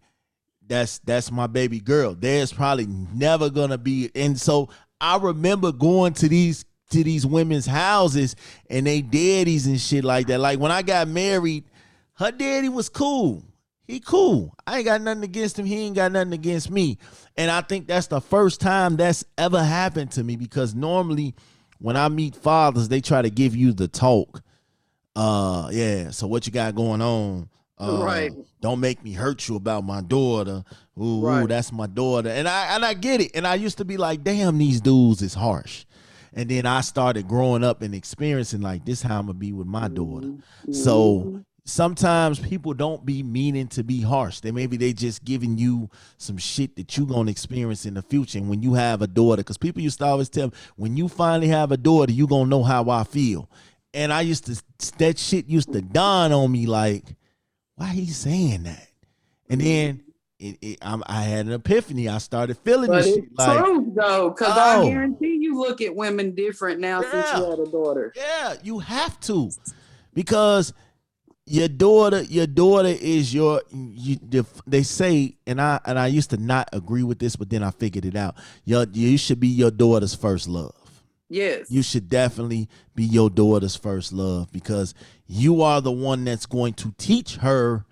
that's 0.66 0.98
that's 0.98 1.32
my 1.32 1.46
baby 1.46 1.80
girl. 1.80 2.14
There's 2.14 2.52
probably 2.52 2.86
never 2.86 3.48
gonna 3.48 3.78
be, 3.78 4.10
and 4.14 4.38
so 4.38 4.68
I 5.00 5.16
remember 5.16 5.72
going 5.72 6.12
to 6.14 6.28
these 6.28 6.66
to 6.90 7.02
these 7.02 7.24
women's 7.24 7.64
houses 7.64 8.36
and 8.68 8.86
they 8.86 9.00
daddies 9.00 9.66
and 9.66 9.80
shit 9.80 10.04
like 10.04 10.26
that. 10.26 10.38
Like 10.38 10.60
when 10.60 10.70
I 10.70 10.82
got 10.82 11.08
married, 11.08 11.64
her 12.14 12.30
daddy 12.30 12.68
was 12.68 12.90
cool. 12.90 13.42
He 13.86 13.98
cool. 13.98 14.54
I 14.66 14.78
ain't 14.78 14.84
got 14.84 15.00
nothing 15.00 15.24
against 15.24 15.58
him. 15.58 15.64
He 15.64 15.86
ain't 15.86 15.96
got 15.96 16.12
nothing 16.12 16.34
against 16.34 16.70
me. 16.70 16.98
And 17.36 17.50
I 17.50 17.62
think 17.62 17.86
that's 17.86 18.08
the 18.08 18.20
first 18.20 18.60
time 18.60 18.96
that's 18.96 19.24
ever 19.38 19.62
happened 19.62 20.10
to 20.12 20.22
me 20.24 20.36
because 20.36 20.74
normally 20.74 21.34
when 21.78 21.96
I 21.96 22.08
meet 22.08 22.36
fathers, 22.36 22.88
they 22.88 23.00
try 23.00 23.22
to 23.22 23.30
give 23.30 23.54
you 23.54 23.72
the 23.72 23.88
talk. 23.88 24.42
Uh, 25.14 25.68
yeah. 25.72 26.10
So 26.10 26.26
what 26.26 26.46
you 26.46 26.52
got 26.52 26.74
going 26.74 27.02
on? 27.02 27.48
Uh, 27.78 28.00
right. 28.02 28.32
Don't 28.60 28.80
make 28.80 29.02
me 29.04 29.12
hurt 29.12 29.48
you 29.48 29.56
about 29.56 29.84
my 29.84 30.00
daughter. 30.00 30.64
Ooh, 31.00 31.20
right. 31.20 31.42
ooh, 31.42 31.46
that's 31.46 31.72
my 31.72 31.86
daughter. 31.86 32.30
And 32.30 32.48
I 32.48 32.74
and 32.74 32.84
I 32.84 32.94
get 32.94 33.20
it. 33.20 33.32
And 33.34 33.46
I 33.46 33.54
used 33.54 33.78
to 33.78 33.84
be 33.84 33.96
like, 33.96 34.24
damn, 34.24 34.56
these 34.58 34.80
dudes 34.80 35.22
is 35.22 35.34
harsh. 35.34 35.84
And 36.32 36.50
then 36.50 36.66
I 36.66 36.80
started 36.82 37.28
growing 37.28 37.64
up 37.64 37.82
and 37.82 37.94
experiencing 37.94 38.60
like 38.60 38.84
this 38.84 39.02
how 39.02 39.18
I'm 39.18 39.26
gonna 39.26 39.38
be 39.38 39.52
with 39.52 39.66
my 39.66 39.88
daughter. 39.88 40.26
Mm-hmm. 40.26 40.72
So 40.72 41.44
sometimes 41.66 42.38
people 42.38 42.72
don't 42.72 43.04
be 43.04 43.22
meaning 43.22 43.66
to 43.66 43.82
be 43.82 44.00
harsh. 44.00 44.40
They 44.40 44.52
maybe 44.52 44.76
they 44.76 44.92
just 44.92 45.24
giving 45.24 45.58
you 45.58 45.90
some 46.16 46.38
shit 46.38 46.76
that 46.76 46.96
you 46.96 47.04
gonna 47.04 47.30
experience 47.30 47.84
in 47.84 47.94
the 47.94 48.02
future. 48.02 48.38
And 48.38 48.48
when 48.48 48.62
you 48.62 48.74
have 48.74 49.02
a 49.02 49.06
daughter, 49.06 49.40
because 49.40 49.58
people 49.58 49.82
used 49.82 49.98
to 49.98 50.06
always 50.06 50.28
tell 50.28 50.46
me, 50.46 50.52
when 50.76 50.96
you 50.96 51.08
finally 51.08 51.48
have 51.48 51.72
a 51.72 51.76
daughter, 51.76 52.12
you 52.12 52.26
gonna 52.26 52.48
know 52.48 52.62
how 52.62 52.88
I 52.88 53.04
feel. 53.04 53.50
And 53.92 54.12
I 54.12 54.22
used 54.22 54.46
to 54.46 54.62
that 54.98 55.18
shit 55.18 55.46
used 55.46 55.72
to 55.72 55.82
dawn 55.82 56.32
on 56.32 56.50
me 56.50 56.66
like, 56.66 57.04
why 57.74 57.88
he 57.88 58.06
saying 58.06 58.62
that? 58.62 58.88
And 59.50 59.60
then 59.60 60.02
it, 60.38 60.58
it, 60.60 60.78
i 60.82 61.22
had 61.22 61.46
an 61.46 61.52
epiphany. 61.52 62.08
I 62.08 62.18
started 62.18 62.58
feeling 62.58 62.88
but 62.88 63.02
this 63.02 63.14
shit. 63.14 63.24
Like, 63.36 63.58
true 63.58 63.92
though, 63.94 64.30
because 64.30 64.56
oh, 64.56 64.86
I 64.86 64.88
guarantee 64.88 65.38
you 65.40 65.58
look 65.58 65.80
at 65.80 65.94
women 65.94 66.34
different 66.34 66.80
now 66.80 67.02
yeah, 67.02 67.10
since 67.10 67.38
you 67.38 67.50
had 67.50 67.58
a 67.58 67.70
daughter. 67.70 68.12
Yeah, 68.14 68.54
you 68.62 68.78
have 68.78 69.18
to, 69.20 69.50
because 70.14 70.72
your 71.46 71.68
daughter 71.68 72.22
your 72.22 72.46
daughter 72.46 72.88
is 72.88 73.32
your 73.32 73.62
you, 73.70 74.16
they 74.66 74.82
say 74.82 75.36
and 75.46 75.60
i 75.60 75.78
and 75.84 75.96
i 75.96 76.08
used 76.08 76.30
to 76.30 76.36
not 76.36 76.68
agree 76.72 77.04
with 77.04 77.20
this 77.20 77.36
but 77.36 77.48
then 77.48 77.62
i 77.62 77.70
figured 77.70 78.04
it 78.04 78.16
out. 78.16 78.34
Your 78.64 78.84
you 78.92 79.16
should 79.16 79.40
be 79.40 79.48
your 79.48 79.70
daughter's 79.70 80.14
first 80.14 80.48
love. 80.48 80.74
Yes. 81.28 81.70
You 81.70 81.82
should 81.82 82.08
definitely 82.08 82.68
be 82.94 83.04
your 83.04 83.30
daughter's 83.30 83.76
first 83.76 84.12
love 84.12 84.52
because 84.52 84.94
you 85.26 85.62
are 85.62 85.80
the 85.80 85.92
one 85.92 86.24
that's 86.24 86.46
going 86.46 86.74
to 86.74 86.94
teach 86.98 87.36
her 87.36 87.84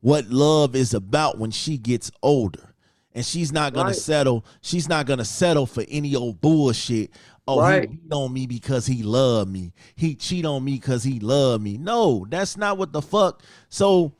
what 0.00 0.28
love 0.28 0.74
is 0.74 0.94
about 0.94 1.38
when 1.38 1.50
she 1.50 1.76
gets 1.76 2.10
older. 2.22 2.74
And 3.12 3.24
she's 3.26 3.52
not 3.52 3.74
gonna 3.74 3.88
right. 3.88 3.96
settle 3.96 4.44
she's 4.60 4.88
not 4.88 5.06
gonna 5.06 5.24
settle 5.24 5.66
for 5.66 5.84
any 5.88 6.14
old 6.14 6.40
bullshit 6.40 7.10
oh, 7.58 7.60
right. 7.60 7.88
he 7.88 7.96
beat 7.96 8.12
on 8.12 8.32
me 8.32 8.46
because 8.46 8.86
he 8.86 9.02
loved 9.02 9.50
me. 9.50 9.72
He 9.94 10.14
cheat 10.14 10.44
on 10.44 10.64
me 10.64 10.74
because 10.74 11.02
he 11.02 11.20
loved 11.20 11.62
me. 11.62 11.78
No, 11.78 12.26
that's 12.28 12.56
not 12.56 12.78
what 12.78 12.92
the 12.92 13.02
fuck. 13.02 13.42
So 13.68 14.12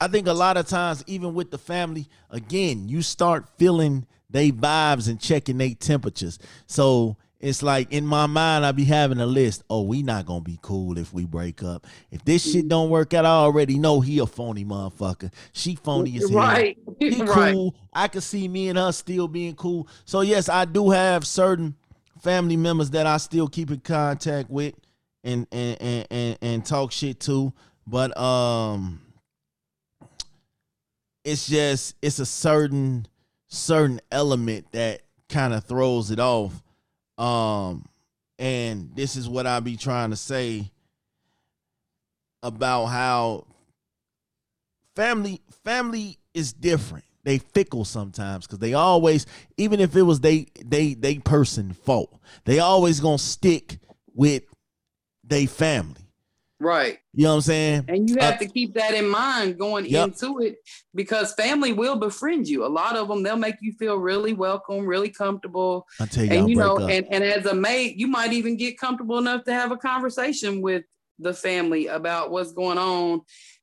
I 0.00 0.08
think 0.08 0.26
a 0.26 0.32
lot 0.32 0.56
of 0.56 0.66
times, 0.66 1.02
even 1.06 1.34
with 1.34 1.50
the 1.50 1.58
family, 1.58 2.08
again, 2.30 2.88
you 2.88 3.02
start 3.02 3.48
feeling 3.58 4.06
they 4.30 4.52
vibes 4.52 5.08
and 5.08 5.20
checking 5.20 5.58
their 5.58 5.74
temperatures. 5.74 6.38
So 6.66 7.16
it's 7.40 7.62
like 7.62 7.92
in 7.92 8.04
my 8.04 8.26
mind, 8.26 8.66
I 8.66 8.72
be 8.72 8.84
having 8.84 9.20
a 9.20 9.26
list. 9.26 9.62
Oh, 9.70 9.82
we 9.82 10.02
not 10.02 10.26
gonna 10.26 10.40
be 10.40 10.58
cool 10.60 10.98
if 10.98 11.12
we 11.12 11.24
break 11.24 11.62
up. 11.62 11.86
If 12.10 12.24
this 12.24 12.42
shit 12.44 12.62
mm-hmm. 12.62 12.68
don't 12.68 12.90
work 12.90 13.14
out, 13.14 13.24
I 13.24 13.30
already 13.30 13.78
know 13.78 14.00
he 14.00 14.18
a 14.18 14.26
phony 14.26 14.64
motherfucker. 14.64 15.32
She 15.52 15.76
phony 15.76 16.16
as 16.16 16.28
hell. 16.28 16.38
Right. 16.38 16.78
He 16.98 17.16
cool. 17.26 17.26
Right. 17.64 17.72
I 17.92 18.08
could 18.08 18.24
see 18.24 18.48
me 18.48 18.68
and 18.68 18.78
her 18.78 18.92
still 18.92 19.28
being 19.28 19.54
cool. 19.54 19.88
So 20.04 20.22
yes, 20.22 20.48
I 20.48 20.64
do 20.64 20.90
have 20.90 21.26
certain 21.26 21.76
family 22.20 22.56
members 22.56 22.90
that 22.90 23.06
I 23.06 23.16
still 23.16 23.48
keep 23.48 23.70
in 23.70 23.80
contact 23.80 24.50
with 24.50 24.74
and 25.24 25.46
and 25.52 25.80
and 25.80 26.06
and, 26.10 26.38
and 26.40 26.66
talk 26.66 26.92
shit 26.92 27.20
to. 27.20 27.52
But 27.86 28.16
um 28.18 29.00
it's 31.24 31.46
just 31.46 31.94
it's 32.00 32.18
a 32.18 32.26
certain 32.26 33.06
certain 33.48 34.00
element 34.10 34.72
that 34.72 35.02
kind 35.28 35.52
of 35.52 35.64
throws 35.64 36.10
it 36.10 36.20
off. 36.20 36.62
Um, 37.16 37.84
and 38.38 38.90
this 38.94 39.16
is 39.16 39.28
what 39.28 39.46
I 39.46 39.60
be 39.60 39.76
trying 39.76 40.10
to 40.10 40.16
say 40.16 40.70
about 42.42 42.86
how 42.86 43.46
family 44.94 45.40
family 45.64 46.18
is 46.34 46.52
different. 46.52 47.04
They 47.28 47.36
fickle 47.36 47.84
sometimes 47.84 48.46
because 48.46 48.58
they 48.58 48.72
always, 48.72 49.26
even 49.58 49.80
if 49.80 49.94
it 49.94 50.00
was 50.00 50.20
they 50.20 50.46
they 50.64 50.94
they 50.94 51.18
person 51.18 51.74
fault, 51.74 52.18
they 52.46 52.58
always 52.58 53.00
gonna 53.00 53.18
stick 53.18 53.80
with 54.14 54.44
they 55.22 55.44
family. 55.44 56.00
Right. 56.58 57.00
You 57.12 57.24
know 57.24 57.32
what 57.32 57.34
I'm 57.34 57.40
saying? 57.42 57.84
And 57.88 58.08
you 58.08 58.16
have 58.20 58.36
Uh, 58.36 58.38
to 58.38 58.48
keep 58.48 58.72
that 58.76 58.94
in 58.94 59.06
mind 59.10 59.58
going 59.58 59.84
Yep. 59.84 60.08
into 60.08 60.38
it 60.38 60.56
because 60.94 61.34
family 61.34 61.74
will 61.74 61.96
befriend 61.96 62.48
you. 62.48 62.64
A 62.64 62.66
lot 62.66 62.96
of 62.96 63.08
them, 63.08 63.22
they'll 63.22 63.36
make 63.36 63.56
you 63.60 63.74
feel 63.74 63.96
really 63.96 64.32
welcome, 64.32 64.86
really 64.86 65.10
comfortable. 65.10 65.86
Until 66.00 66.24
y'all 66.24 66.38
and 66.38 66.48
you 66.48 66.56
break 66.56 66.66
know, 66.66 66.76
up. 66.78 66.90
and, 66.90 67.06
and 67.10 67.22
as 67.22 67.44
a 67.44 67.54
mate, 67.54 67.96
you 67.96 68.06
might 68.08 68.32
even 68.32 68.56
get 68.56 68.78
comfortable 68.78 69.18
enough 69.18 69.44
to 69.44 69.52
have 69.52 69.70
a 69.70 69.76
conversation 69.76 70.62
with 70.62 70.82
the 71.18 71.34
family 71.34 71.88
about 71.88 72.30
what's 72.30 72.52
going 72.52 72.78
on, 72.78 73.20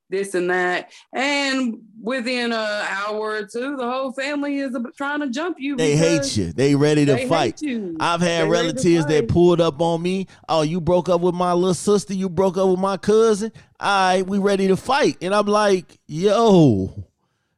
this 0.10 0.36
and 0.36 0.50
that. 0.50 0.92
And 1.14 1.80
within 2.02 2.52
an 2.52 2.86
hour 2.90 3.32
or 3.32 3.46
two, 3.46 3.76
the 3.76 3.90
whole 3.90 4.12
family 4.12 4.60
is 4.60 4.76
trying 4.96 5.22
to 5.22 5.30
jump 5.30 5.58
you. 5.60 5.76
they 5.76 5.96
hate 5.96 6.38
you. 6.38 6.52
They 6.54 6.76
ready 6.76 7.06
to 7.06 7.14
they 7.14 7.28
fight. 7.28 7.62
I've 8.00 8.22
had 8.22 8.44
to 8.44 8.50
relatives 8.50 9.06
that 9.08 9.28
pulled 9.28 9.62
up 9.62 9.82
on 9.82 10.02
me. 10.02 10.28
Oh, 10.48 10.62
you 10.62 10.80
broke 10.80 11.10
up 11.10 11.22
with 11.22 11.36
my 11.36 11.54
little 11.54 11.74
sister. 11.74 12.14
You 12.14 12.30
broke 12.30 12.58
up 12.58 12.70
with 12.70 12.80
my 12.80 12.98
cousin. 12.98 13.52
All 13.80 14.10
right, 14.16 14.26
we 14.26 14.38
ready 14.38 14.68
to 14.68 14.78
fight. 14.78 15.18
And 15.22 15.34
I'm 15.34 15.48
like, 15.48 16.00
yo. 16.08 17.06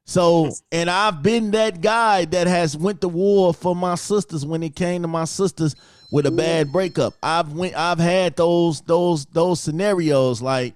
So, 0.06 0.50
and 0.72 0.90
I've 0.90 1.22
been 1.22 1.52
that 1.52 1.82
guy 1.82 2.24
that 2.26 2.48
has 2.48 2.78
went 2.78 3.02
to 3.02 3.10
war 3.10 3.54
for 3.54 3.76
my 3.76 3.96
sisters 3.96 4.46
when 4.46 4.64
it 4.64 4.74
came 4.74 5.02
to 5.02 5.08
my 5.10 5.26
sisters 5.26 5.76
with 6.12 6.26
a 6.26 6.32
bad 6.32 6.72
breakup. 6.72 7.14
I've 7.22 7.52
went 7.52 7.76
I've 7.76 8.00
had 8.00 8.36
those 8.36 8.82
those 8.82 9.26
those 9.26 9.60
scenarios 9.60 10.42
like 10.42 10.76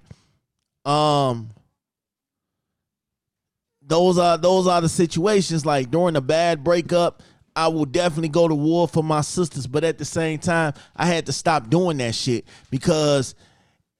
um 0.86 1.50
those 3.92 4.18
are 4.18 4.38
those 4.38 4.68
are 4.68 4.80
the 4.80 4.88
situations 4.88 5.66
like 5.66 5.92
during 5.92 6.16
a 6.16 6.22
bad 6.22 6.64
breakup 6.64 7.22
i 7.58 7.68
will 7.68 7.84
definitely 7.86 8.30
go 8.30 8.48
to 8.48 8.56
war 8.56 8.88
for 8.88 9.04
my 9.04 9.20
sisters 9.20 9.68
but 9.68 9.84
at 9.84 9.98
the 9.98 10.06
same 10.06 10.40
time 10.40 10.74
i 10.96 11.06
had 11.06 11.26
to 11.26 11.34
stop 11.34 11.70
doing 11.70 11.98
that 11.98 12.16
shit 12.16 12.46
because 12.70 13.36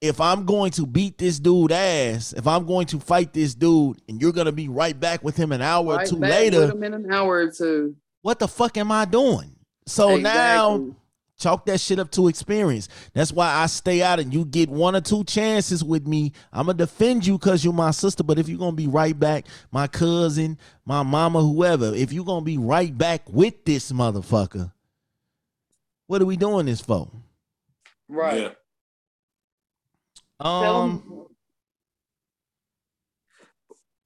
if 0.00 0.18
i'm 0.18 0.46
going 0.46 0.70
to 0.70 0.86
beat 0.86 1.18
this 1.18 1.38
dude 1.38 1.70
ass 1.70 2.32
if 2.32 2.46
i'm 2.46 2.64
going 2.64 2.86
to 2.86 2.98
fight 2.98 3.34
this 3.34 3.54
dude 3.54 4.00
and 4.08 4.20
you're 4.22 4.32
going 4.32 4.46
to 4.46 4.52
be 4.52 4.66
right 4.66 4.98
back 4.98 5.22
with 5.22 5.36
him 5.36 5.52
an 5.52 5.60
hour 5.60 5.98
or 5.98 6.04
two 6.06 6.16
later 6.16 6.60
with 6.60 6.70
them 6.70 6.84
in 6.84 6.94
an 6.94 7.12
hour 7.12 7.36
or 7.36 7.50
two. 7.50 7.94
what 8.22 8.38
the 8.38 8.48
fuck 8.48 8.78
am 8.78 8.90
i 8.90 9.04
doing 9.04 9.54
so 9.86 10.16
now 10.16 10.76
Exactly. 10.76 10.96
Chalk 11.42 11.66
that 11.66 11.80
shit 11.80 11.98
up 11.98 12.10
to 12.12 12.28
experience. 12.28 12.88
That's 13.12 13.32
why 13.32 13.48
I 13.52 13.66
stay 13.66 14.02
out 14.02 14.20
and 14.20 14.32
you 14.32 14.44
get 14.44 14.68
one 14.68 14.94
or 14.94 15.00
two 15.00 15.24
chances 15.24 15.82
with 15.82 16.06
me. 16.06 16.32
I'm 16.52 16.66
gonna 16.66 16.78
defend 16.78 17.26
you 17.26 17.38
because 17.38 17.64
you're 17.64 17.72
my 17.72 17.90
sister. 17.90 18.22
But 18.22 18.38
if 18.38 18.48
you're 18.48 18.58
gonna 18.58 18.72
be 18.72 18.86
right 18.86 19.18
back, 19.18 19.46
my 19.70 19.86
cousin, 19.86 20.58
my 20.84 21.02
mama, 21.02 21.40
whoever, 21.40 21.94
if 21.94 22.12
you're 22.12 22.24
gonna 22.24 22.44
be 22.44 22.58
right 22.58 22.96
back 22.96 23.22
with 23.28 23.64
this 23.64 23.90
motherfucker, 23.92 24.72
what 26.06 26.22
are 26.22 26.26
we 26.26 26.36
doing 26.36 26.66
this 26.66 26.80
for? 26.80 27.10
right. 28.08 28.40
Yeah. 28.42 28.50
Um, 30.40 31.26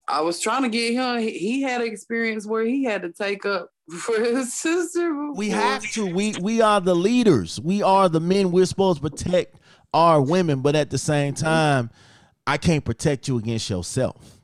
I 0.09 0.21
was 0.21 0.39
trying 0.39 0.63
to 0.63 0.69
get 0.69 0.93
him. 0.93 1.19
He, 1.19 1.31
he 1.31 1.63
had 1.63 1.81
an 1.81 1.89
experience 1.89 2.47
where 2.47 2.65
he 2.65 2.85
had 2.85 3.03
to 3.03 3.13
take 3.13 3.45
up 3.45 3.71
for 4.01 4.21
his 4.21 4.53
sister. 4.55 5.33
we 5.33 5.51
have 5.51 5.83
to. 5.93 6.07
We 6.07 6.35
we 6.41 6.61
are 6.61 6.81
the 6.81 6.95
leaders. 6.95 7.61
We 7.61 7.83
are 7.83 8.09
the 8.09 8.21
men. 8.21 8.51
We're 8.51 8.67
supposed 8.67 9.03
to 9.03 9.11
protect 9.11 9.57
our 9.95 10.21
women, 10.21 10.61
but 10.61 10.75
at 10.75 10.91
the 10.91 10.99
same 10.99 11.35
time, 11.35 11.91
I 12.47 12.57
can't 12.57 12.85
protect 12.85 13.29
you 13.29 13.39
against 13.39 13.71
yourself. 13.71 14.37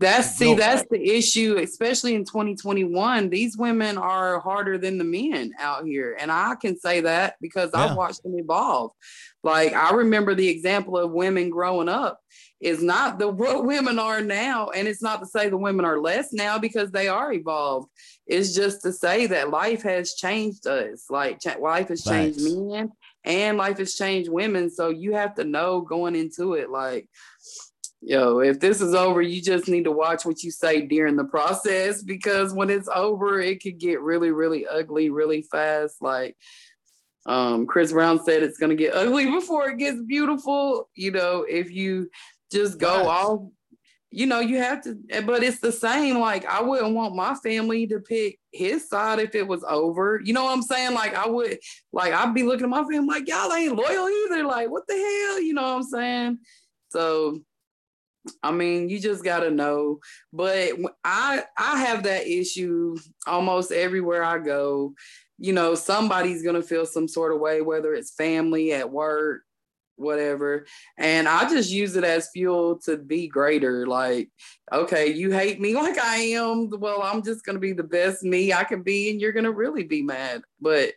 That's 0.00 0.34
see, 0.34 0.54
that's 0.54 0.82
the 0.90 0.98
issue, 0.98 1.58
especially 1.58 2.14
in 2.14 2.24
2021. 2.24 3.28
These 3.28 3.58
women 3.58 3.98
are 3.98 4.40
harder 4.40 4.78
than 4.78 4.96
the 4.96 5.04
men 5.04 5.52
out 5.58 5.84
here. 5.84 6.16
And 6.18 6.32
I 6.32 6.54
can 6.54 6.78
say 6.78 7.02
that 7.02 7.36
because 7.40 7.70
Yeah. 7.74 7.84
I've 7.84 7.96
watched 7.98 8.22
them 8.22 8.34
evolve. 8.38 8.92
Like 9.42 9.74
I 9.74 9.92
remember 9.92 10.34
the 10.34 10.48
example 10.48 10.96
of 10.96 11.10
women 11.10 11.50
growing 11.50 11.90
up 11.90 12.18
is 12.60 12.82
not 12.82 13.18
the 13.18 13.28
what 13.28 13.64
women 13.64 13.98
are 13.98 14.20
now. 14.20 14.68
And 14.68 14.86
it's 14.86 15.02
not 15.02 15.20
to 15.20 15.26
say 15.26 15.48
the 15.48 15.56
women 15.56 15.84
are 15.84 16.00
less 16.00 16.32
now 16.32 16.58
because 16.58 16.90
they 16.90 17.08
are 17.08 17.32
evolved. 17.32 17.88
It's 18.26 18.54
just 18.54 18.82
to 18.82 18.92
say 18.92 19.26
that 19.26 19.50
life 19.50 19.82
has 19.82 20.14
changed 20.14 20.66
us. 20.66 21.06
Like 21.08 21.40
life 21.60 21.88
has 21.88 22.04
changed 22.04 22.40
Facts. 22.40 22.54
men 22.54 22.92
and 23.24 23.56
life 23.56 23.78
has 23.78 23.94
changed 23.94 24.30
women. 24.30 24.70
So 24.70 24.90
you 24.90 25.14
have 25.14 25.34
to 25.36 25.44
know 25.44 25.80
going 25.80 26.14
into 26.14 26.54
it, 26.54 26.70
like, 26.70 27.08
yo, 28.00 28.40
if 28.40 28.60
this 28.60 28.80
is 28.80 28.94
over, 28.94 29.20
you 29.20 29.42
just 29.42 29.68
need 29.68 29.84
to 29.84 29.92
watch 29.92 30.24
what 30.24 30.42
you 30.42 30.50
say 30.50 30.82
during 30.82 31.16
the 31.16 31.24
process 31.24 32.02
because 32.02 32.52
when 32.52 32.70
it's 32.70 32.88
over, 32.94 33.40
it 33.40 33.62
could 33.62 33.78
get 33.78 34.00
really, 34.00 34.30
really 34.30 34.66
ugly 34.66 35.10
really 35.10 35.42
fast. 35.42 36.00
Like 36.00 36.36
um, 37.26 37.66
Chris 37.66 37.92
Brown 37.92 38.22
said, 38.24 38.42
it's 38.42 38.58
going 38.58 38.70
to 38.70 38.76
get 38.76 38.94
ugly 38.94 39.30
before 39.30 39.68
it 39.70 39.78
gets 39.78 40.00
beautiful. 40.02 40.88
You 40.94 41.12
know, 41.12 41.44
if 41.48 41.70
you 41.70 42.10
just 42.50 42.78
go 42.78 43.08
all, 43.08 43.52
you 44.10 44.26
know, 44.26 44.40
you 44.40 44.58
have 44.58 44.82
to, 44.82 44.98
eh, 45.10 45.20
but 45.20 45.42
it's 45.42 45.60
the 45.60 45.70
same. 45.70 46.18
Like, 46.18 46.44
I 46.44 46.62
wouldn't 46.62 46.94
want 46.94 47.14
my 47.14 47.34
family 47.34 47.86
to 47.86 48.00
pick 48.00 48.38
his 48.52 48.88
side 48.88 49.20
if 49.20 49.34
it 49.34 49.46
was 49.46 49.64
over. 49.68 50.20
You 50.24 50.32
know 50.32 50.44
what 50.44 50.52
I'm 50.52 50.62
saying? 50.62 50.94
Like, 50.94 51.14
I 51.14 51.28
would, 51.28 51.58
like, 51.92 52.12
I'd 52.12 52.34
be 52.34 52.42
looking 52.42 52.64
at 52.64 52.70
my 52.70 52.82
family 52.82 53.06
like, 53.06 53.28
y'all 53.28 53.52
ain't 53.52 53.76
loyal 53.76 54.08
either. 54.08 54.44
Like, 54.44 54.70
what 54.70 54.86
the 54.88 54.94
hell? 54.94 55.40
You 55.40 55.54
know 55.54 55.62
what 55.62 55.76
I'm 55.76 55.82
saying? 55.84 56.38
So, 56.90 57.40
I 58.42 58.50
mean, 58.52 58.88
you 58.88 58.98
just 58.98 59.24
gotta 59.24 59.50
know. 59.50 60.00
But 60.32 60.72
I, 61.04 61.44
I 61.56 61.80
have 61.80 62.02
that 62.02 62.26
issue 62.26 62.96
almost 63.26 63.72
everywhere 63.72 64.24
I 64.24 64.38
go. 64.38 64.94
You 65.38 65.52
know, 65.52 65.74
somebody's 65.74 66.42
gonna 66.42 66.62
feel 66.62 66.84
some 66.84 67.08
sort 67.08 67.32
of 67.32 67.40
way, 67.40 67.62
whether 67.62 67.94
it's 67.94 68.14
family, 68.14 68.72
at 68.72 68.90
work, 68.90 69.42
whatever. 70.00 70.66
And 70.98 71.28
I 71.28 71.48
just 71.48 71.70
use 71.70 71.96
it 71.96 72.04
as 72.04 72.30
fuel 72.32 72.80
to 72.86 72.96
be 72.96 73.28
greater. 73.28 73.86
Like, 73.86 74.30
okay, 74.72 75.08
you 75.12 75.30
hate 75.30 75.60
me 75.60 75.74
like 75.84 75.98
I 75.98 76.16
am. 76.16 76.70
Well, 76.70 77.02
I'm 77.02 77.22
just 77.22 77.44
gonna 77.44 77.58
be 77.58 77.72
the 77.72 77.82
best 77.82 78.22
me 78.22 78.52
I 78.52 78.64
can 78.64 78.82
be, 78.82 79.10
and 79.10 79.20
you're 79.20 79.32
gonna 79.32 79.52
really 79.52 79.84
be 79.84 80.02
mad. 80.02 80.42
But 80.60 80.94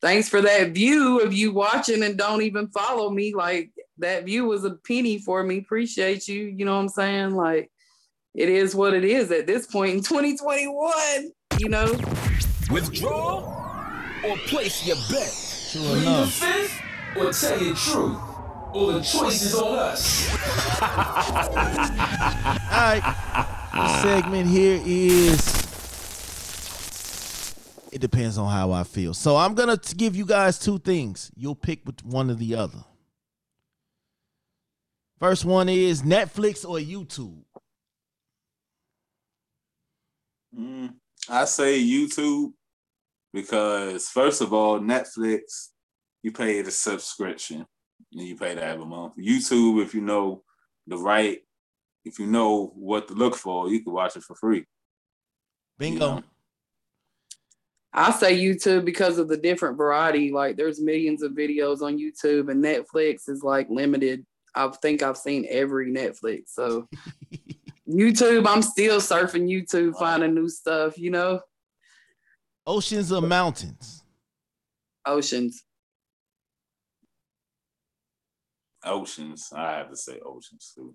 thanks 0.00 0.28
for 0.28 0.40
that 0.40 0.70
view 0.70 1.20
of 1.20 1.32
you 1.32 1.52
watching 1.52 2.02
and 2.02 2.16
don't 2.16 2.42
even 2.42 2.68
follow 2.68 3.10
me. 3.10 3.34
Like 3.34 3.70
that 3.98 4.24
view 4.24 4.46
was 4.46 4.64
a 4.64 4.76
penny 4.86 5.18
for 5.18 5.42
me. 5.42 5.58
Appreciate 5.58 6.28
you. 6.28 6.44
You 6.44 6.64
know 6.64 6.74
what 6.74 6.82
I'm 6.82 6.88
saying? 6.88 7.34
Like 7.34 7.70
it 8.34 8.48
is 8.48 8.74
what 8.74 8.94
it 8.94 9.04
is 9.04 9.32
at 9.32 9.46
this 9.46 9.66
point 9.66 9.94
in 9.94 10.02
2021. 10.02 11.32
You 11.58 11.68
know, 11.68 11.86
Withdraw 12.70 13.40
or 14.24 14.36
place 14.46 14.86
your 14.86 14.96
bet. 15.10 15.32
True 15.72 15.80
Plead 15.82 16.02
the 16.02 16.06
enough. 16.06 16.32
fifth 16.32 16.82
or 17.16 17.32
tell 17.32 17.62
your 17.62 17.74
truth. 17.74 18.27
All 18.72 18.88
the 18.88 19.00
choice 19.00 19.42
is 19.42 19.54
on 19.54 19.78
us. 19.78 20.30
All 20.82 20.88
right. 22.70 23.02
This 23.74 24.02
segment 24.02 24.50
here 24.50 24.80
is. 24.84 25.58
It 27.90 28.00
depends 28.00 28.36
on 28.36 28.52
how 28.52 28.72
I 28.72 28.84
feel. 28.84 29.14
So 29.14 29.36
I'm 29.36 29.54
gonna 29.54 29.78
give 29.96 30.14
you 30.14 30.26
guys 30.26 30.58
two 30.58 30.78
things. 30.78 31.30
You'll 31.34 31.54
pick 31.54 31.86
with 31.86 32.04
one 32.04 32.30
or 32.30 32.34
the 32.34 32.56
other. 32.56 32.84
First 35.18 35.46
one 35.46 35.70
is 35.70 36.02
Netflix 36.02 36.68
or 36.68 36.76
YouTube. 36.76 37.42
Mm, 40.56 40.92
I 41.28 41.46
say 41.46 41.82
YouTube 41.82 42.52
because 43.32 44.08
first 44.08 44.42
of 44.42 44.52
all, 44.52 44.78
Netflix, 44.78 45.70
you 46.22 46.32
pay 46.32 46.60
the 46.60 46.70
subscription 46.70 47.66
and 48.12 48.22
you 48.22 48.36
pay 48.36 48.54
that 48.54 48.62
every 48.62 48.86
month. 48.86 49.14
YouTube, 49.18 49.82
if 49.82 49.94
you 49.94 50.00
know 50.00 50.42
the 50.86 50.96
right, 50.96 51.40
if 52.04 52.18
you 52.18 52.26
know 52.26 52.72
what 52.74 53.08
to 53.08 53.14
look 53.14 53.36
for, 53.36 53.68
you 53.68 53.82
can 53.82 53.92
watch 53.92 54.16
it 54.16 54.22
for 54.22 54.34
free. 54.34 54.64
Bingo. 55.78 56.16
Yeah. 56.16 56.20
I 57.92 58.10
say 58.12 58.38
YouTube 58.38 58.84
because 58.84 59.18
of 59.18 59.28
the 59.28 59.36
different 59.36 59.76
variety. 59.76 60.30
Like 60.30 60.56
there's 60.56 60.80
millions 60.80 61.22
of 61.22 61.32
videos 61.32 61.82
on 61.82 61.98
YouTube, 61.98 62.50
and 62.50 62.62
Netflix 62.62 63.28
is 63.28 63.42
like 63.42 63.68
limited. 63.70 64.24
I 64.54 64.68
think 64.68 65.02
I've 65.02 65.16
seen 65.16 65.46
every 65.48 65.90
Netflix. 65.90 66.48
So 66.48 66.88
YouTube, 67.88 68.46
I'm 68.46 68.62
still 68.62 69.00
surfing 69.00 69.48
YouTube, 69.48 69.98
finding 69.98 70.34
new 70.34 70.48
stuff. 70.48 70.98
You 70.98 71.10
know, 71.10 71.40
Oceans 72.66 73.10
or 73.12 73.22
mountains. 73.22 74.04
oceans. 75.06 75.64
Oceans, 78.88 79.52
I 79.54 79.72
have 79.78 79.90
to 79.90 79.96
say 79.96 80.18
oceans 80.24 80.72
too. 80.74 80.94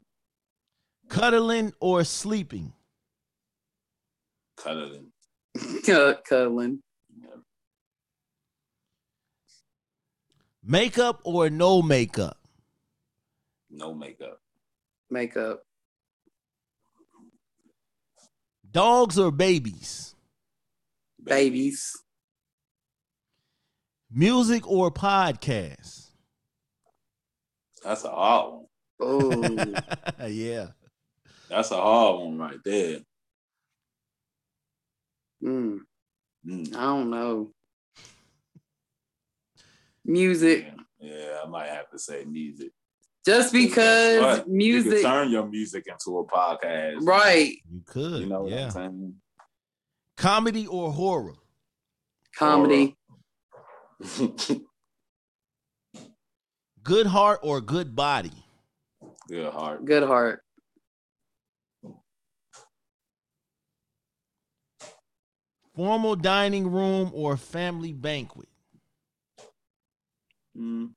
Cuddling 1.09 1.73
or 1.79 2.03
sleeping. 2.03 2.73
Cuddling. 4.57 5.11
Cuddling. 5.85 6.79
Makeup 10.65 11.21
or 11.23 11.49
no 11.49 11.81
makeup? 11.81 12.37
No 13.69 13.93
makeup. 13.93 14.39
Makeup. 15.11 15.63
Dogs 18.71 19.19
or 19.19 19.29
babies? 19.29 20.15
Babies. 21.21 21.91
Music 24.09 24.67
or 24.67 24.89
podcast? 24.89 26.12
That's 27.84 28.03
a 28.05 28.09
hard 28.09 28.53
one. 28.53 28.65
Oh, 28.99 30.25
yeah. 30.27 30.67
That's 31.49 31.71
a 31.71 31.75
hard 31.75 32.21
one 32.21 32.38
right 32.38 32.59
there. 32.63 32.99
mm, 35.43 35.79
Mm. 36.45 36.75
I 36.75 36.81
don't 36.81 37.09
know. 37.09 37.51
Music. 40.05 40.67
Yeah, 40.99 41.15
yeah, 41.15 41.38
I 41.43 41.47
might 41.47 41.67
have 41.69 41.89
to 41.91 41.99
say 41.99 42.25
music. 42.25 42.71
Just 43.25 43.53
because 43.53 44.19
But 44.19 44.47
You 44.49 44.53
music, 44.53 45.01
turn 45.01 45.29
your 45.31 45.45
music 45.47 45.86
into 45.88 46.17
a 46.19 46.25
podcast. 46.27 46.97
right? 47.07 47.55
You 47.71 47.81
could. 47.86 48.19
You 48.21 48.25
know 48.27 48.41
what 48.41 48.51
yeah. 48.51 48.65
I'm 48.65 48.71
saying? 48.71 49.15
Comedy 50.17 50.67
or 50.67 50.91
horror? 50.91 51.36
Comedy. 52.38 52.97
Good 56.84 57.07
heart 57.07 57.39
or 57.43 57.61
good 57.61 57.95
body? 57.95 58.34
Good 59.29 59.53
heart. 59.53 59.86
Good 59.86 60.03
heart. 60.03 60.43
Formal 65.75 66.17
dining 66.17 66.69
room 66.69 67.09
or 67.13 67.38
family 67.38 67.93
banquet? 67.93 68.49
Mm. 70.57 70.91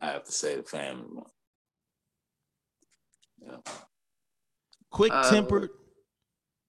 I 0.00 0.06
have 0.06 0.24
to 0.24 0.32
say 0.32 0.56
the 0.56 0.64
family 0.64 1.06
one. 1.08 1.30
Yeah. 3.40 3.72
Quick 4.90 5.12
Uh, 5.12 5.30
tempered 5.30 5.70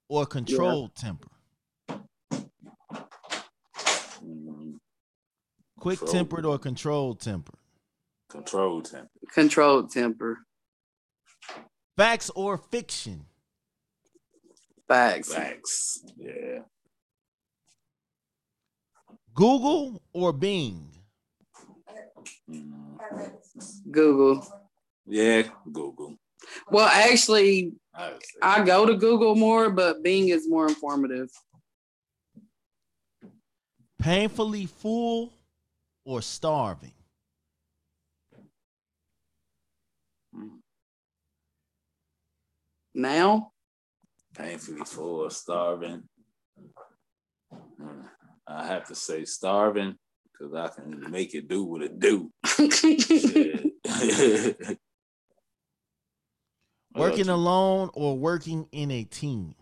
or 0.07 0.25
controlled 0.25 0.95
temper? 0.95 1.27
Mm. 4.23 4.79
Quick 5.79 5.99
Controlled. 5.99 6.13
tempered 6.15 6.45
or 6.45 6.59
controlled 6.59 7.19
temper? 7.21 7.53
Control 8.29 8.81
temper. 8.81 9.09
Controlled 9.33 9.91
temper. 9.91 10.39
Facts 11.95 12.29
or 12.35 12.57
fiction? 12.57 13.25
Facts. 14.87 15.33
Facts. 15.33 16.03
Yeah. 16.17 16.59
Google 19.33 20.01
or 20.11 20.33
Bing? 20.33 20.89
Mm. 22.49 22.99
Google. 23.89 24.45
Yeah, 25.05 25.43
Google. 25.71 26.15
Well, 26.71 26.87
actually, 26.87 27.73
I 27.93 28.13
I 28.41 28.63
go 28.63 28.85
to 28.85 28.95
Google 28.95 29.35
more, 29.35 29.69
but 29.69 30.03
Bing 30.03 30.29
is 30.29 30.47
more 30.49 30.67
informative. 30.67 31.29
Painfully 33.99 34.65
full 34.65 35.33
or 36.05 36.21
starving? 36.21 36.93
Now, 42.93 43.51
painfully 44.35 44.81
full 44.85 45.21
or 45.21 45.31
starving. 45.31 46.03
Mm. 47.81 48.05
I 48.47 48.65
have 48.65 48.87
to 48.87 48.95
say 48.95 49.25
starving 49.25 49.95
because 50.31 50.53
I 50.53 50.67
can 50.67 51.09
make 51.09 51.33
it 51.35 51.47
do 51.47 51.63
what 51.63 51.81
it 51.81 51.99
do. 51.99 52.31
Yeah. 54.01 54.51
What 56.91 57.05
about 57.05 57.11
Working 57.11 57.29
alone 57.29 57.89
or 57.93 58.17
working 58.17 58.67
in 58.71 58.89
a 58.89 59.03
team? 59.03 59.53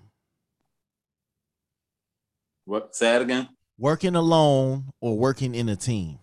What? 2.64 2.96
Say 2.96 3.12
that 3.12 3.22
again. 3.22 3.50
Working 3.78 4.16
alone 4.16 4.86
or 5.02 5.18
working 5.18 5.54
in 5.54 5.68
a 5.68 5.76
team? 5.76 6.20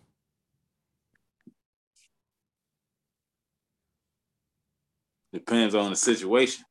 Depends 5.35 5.75
on 5.75 5.91
the 5.91 5.97
situation. 5.97 6.65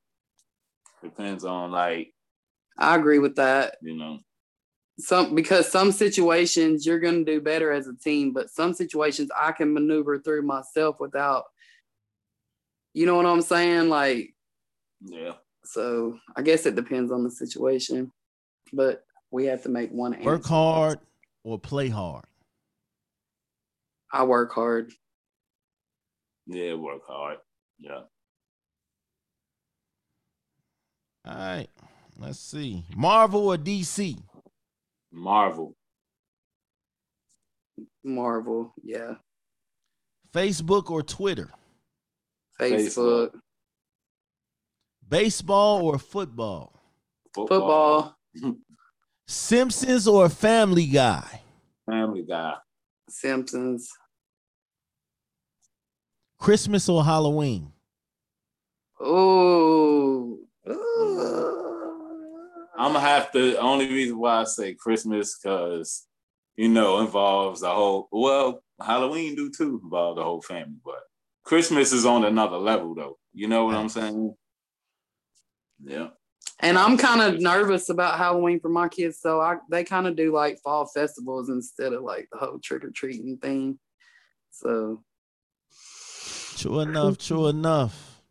Depends 1.04 1.44
on 1.44 1.70
like 1.72 2.14
I 2.80 2.96
agree 2.96 3.20
with 3.20 3.36
that. 3.36 3.76
you 3.82 3.96
know. 3.98 4.20
Some 5.00 5.36
because 5.36 5.70
some 5.70 5.92
situations 5.92 6.86
you're 6.86 7.00
going 7.00 7.26
to 7.26 7.32
do 7.32 7.42
better 7.42 7.72
as 7.74 7.88
a 7.88 7.96
team, 7.96 8.32
but 8.32 8.50
some 8.50 8.74
situations 8.74 9.30
I 9.38 9.52
can 9.52 9.74
maneuver 9.74 10.18
through 10.20 10.44
myself 10.44 10.96
without. 11.00 11.44
You 12.94 13.06
know 13.06 13.16
what 13.16 13.26
I'm 13.26 13.42
saying? 13.42 13.90
Like, 13.90 14.34
Yeah. 15.02 15.34
so 15.66 16.18
I 16.38 16.42
guess 16.44 16.66
it 16.66 16.76
depends 16.76 17.12
on 17.12 17.24
the 17.24 17.32
situation, 17.32 18.12
but 18.72 19.04
we 19.32 19.46
have 19.48 19.64
to 19.64 19.70
make 19.70 19.92
one 19.92 20.14
answer. 20.14 20.26
Work 20.26 20.46
hard 20.46 21.00
or 21.44 21.60
play 21.60 21.90
hard? 21.90 22.24
I 24.12 24.24
work 24.24 24.54
hard. 24.54 24.94
Yeah. 26.46 26.76
Work 26.76 27.02
hard. 27.08 27.40
Yeah. 27.80 28.02
All 31.26 31.36
right. 31.36 31.70
Let's 32.20 32.40
see. 32.40 32.84
Marvel 32.96 33.48
or 33.48 33.58
DC? 33.58 34.18
Marvel. 35.12 35.76
Marvel, 38.04 38.74
yeah. 38.84 39.16
Facebook 40.34 40.90
or 40.92 41.02
Twitter? 41.04 41.50
Facebook, 42.60 43.32
Baseball 45.08 45.84
or 45.86 45.98
football? 45.98 46.74
football, 47.34 48.16
Simpsons 49.28 50.08
or 50.08 50.30
Family 50.30 50.86
Guy? 50.86 51.42
Family 51.90 52.24
Guy. 52.28 52.54
Simpsons, 53.10 53.90
Christmas 56.40 56.88
or 56.90 57.04
Halloween? 57.04 57.72
oh, 59.00 60.40
I'm 60.66 60.78
gonna 62.94 63.00
have 63.00 63.32
to. 63.34 63.58
Only 63.58 63.90
reason 63.90 64.18
why 64.18 64.42
I 64.42 64.44
say 64.46 64.74
Christmas 64.74 65.38
because 65.38 66.06
you 66.56 66.70
know 66.70 67.00
involves 67.00 67.62
the 67.62 67.70
whole. 67.70 68.08
Well, 68.12 68.64
Halloween 68.82 69.36
do 69.36 69.52
too 69.52 69.82
involve 69.84 70.18
the 70.18 70.24
whole 70.24 70.42
family, 70.42 70.78
but 70.84 71.02
Christmas 71.44 71.92
is 71.92 72.06
on 72.06 72.26
another 72.26 72.58
level 72.58 72.96
though. 72.96 73.18
You 73.34 73.48
know 73.48 73.66
what 73.66 73.76
I'm 73.76 73.90
saying? 73.90 74.36
Yeah. 75.84 76.10
And 76.60 76.78
I'm 76.78 76.98
kind 76.98 77.22
of 77.22 77.42
nervous 77.42 77.90
about 77.90 78.18
Halloween 78.18 78.60
for 78.60 78.70
my 78.70 78.88
kids, 78.88 79.20
so 79.20 79.42
I 79.42 79.58
they 79.70 79.84
kind 79.84 80.08
of 80.08 80.16
do 80.16 80.34
like 80.34 80.60
fall 80.64 80.86
festivals 80.86 81.50
instead 81.50 81.94
of 81.94 82.04
like 82.04 82.30
the 82.32 82.38
whole 82.38 82.60
trick 82.60 82.84
or 82.84 82.92
treating 82.92 83.38
thing. 83.38 83.80
So 84.52 85.04
True 86.56 86.80
enough, 86.80 87.18
true 87.18 87.48
enough. 87.48 88.22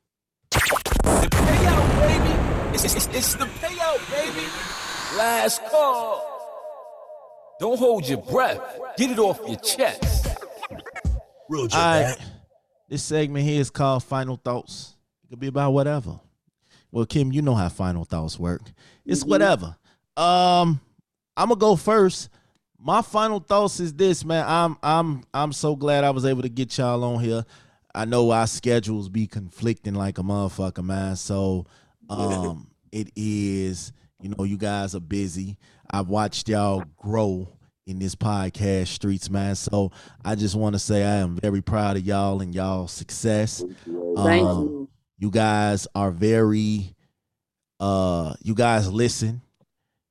The 1.63 1.69
payout, 1.69 2.09
baby. 2.09 2.75
It's, 2.75 2.85
it's, 2.85 3.07
it's 3.07 3.35
the 3.35 3.45
payout, 3.45 4.11
baby. 4.11 4.47
Last 5.17 5.63
call. 5.67 7.57
Don't 7.61 7.79
hold 7.79 8.09
your 8.09 8.19
breath. 8.19 8.61
Get 8.97 9.13
it 9.13 9.19
off 9.19 9.41
your 9.47 9.59
chest. 9.59 10.27
Real 11.49 11.63
All 11.63 11.69
right. 11.73 12.17
This 12.89 13.05
segment 13.05 13.45
here 13.45 13.61
is 13.61 13.71
called 13.71 14.03
Final 14.03 14.37
Thoughts. 14.37 14.97
It 15.25 15.31
could 15.31 15.39
be 15.39 15.47
about 15.47 15.73
whatever. 15.73 16.19
Well, 16.91 17.07
Kym, 17.07 17.33
you 17.33 17.41
know 17.41 17.55
how 17.55 17.69
final 17.69 18.05
thoughts 18.05 18.39
work. 18.39 18.63
It's 19.07 19.25
whatever. 19.25 19.77
Um, 20.17 20.81
I'm 21.37 21.49
gonna 21.49 21.57
go 21.57 21.77
first. 21.77 22.29
My 22.79 23.01
final 23.01 23.39
thoughts 23.39 23.81
is 23.81 23.95
this, 23.95 24.25
man. 24.25 24.45
I'm 24.47 24.77
I'm 24.83 25.25
I'm 25.33 25.53
so 25.53 25.77
glad 25.77 26.05
I 26.05 26.11
was 26.11 26.27
able 26.27 26.43
to 26.43 26.49
get 26.49 26.77
y'all 26.77 27.03
on 27.05 27.23
here. 27.23 27.45
I 27.95 28.05
know 28.07 28.30
our 28.30 28.47
schedules 28.47 29.09
be 29.09 29.26
conflicting 29.26 29.95
like 29.95 30.18
a 30.18 30.22
motherfucker, 30.22 30.84
man. 30.84 31.16
So 31.16 31.66
um 32.09 32.68
it 32.90 33.11
is, 33.16 33.93
you 34.20 34.30
know, 34.30 34.45
you 34.45 34.57
guys 34.59 34.95
are 34.95 35.01
busy. 35.01 35.57
I've 35.90 36.09
watched 36.09 36.49
y'all 36.49 36.84
grow 36.97 37.49
in 37.86 37.99
this 37.99 38.14
podcast 38.14 38.86
streets, 38.88 39.28
man. 39.30 39.55
So 39.57 39.90
I 40.24 40.34
just 40.36 40.55
want 40.55 40.74
to 40.74 40.78
say 40.78 41.03
I 41.05 41.16
am 41.16 41.36
very 41.36 41.61
proud 41.62 41.97
of 41.97 42.05
y'all 42.07 42.40
and 42.40 42.55
y'all 42.55 42.86
success. 42.88 43.62
thank 43.84 44.18
Um, 44.47 44.62
you. 44.62 44.88
You 45.18 45.30
guys 45.30 45.86
are 45.95 46.11
very 46.11 46.95
uh 47.80 48.34
you 48.43 48.55
guys 48.55 48.90
listen. 48.90 49.43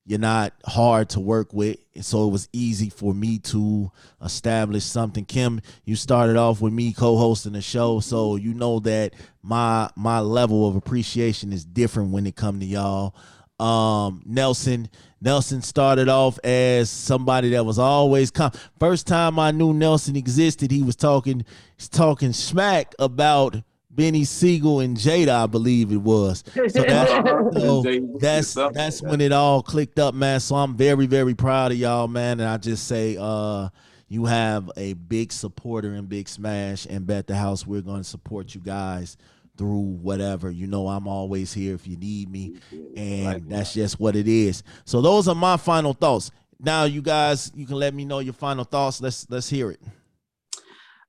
You're 0.04 0.18
not 0.18 0.52
hard 0.66 1.10
to 1.10 1.20
work 1.20 1.52
with. 1.52 1.76
So 2.00 2.26
it 2.26 2.32
was 2.32 2.48
easy 2.52 2.90
for 2.90 3.14
me 3.14 3.38
to 3.38 3.92
establish 4.22 4.84
something. 4.84 5.24
Kym, 5.24 5.62
you 5.84 5.94
started 5.94 6.36
off 6.36 6.60
with 6.60 6.72
me 6.72 6.92
co-hosting 6.92 7.52
the 7.52 7.60
show, 7.62 8.00
so 8.00 8.34
you 8.34 8.52
know 8.52 8.80
that 8.80 9.14
my 9.42 9.88
my 9.94 10.18
level 10.18 10.66
of 10.66 10.74
appreciation 10.74 11.52
is 11.52 11.64
different 11.64 12.10
when 12.10 12.26
it 12.26 12.34
come 12.34 12.58
to 12.58 12.66
y'all. 12.66 13.14
Um, 13.60 14.22
Nelson, 14.26 14.88
Nelson 15.20 15.62
started 15.62 16.08
off 16.08 16.36
as 16.42 16.90
somebody 16.90 17.50
that 17.50 17.64
was 17.64 17.78
always 17.78 18.32
com- 18.32 18.50
first 18.80 19.06
time 19.06 19.38
I 19.38 19.52
knew 19.52 19.72
Nelson 19.72 20.16
existed, 20.16 20.72
he 20.72 20.82
was 20.82 20.96
talking 20.96 21.44
talking 21.92 22.32
smack 22.32 22.92
about 22.98 23.62
Benny 23.94 24.24
Siegel 24.24 24.80
and 24.80 24.96
Jada, 24.96 25.44
I 25.44 25.46
believe 25.46 25.92
it 25.92 25.98
was. 25.98 26.42
So, 26.54 26.62
that, 26.82 27.50
so 27.54 27.82
that's 28.18 28.54
that's 28.54 29.02
when 29.02 29.20
it 29.20 29.32
all 29.32 29.62
clicked 29.62 29.98
up, 29.98 30.14
man. 30.14 30.40
So 30.40 30.56
I'm 30.56 30.76
very 30.76 31.06
very 31.06 31.34
proud 31.34 31.72
of 31.72 31.78
y'all, 31.78 32.08
man. 32.08 32.40
And 32.40 32.48
I 32.48 32.56
just 32.56 32.86
say, 32.88 33.16
uh, 33.20 33.68
you 34.08 34.24
have 34.24 34.70
a 34.76 34.94
big 34.94 35.32
supporter 35.32 35.94
in 35.94 36.06
Big 36.06 36.28
Smash 36.28 36.86
and 36.86 37.06
Bet 37.06 37.26
the 37.26 37.36
House. 37.36 37.66
We're 37.66 37.82
going 37.82 38.02
to 38.02 38.08
support 38.08 38.54
you 38.54 38.60
guys 38.62 39.16
through 39.56 39.80
whatever. 39.80 40.50
You 40.50 40.66
know, 40.66 40.88
I'm 40.88 41.06
always 41.06 41.52
here 41.52 41.74
if 41.74 41.86
you 41.86 41.96
need 41.96 42.30
me, 42.30 42.56
and 42.96 43.48
that's 43.50 43.74
just 43.74 44.00
what 44.00 44.16
it 44.16 44.28
is. 44.28 44.62
So 44.84 45.02
those 45.02 45.28
are 45.28 45.34
my 45.34 45.56
final 45.56 45.92
thoughts. 45.92 46.30
Now, 46.58 46.84
you 46.84 47.02
guys, 47.02 47.50
you 47.54 47.66
can 47.66 47.76
let 47.76 47.92
me 47.92 48.04
know 48.04 48.20
your 48.20 48.34
final 48.34 48.64
thoughts. 48.64 49.00
Let's 49.00 49.28
let's 49.28 49.50
hear 49.50 49.70
it. 49.70 49.80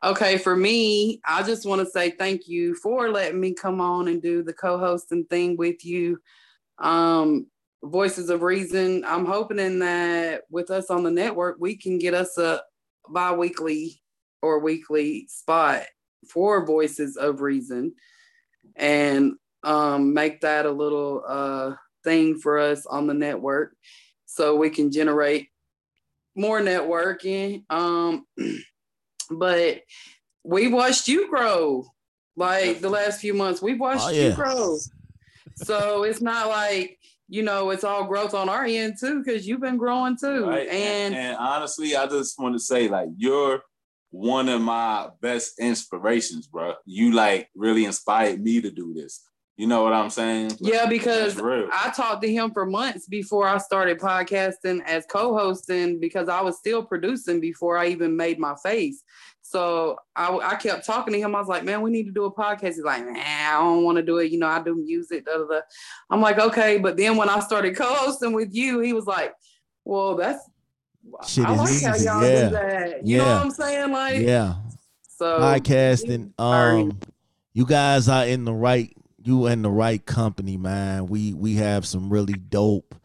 Okay, 0.03 0.37
for 0.37 0.53
me, 0.53 1.21
I 1.25 1.43
just 1.43 1.65
want 1.65 1.79
to 1.79 1.89
say 1.89 2.11
thank 2.11 2.45
you 2.45 2.75
for 2.75 3.09
letting 3.09 3.39
me 3.39 3.53
come 3.53 3.79
on 3.79 4.09
and 4.09 4.21
do 4.21 4.43
the 4.43 4.51
co-hosting 4.51 5.23
thing 5.25 5.55
with 5.55 5.85
you. 5.85 6.19
Um, 6.77 7.47
Voices 7.81 8.29
of 8.29 8.41
Reason. 8.41 9.05
I'm 9.05 9.25
hoping 9.25 9.79
that 9.79 10.41
with 10.49 10.71
us 10.71 10.89
on 10.89 11.03
the 11.03 11.11
network, 11.11 11.55
we 11.57 11.77
can 11.77 11.99
get 11.99 12.13
us 12.13 12.37
a 12.37 12.61
bi-weekly 13.07 14.01
or 14.41 14.59
weekly 14.59 15.25
spot 15.29 15.83
for 16.29 16.65
Voices 16.65 17.15
of 17.15 17.39
Reason 17.39 17.93
and 18.75 19.35
um, 19.63 20.13
make 20.13 20.41
that 20.41 20.65
a 20.65 20.71
little 20.71 21.23
uh, 21.25 21.75
thing 22.03 22.37
for 22.39 22.59
us 22.59 22.85
on 22.85 23.07
the 23.07 23.13
network 23.13 23.73
so 24.25 24.57
we 24.57 24.69
can 24.69 24.91
generate 24.91 25.47
more 26.35 26.59
networking. 26.59 27.63
Um, 27.69 28.25
but 29.29 29.81
we 30.43 30.67
watched 30.67 31.07
you 31.07 31.29
grow 31.29 31.85
like 32.35 32.79
the 32.79 32.89
last 32.89 33.21
few 33.21 33.33
months. 33.33 33.61
We've 33.61 33.79
watched 33.79 34.05
oh, 34.05 34.09
yeah. 34.09 34.29
you 34.29 34.35
grow. 34.35 34.77
So 35.55 36.03
it's 36.03 36.21
not 36.21 36.47
like 36.47 36.99
you 37.29 37.43
know 37.43 37.69
it's 37.69 37.83
all 37.83 38.05
growth 38.05 38.33
on 38.33 38.49
our 38.49 38.65
end 38.65 38.95
too 38.99 39.23
because 39.23 39.47
you've 39.47 39.61
been 39.61 39.77
growing 39.77 40.17
too. 40.17 40.45
Right. 40.45 40.67
And, 40.67 41.13
and, 41.13 41.15
and 41.15 41.37
honestly, 41.37 41.95
I 41.95 42.07
just 42.07 42.39
want 42.39 42.55
to 42.55 42.59
say 42.59 42.87
like 42.87 43.09
you're 43.17 43.61
one 44.11 44.47
of 44.47 44.61
my 44.61 45.09
best 45.21 45.59
inspirations, 45.59 46.47
bro. 46.47 46.75
You 46.85 47.13
like 47.13 47.49
really 47.55 47.85
inspired 47.85 48.41
me 48.41 48.61
to 48.61 48.71
do 48.71 48.93
this. 48.93 49.27
You 49.55 49.67
know 49.67 49.83
what 49.83 49.93
I'm 49.93 50.09
saying? 50.09 50.49
Like, 50.59 50.73
yeah, 50.73 50.85
because 50.87 51.39
I 51.39 51.93
talked 51.95 52.23
to 52.23 52.31
him 52.31 52.51
for 52.51 52.65
months 52.65 53.07
before 53.07 53.47
I 53.47 53.59
started 53.59 53.99
podcasting 53.99 54.83
as 54.85 55.05
co-hosting 55.05 55.99
because 55.99 56.27
I 56.27 56.41
was 56.41 56.57
still 56.57 56.83
producing 56.83 57.39
before 57.39 57.77
I 57.77 57.87
even 57.87 58.17
made 58.17 58.39
my 58.39 58.55
face. 58.63 59.03
So 59.43 59.97
I, 60.15 60.35
I 60.37 60.55
kept 60.55 60.87
talking 60.87 61.13
to 61.13 61.19
him. 61.19 61.35
I 61.35 61.39
was 61.39 61.47
like, 61.47 61.63
man, 61.63 61.81
we 61.81 61.91
need 61.91 62.05
to 62.05 62.11
do 62.11 62.25
a 62.25 62.33
podcast. 62.33 62.73
He's 62.73 62.79
like, 62.79 63.05
man, 63.05 63.17
I 63.17 63.59
don't 63.59 63.83
want 63.83 63.97
to 63.97 64.01
do 64.03 64.17
it. 64.17 64.31
You 64.31 64.39
know, 64.39 64.47
I 64.47 64.63
do 64.63 64.73
music. 64.73 65.25
Da, 65.25 65.37
da, 65.37 65.45
da. 65.45 65.59
I'm 66.09 66.21
like, 66.21 66.39
okay. 66.39 66.79
But 66.79 66.97
then 66.97 67.15
when 67.15 67.29
I 67.29 67.39
started 67.39 67.75
co-hosting 67.75 68.33
with 68.33 68.55
you, 68.55 68.79
he 68.79 68.93
was 68.93 69.05
like, 69.05 69.33
well, 69.85 70.15
that's 70.15 70.49
Shit 71.27 71.45
I 71.45 71.53
like 71.55 71.69
easy. 71.69 71.85
how 71.85 71.95
y'all 71.95 72.23
yeah. 72.23 72.43
do 72.45 72.49
that. 72.51 73.05
You 73.05 73.17
yeah. 73.17 73.23
know 73.23 73.33
what 73.35 73.45
I'm 73.45 73.51
saying? 73.51 73.91
Like, 73.91 74.21
yeah. 74.21 74.55
So 75.09 75.39
podcasting. 75.39 76.31
Um, 76.39 76.97
you 77.53 77.65
guys 77.65 78.07
are 78.09 78.25
in 78.25 78.45
the 78.45 78.53
right 78.53 78.95
you 79.23 79.47
in 79.47 79.61
the 79.61 79.69
right 79.69 80.03
company, 80.05 80.57
man. 80.57 81.07
We 81.07 81.33
we 81.33 81.55
have 81.55 81.85
some 81.85 82.09
really 82.09 82.33
dope 82.33 82.95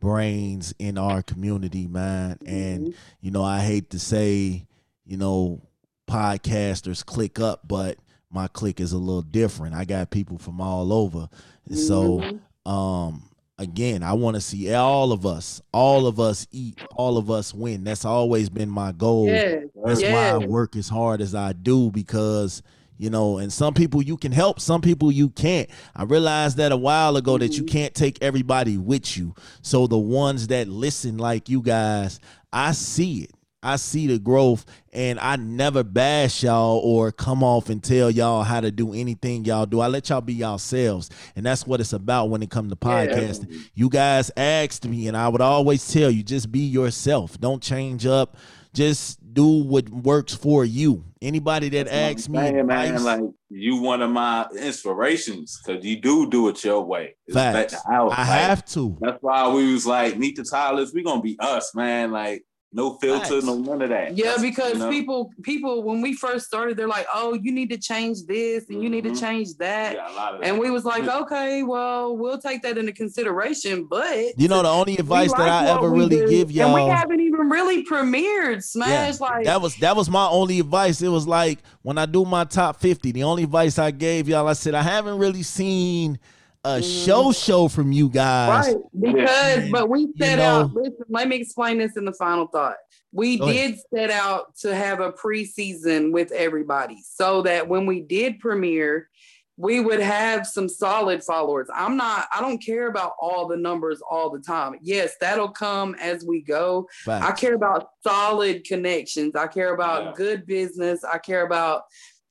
brains 0.00 0.74
in 0.78 0.98
our 0.98 1.22
community, 1.22 1.86
man. 1.86 2.38
And 2.46 2.88
mm-hmm. 2.88 2.98
you 3.20 3.30
know, 3.30 3.42
I 3.42 3.60
hate 3.60 3.90
to 3.90 3.98
say, 3.98 4.66
you 5.06 5.16
know, 5.16 5.62
podcasters 6.08 7.04
click 7.04 7.40
up, 7.40 7.66
but 7.66 7.98
my 8.30 8.48
click 8.48 8.80
is 8.80 8.92
a 8.92 8.98
little 8.98 9.22
different. 9.22 9.74
I 9.74 9.84
got 9.84 10.10
people 10.10 10.38
from 10.38 10.60
all 10.60 10.92
over. 10.92 11.28
Mm-hmm. 11.70 11.76
So 11.76 12.40
um 12.70 13.30
again, 13.58 14.02
I 14.02 14.14
want 14.14 14.34
to 14.34 14.40
see 14.40 14.72
all 14.74 15.12
of 15.12 15.24
us, 15.24 15.62
all 15.72 16.06
of 16.06 16.18
us 16.18 16.46
eat, 16.50 16.80
all 16.96 17.16
of 17.16 17.30
us 17.30 17.54
win. 17.54 17.84
That's 17.84 18.04
always 18.04 18.48
been 18.48 18.68
my 18.68 18.92
goal. 18.92 19.26
That's 19.26 20.02
why 20.02 20.30
I 20.30 20.38
work 20.38 20.76
as 20.76 20.88
hard 20.88 21.20
as 21.20 21.34
I 21.34 21.52
do 21.52 21.90
because 21.90 22.62
you 22.98 23.10
know 23.10 23.38
and 23.38 23.52
some 23.52 23.74
people 23.74 24.02
you 24.02 24.16
can 24.16 24.32
help 24.32 24.60
some 24.60 24.80
people 24.80 25.10
you 25.10 25.28
can't 25.30 25.68
i 25.96 26.02
realized 26.02 26.56
that 26.56 26.72
a 26.72 26.76
while 26.76 27.16
ago 27.16 27.38
that 27.38 27.56
you 27.56 27.62
mm-hmm. 27.62 27.72
can't 27.72 27.94
take 27.94 28.22
everybody 28.22 28.78
with 28.78 29.16
you 29.16 29.34
so 29.62 29.86
the 29.86 29.98
ones 29.98 30.48
that 30.48 30.68
listen 30.68 31.18
like 31.18 31.48
you 31.48 31.60
guys 31.60 32.20
i 32.52 32.72
see 32.72 33.22
it 33.22 33.30
I 33.64 33.76
see 33.76 34.06
the 34.06 34.18
growth 34.18 34.66
and 34.92 35.18
I 35.18 35.36
never 35.36 35.82
bash 35.82 36.42
y'all 36.42 36.80
or 36.84 37.10
come 37.10 37.42
off 37.42 37.70
and 37.70 37.82
tell 37.82 38.10
y'all 38.10 38.42
how 38.42 38.60
to 38.60 38.70
do 38.70 38.92
anything 38.92 39.46
y'all 39.46 39.64
do. 39.64 39.80
I 39.80 39.86
let 39.86 40.10
y'all 40.10 40.20
be 40.20 40.34
yourselves. 40.34 41.08
And 41.34 41.46
that's 41.46 41.66
what 41.66 41.80
it's 41.80 41.94
about 41.94 42.28
when 42.28 42.42
it 42.42 42.50
comes 42.50 42.70
to 42.70 42.76
podcasting. 42.76 43.46
Yeah. 43.48 43.58
You 43.72 43.88
guys 43.88 44.30
asked 44.36 44.86
me 44.86 45.08
and 45.08 45.16
I 45.16 45.28
would 45.28 45.40
always 45.40 45.90
tell 45.90 46.10
you 46.10 46.22
just 46.22 46.52
be 46.52 46.60
yourself. 46.60 47.40
Don't 47.40 47.62
change 47.62 48.04
up 48.04 48.36
just 48.74 49.18
do 49.34 49.46
what 49.46 49.88
works 49.90 50.34
for 50.34 50.64
you. 50.64 51.04
Anybody 51.20 51.68
that 51.70 51.88
asks 51.88 52.28
me, 52.28 52.38
saying, 52.38 52.66
man, 52.66 53.02
like 53.02 53.20
you 53.50 53.76
one 53.76 54.00
of 54.02 54.10
my 54.10 54.46
inspirations 54.58 55.60
because 55.64 55.84
you 55.84 56.00
do 56.00 56.30
do 56.30 56.48
it 56.48 56.64
your 56.64 56.82
way. 56.84 57.16
It's 57.26 57.34
Facts. 57.34 57.74
I 57.86 57.98
like, 58.00 58.16
have 58.16 58.64
to. 58.66 58.96
That's 59.00 59.18
why 59.20 59.52
we 59.52 59.72
was 59.72 59.86
like, 59.86 60.16
meet 60.16 60.36
the 60.36 60.44
Tylers. 60.44 60.92
We 60.94 61.02
gonna 61.02 61.20
be 61.22 61.36
us, 61.40 61.74
man. 61.74 62.12
Like 62.12 62.44
no 62.74 62.94
filter, 62.94 63.40
no 63.40 63.56
none 63.56 63.82
of 63.82 63.88
that. 63.88 64.16
Yeah, 64.16 64.30
That's, 64.30 64.42
because 64.42 64.72
you 64.72 64.78
know? 64.80 64.90
people, 64.90 65.32
people, 65.42 65.84
when 65.84 66.00
we 66.00 66.12
first 66.12 66.46
started, 66.46 66.76
they're 66.76 66.88
like, 66.88 67.06
"Oh, 67.14 67.34
you 67.34 67.52
need 67.52 67.70
to 67.70 67.78
change 67.78 68.24
this 68.26 68.64
and 68.64 68.76
mm-hmm. 68.76 68.82
you 68.82 68.90
need 68.90 69.04
to 69.04 69.10
mm-hmm. 69.10 69.20
change 69.20 69.54
that." 69.58 69.94
Yeah, 69.94 70.08
that. 70.16 70.40
And 70.42 70.58
we 70.58 70.70
was 70.70 70.84
like, 70.84 71.06
"Okay, 71.06 71.62
well, 71.62 72.16
we'll 72.16 72.38
take 72.38 72.62
that 72.62 72.76
into 72.76 72.92
consideration." 72.92 73.84
But 73.84 74.36
you 74.36 74.48
know, 74.48 74.62
the 74.62 74.68
only 74.68 74.96
advice 74.96 75.30
like 75.30 75.38
that 75.38 75.66
I 75.66 75.70
ever 75.70 75.88
really 75.88 76.16
do. 76.16 76.28
give 76.28 76.50
y'all, 76.50 76.76
and 76.76 76.84
we 76.86 76.90
haven't 76.90 77.20
even 77.20 77.48
really 77.48 77.84
premiered 77.84 78.64
Smash. 78.64 79.20
Yeah, 79.20 79.26
like 79.26 79.44
that 79.44 79.60
was 79.62 79.76
that 79.76 79.94
was 79.94 80.10
my 80.10 80.26
only 80.26 80.58
advice. 80.58 81.00
It 81.00 81.08
was 81.08 81.28
like 81.28 81.60
when 81.82 81.96
I 81.96 82.06
do 82.06 82.24
my 82.24 82.42
top 82.42 82.80
fifty, 82.80 83.12
the 83.12 83.22
only 83.22 83.44
advice 83.44 83.78
I 83.78 83.92
gave 83.92 84.28
y'all, 84.28 84.48
I 84.48 84.54
said 84.54 84.74
I 84.74 84.82
haven't 84.82 85.18
really 85.18 85.44
seen 85.44 86.18
a 86.64 86.78
mm-hmm. 86.78 87.04
show 87.06 87.32
show 87.32 87.68
from 87.68 87.92
you 87.92 88.08
guys. 88.08 88.66
Right. 88.68 88.76
Because, 88.98 89.70
but 89.70 89.88
we 89.88 90.08
set 90.18 90.30
you 90.30 90.36
know, 90.36 90.60
out, 90.62 90.72
listen, 90.72 91.04
let 91.08 91.28
me 91.28 91.36
explain 91.36 91.78
this 91.78 91.96
in 91.96 92.04
the 92.04 92.12
final 92.12 92.46
thought. 92.46 92.76
We 93.12 93.36
did 93.36 93.78
set 93.94 94.10
out 94.10 94.56
to 94.58 94.74
have 94.74 95.00
a 95.00 95.12
preseason 95.12 96.10
with 96.10 96.32
everybody 96.32 96.98
so 97.04 97.42
that 97.42 97.68
when 97.68 97.86
we 97.86 98.00
did 98.00 98.40
premiere, 98.40 99.08
we 99.56 99.78
would 99.78 100.00
have 100.00 100.48
some 100.48 100.68
solid 100.68 101.22
followers. 101.22 101.68
I'm 101.72 101.96
not, 101.96 102.26
I 102.34 102.40
don't 102.40 102.58
care 102.58 102.88
about 102.88 103.12
all 103.20 103.46
the 103.46 103.56
numbers 103.56 104.02
all 104.10 104.30
the 104.30 104.40
time. 104.40 104.74
Yes, 104.82 105.14
that'll 105.20 105.50
come 105.50 105.94
as 106.00 106.24
we 106.24 106.42
go. 106.42 106.88
Facts. 107.04 107.24
I 107.24 107.32
care 107.32 107.54
about 107.54 107.90
solid 108.02 108.64
connections. 108.64 109.36
I 109.36 109.46
care 109.46 109.72
about 109.72 110.04
yeah. 110.04 110.12
good 110.16 110.46
business. 110.46 111.04
I 111.04 111.18
care 111.18 111.46
about 111.46 111.82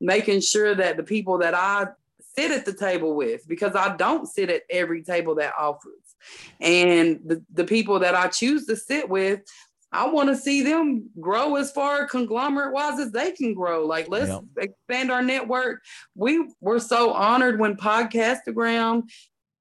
making 0.02 0.42
sure 0.42 0.76
that 0.76 0.98
the 0.98 1.04
people 1.04 1.38
that 1.38 1.54
I 1.54 1.88
sit 2.36 2.52
at 2.52 2.66
the 2.66 2.74
table 2.74 3.16
with 3.16 3.48
because 3.48 3.76
I 3.76 3.96
don't 3.96 4.28
sit 4.28 4.50
at 4.50 4.64
every 4.70 5.04
table 5.04 5.36
that 5.36 5.54
offers. 5.58 5.94
And 6.60 7.20
the, 7.26 7.44
the 7.54 7.66
people 7.66 8.00
that 8.00 8.16
I 8.16 8.28
choose 8.28 8.66
to 8.68 8.76
sit 8.76 9.10
with, 9.10 9.42
I 9.92 10.08
want 10.08 10.30
to 10.30 10.36
see 10.36 10.64
them 10.64 11.10
grow 11.20 11.56
as 11.56 11.72
far 11.72 12.08
conglomerate 12.08 12.74
wise 12.74 13.00
as 13.00 13.12
they 13.12 13.32
can 13.32 13.54
grow. 13.54 13.86
Like 13.86 14.10
let's 14.10 14.30
yep. 14.30 14.44
expand 14.58 15.12
our 15.12 15.22
network. 15.22 15.84
We 16.16 16.48
were 16.62 16.80
so 16.80 17.14
honored 17.14 17.60
when 17.60 17.76
Podcastagram 17.76 19.04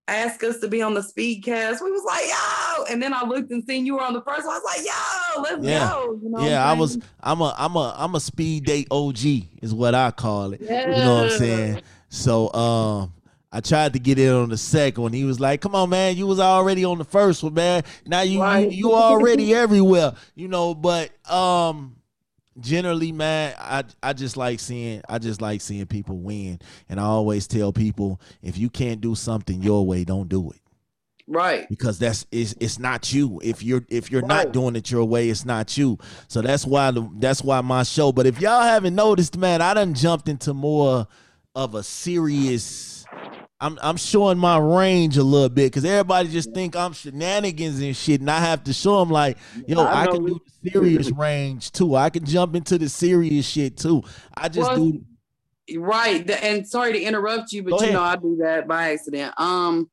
asked 0.09 0.43
us 0.43 0.59
to 0.59 0.69
be 0.69 0.83
on 0.83 0.95
the 0.95 1.01
speedcast. 1.01 1.83
We 1.83 1.91
was 1.91 2.05
like, 2.05 2.25
yo, 2.27 2.85
and 2.93 3.03
then 3.03 3.15
I 3.15 3.25
looked 3.25 3.51
and 3.51 3.63
seen 3.65 3.87
you 3.87 3.95
were 3.95 4.03
on 4.03 4.15
the 4.15 4.23
first 4.23 4.47
one. 4.47 4.57
I 4.57 4.59
was 4.59 4.77
like, 4.77 4.87
yo, 4.87 5.43
let's 5.43 5.65
yeah. 5.65 5.91
go. 5.91 6.19
You 6.23 6.31
know 6.31 6.41
yeah, 6.41 6.65
I 6.69 6.73
was 6.73 6.99
I'm 7.21 7.41
a 7.41 7.55
I'm 7.59 7.77
a 7.77 7.95
I'm 7.97 8.15
a 8.15 8.21
speed 8.21 8.65
date 8.65 8.89
OG 8.91 9.25
is 9.61 9.75
what 9.75 9.95
I 9.95 10.11
call 10.11 10.55
it. 10.55 10.61
Yeah. 10.63 10.91
You 10.91 11.05
know 11.05 11.15
what 11.17 11.33
I'm 11.33 11.39
saying? 11.39 11.83
So 12.13 12.53
um 12.53 13.15
I 13.55 13.61
tried 13.61 13.93
to 13.95 13.99
get 13.99 14.19
in 14.19 14.33
on 14.33 14.49
the 14.49 14.57
second 14.57 15.03
one. 15.03 15.13
He 15.13 15.25
was 15.25 15.39
like, 15.41 15.61
"Come 15.61 15.75
on, 15.75 15.91
man, 15.91 16.17
you 16.17 16.27
was 16.27 16.41
already 16.41 16.85
on 16.85 16.99
the 16.99 17.05
first 17.05 17.43
one, 17.43 17.55
man. 17.55 17.83
Now 18.07 18.21
you 18.23 18.41
right. 18.41 18.71
you, 18.71 18.89
you 18.91 18.95
already 18.95 19.55
everywhere, 19.55 20.15
you 20.35 20.49
know." 20.49 20.75
But 20.75 21.11
um, 21.31 21.97
generally, 22.61 23.13
man, 23.13 23.55
I 23.59 23.85
I 24.03 24.13
just 24.13 24.37
like 24.37 24.61
seeing 24.61 25.03
I 25.09 25.19
just 25.19 25.41
like 25.43 25.61
seeing 25.63 25.87
people 25.87 26.19
win, 26.19 26.61
and 26.89 27.01
I 27.01 27.05
always 27.05 27.47
tell 27.47 27.73
people 27.73 28.21
if 28.43 28.57
you 28.59 28.69
can't 28.71 29.01
do 29.01 29.15
something 29.15 29.63
your 29.63 29.87
way, 29.87 30.05
don't 30.05 30.29
do 30.29 30.51
it. 30.51 30.57
Right. 31.29 31.69
because 31.69 31.99
that's 31.99 32.27
it's, 32.33 32.55
it's 32.61 32.79
not 32.79 33.13
you 33.13 33.41
if 33.45 33.63
you're 33.63 33.85
if 33.89 34.11
you're 34.11 34.23
Right. 34.23 34.29
not 34.47 34.53
doing 34.53 34.77
it 34.77 34.91
your 34.91 35.05
way 35.05 35.31
it's 35.31 35.45
not 35.47 35.79
you 35.79 35.97
so 36.27 36.43
that's 36.43 36.67
why 36.67 36.91
the, 36.91 37.09
that's 37.19 37.43
why 37.43 37.61
my 37.61 37.85
show 37.85 38.11
but 38.13 38.27
if 38.27 38.41
y'all 38.41 38.61
haven't 38.63 38.97
noticed 38.97 39.39
man 39.39 39.63
i 39.63 39.73
done 39.73 39.95
jumped 39.95 40.29
into 40.29 40.53
more 40.53 41.07
of 41.55 41.75
a 41.75 41.83
serious 41.83 43.05
i'm 43.61 43.79
i'm 43.83 43.97
showing 43.97 44.39
my 44.39 44.57
range 44.59 45.19
a 45.19 45.23
little 45.23 45.49
bit 45.51 45.67
because 45.67 45.85
everybody 45.85 46.29
just 46.29 46.53
think 46.55 46.75
i'm 46.75 46.93
shenanigans 46.93 47.81
and 47.81 47.95
shit 47.95 48.21
and 48.21 48.31
i 48.31 48.41
have 48.41 48.65
to 48.65 48.73
show 48.73 48.99
them 49.01 49.11
like 49.11 49.37
yo 49.69 49.81
I 49.83 50.03
i, 50.03 50.07
can 50.07 50.25
do 50.25 50.41
the 50.63 50.71
serious 50.71 51.11
range 51.17 51.71
too 51.71 51.95
i 51.95 52.09
can 52.09 52.25
jump 52.25 52.57
into 52.57 52.79
the 52.79 52.89
serious 52.89 53.47
shit 53.47 53.77
too 53.77 54.03
i 54.37 54.49
just 54.49 54.71
Well, 54.71 54.91
do 54.91 55.05
Right. 55.77 56.27
The- 56.27 56.45
And 56.45 56.67
sorry 56.69 56.93
to 56.93 57.01
interrupt 57.01 57.53
you, 57.53 57.63
but 57.63 57.71
Go 57.71 57.77
you 57.79 57.83
ahead. 57.85 57.95
know 57.95 58.03
I 58.03 58.17
do 58.17 58.37
that 58.43 58.67
by 58.67 58.93
accident. 58.93 59.33
Um 59.41 59.89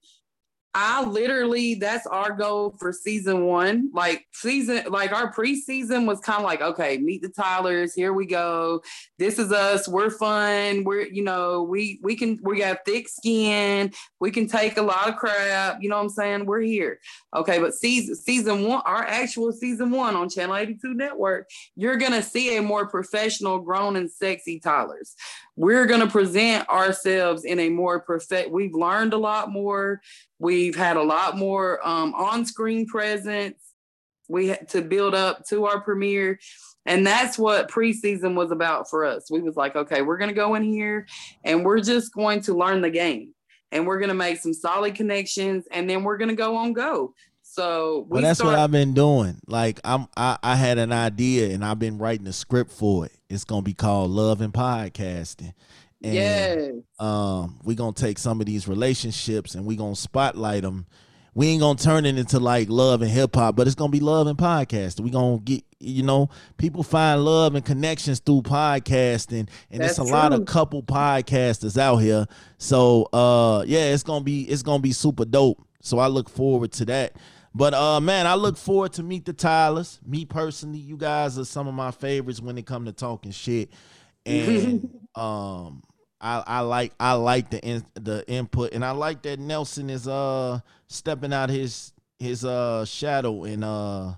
I 0.76 1.03
literally 1.03 1.76
that's 1.76 2.05
our 2.05 2.32
goal 2.32 2.76
for 2.78 2.93
season 2.93 3.45
one. 3.45 3.89
Like 3.91 4.28
season, 4.34 4.84
like 4.89 5.11
our 5.11 5.34
preseason 5.34 6.05
was 6.05 6.20
kind 6.20 6.38
of 6.38 6.45
like, 6.45 6.61
okay, 6.61 6.97
meet 6.99 7.24
the 7.24 7.30
Tylers, 7.30 7.95
here 7.95 8.13
we 8.13 8.28
go. 8.28 8.84
This 9.17 9.39
is 9.39 9.51
us, 9.51 9.88
we're 9.88 10.11
fun. 10.11 10.84
We're, 10.84 11.07
you 11.07 11.24
know, 11.24 11.63
we 11.63 11.99
we 12.03 12.15
can 12.15 12.39
we 12.43 12.59
got 12.59 12.86
thick 12.86 13.09
skin, 13.09 13.91
we 14.20 14.30
can 14.30 14.47
take 14.47 14.78
a 14.78 14.84
lot 14.84 15.09
of 15.09 15.15
crap, 15.15 15.82
you 15.82 15.89
know 15.89 15.97
what 15.97 16.03
I'm 16.03 16.09
saying? 16.09 16.45
We're 16.45 16.61
here. 16.61 16.99
Okay, 17.36 17.57
but 17.57 17.74
season 17.74 18.15
season 18.15 18.67
one, 18.67 18.84
our 18.86 19.03
actual 19.03 19.51
season 19.51 19.89
one 19.89 20.15
on 20.15 20.30
Channel 20.30 20.55
82 20.55 20.93
Network, 20.93 21.49
you're 21.76 21.97
gonna 21.97 22.22
see 22.22 22.57
a 22.57 22.61
more 22.61 22.88
professional, 22.88 23.59
grown 23.59 23.95
and 23.95 24.09
sexy 24.09 24.59
Tylers. 24.59 25.15
We're 25.60 25.88
gonna 25.88 26.07
present 26.07 26.70
ourselves 26.70 27.43
in 27.43 27.60
a 27.60 27.68
more 27.68 27.99
perfect. 27.99 28.49
We've 28.49 28.74
learned 28.74 29.12
a 29.12 29.18
lot 29.18 29.51
more. 29.51 29.99
We've 30.39 30.74
had 30.74 30.95
a 30.95 31.03
lot 31.03 31.38
more 31.38 31.86
um, 31.86 32.14
on-screen 32.14 32.86
presence. 32.86 33.57
We 34.30 34.47
had 34.47 34.70
to 34.70 34.82
build 34.82 35.14
up 35.14 35.45
to 35.47 35.66
our 35.66 35.82
premiere, 35.82 36.39
and 36.86 37.05
that's 37.05 37.38
what 37.38 37.70
preseason 37.70 38.36
was 38.36 38.51
about 38.51 38.89
for 38.89 39.03
us. 39.03 39.30
We 39.30 39.41
was 39.41 39.57
like, 39.57 39.76
okay, 39.76 40.01
we're 40.01 40.18
gonna 40.18 40.32
go 40.32 40.55
in 40.55 40.64
here, 40.64 41.07
and 41.43 41.66
we're 41.66 41.82
just 41.82 42.14
going 42.14 42.39
to 42.43 42.57
learn 42.57 42.80
the 42.80 42.89
game, 42.89 43.34
and 43.74 43.86
we're 43.86 43.99
gonna 43.99 44.14
make 44.14 44.38
some 44.39 44.53
solid 44.53 44.95
connections, 44.95 45.66
and 45.72 45.89
then 45.89 46.05
we're 46.05 46.18
gonna 46.18 46.36
go 46.36 46.55
on 46.55 46.72
go. 46.72 47.14
So 47.41 48.05
we 48.07 48.14
Well, 48.14 48.22
that's 48.22 48.39
start, 48.39 48.53
what 48.53 48.60
I've 48.60 48.72
been 48.72 48.93
doing. 48.93 49.41
Like 49.45 49.82
I'm, 49.84 50.07
I, 50.16 50.38
I 50.41 50.55
had 50.55 50.78
an 50.78 50.93
idea 50.93 51.53
and 51.53 51.66
I've 51.66 51.80
been 51.80 51.97
writing 51.97 52.28
a 52.28 52.34
script 52.34 52.72
for 52.72 53.07
it. 53.07 53.18
It's 53.30 53.43
gonna 53.43 53.61
be 53.61 53.75
called 53.75 54.09
Love 54.09 54.41
and 54.41 54.51
Podcasting. 54.51 55.53
And 56.03 56.13
yes, 56.13 56.71
um, 56.99 57.59
we 57.63 57.75
gonna 57.75 57.93
take 57.93 58.17
some 58.17 58.39
of 58.39 58.47
these 58.47 58.67
relationships 58.67 59.53
and 59.53 59.65
we're 59.65 59.77
gonna 59.77 59.95
spotlight 59.95 60.63
them. 60.63 60.88
We 61.36 61.47
ain't 61.49 61.61
gonna 61.61 61.77
turn 61.77 62.05
it 62.05 62.17
into 62.17 62.39
like 62.39 62.69
love 62.69 63.03
and 63.03 63.11
hip 63.11 63.36
hop, 63.36 63.55
but 63.55 63.67
it's 63.67 63.75
gonna 63.75 63.91
be 63.91 63.99
love 63.99 64.25
and 64.25 64.38
podcasting. 64.38 65.01
We 65.01 65.11
gonna 65.11 65.38
get, 65.39 65.63
you 65.80 66.01
know, 66.01 66.30
people 66.57 66.82
find 66.82 67.23
love 67.23 67.53
and 67.53 67.63
connections 67.63 68.19
through 68.19 68.41
podcasting, 68.41 69.47
and 69.69 69.82
That's 69.82 69.99
it's 69.99 69.99
a 69.99 70.11
lot 70.11 70.34
of 70.34 70.45
couple 70.47 70.82
podcasters 70.82 71.77
out 71.77 71.97
here. 71.97 72.25
So, 72.57 73.03
uh, 73.13 73.63
yeah, 73.67 73.93
it's 73.93 74.03
gonna 74.03 74.23
be 74.23 74.43
it's 74.43 74.63
gonna 74.63 74.82
be 74.82 74.91
super 74.91 75.25
dope. 75.25 75.61
So 75.82 75.99
I 75.99 76.07
look 76.07 76.30
forward 76.30 76.71
to 76.73 76.86
that. 76.86 77.13
But 77.54 77.74
uh 77.74 78.00
man, 78.00 78.28
I 78.28 78.36
look 78.36 78.58
forward 78.58 78.93
to 78.93 79.04
meet 79.04 79.26
the 79.26 79.34
Tylers. 79.34 80.00
Me 80.06 80.26
personally, 80.26 80.80
you 80.80 80.97
guys 80.97 81.38
are 81.39 81.45
some 81.45 81.68
of 81.68 81.74
my 81.74 81.91
favorites 81.91 82.41
when 82.41 82.58
it 82.58 82.66
come 82.66 82.86
to 82.86 82.91
talking 82.91 83.32
shit. 83.32 83.72
And 84.26 84.89
um 85.16 85.82
I, 86.22 86.43
I 86.45 86.60
like 86.62 86.93
I 87.00 87.14
like 87.14 87.50
the 87.50 87.62
in, 87.62 87.86
the 87.95 88.24
input 88.28 88.74
and 88.74 88.84
I 88.84 88.91
like 88.91 89.22
that 89.24 89.39
Nelson 89.39 89.89
is 89.89 90.08
uh 90.08 90.60
stepping 90.88 91.34
out 91.34 91.50
his 91.50 91.93
his 92.20 92.43
uh 92.45 92.86
shadow 92.86 93.45
and 93.45 93.64
uh 93.64 94.14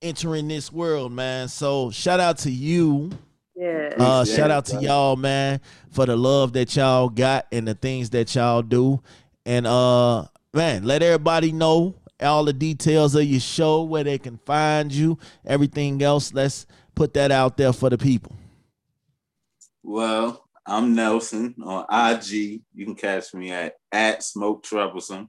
entering 0.00 0.48
this 0.48 0.72
world, 0.72 1.12
man. 1.12 1.48
So 1.48 1.90
shout 1.90 2.20
out 2.20 2.38
to 2.38 2.50
you. 2.50 3.10
yeah. 3.54 3.90
Uh, 3.98 4.24
Yeah, 4.26 4.34
shout 4.36 4.50
out 4.50 4.64
to 4.66 4.80
y'all, 4.80 5.16
man, 5.16 5.60
for 5.90 6.06
the 6.06 6.16
love 6.16 6.52
that 6.54 6.74
y'all 6.74 7.08
got 7.08 7.46
and 7.52 7.66
the 7.66 7.74
things 7.74 8.10
that 8.10 8.34
y'all 8.34 8.62
do. 8.62 9.00
And 9.44 9.66
uh, 9.66 10.26
man, 10.52 10.84
let 10.84 11.02
everybody 11.02 11.52
know 11.52 11.94
all 12.20 12.44
the 12.44 12.52
details 12.52 13.14
of 13.14 13.24
your 13.24 13.40
show, 13.40 13.82
where 13.82 14.04
they 14.04 14.18
can 14.18 14.38
find 14.46 14.92
you, 14.92 15.18
everything 15.44 16.02
else. 16.02 16.32
Let's 16.32 16.66
put 16.94 17.14
that 17.14 17.30
out 17.30 17.56
there 17.56 17.72
for 17.72 17.90
the 17.90 17.98
people. 17.98 18.36
Well, 19.82 20.44
I'm 20.66 20.94
Nelson 20.94 21.54
on 21.64 21.84
IG. 21.90 22.62
You 22.74 22.84
can 22.84 22.94
catch 22.94 23.34
me 23.34 23.50
at 23.50 23.74
at 23.90 24.22
Smoke 24.22 24.62
Troublesome, 24.62 25.28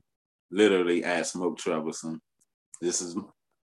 literally 0.52 1.04
at 1.04 1.26
Smoke 1.26 1.58
Troublesome. 1.58 2.22
This 2.80 3.02
is 3.02 3.16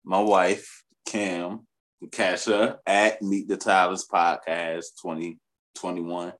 my 0.04 0.20
wife, 0.20 0.84
Kym. 1.08 1.62
You 2.02 2.10
catch 2.10 2.46
her 2.46 2.78
at 2.86 3.22
Meet 3.22 3.48
the 3.48 3.58
Tylers 3.58 4.06
Podcast 4.12 4.86
2021. 5.02 6.34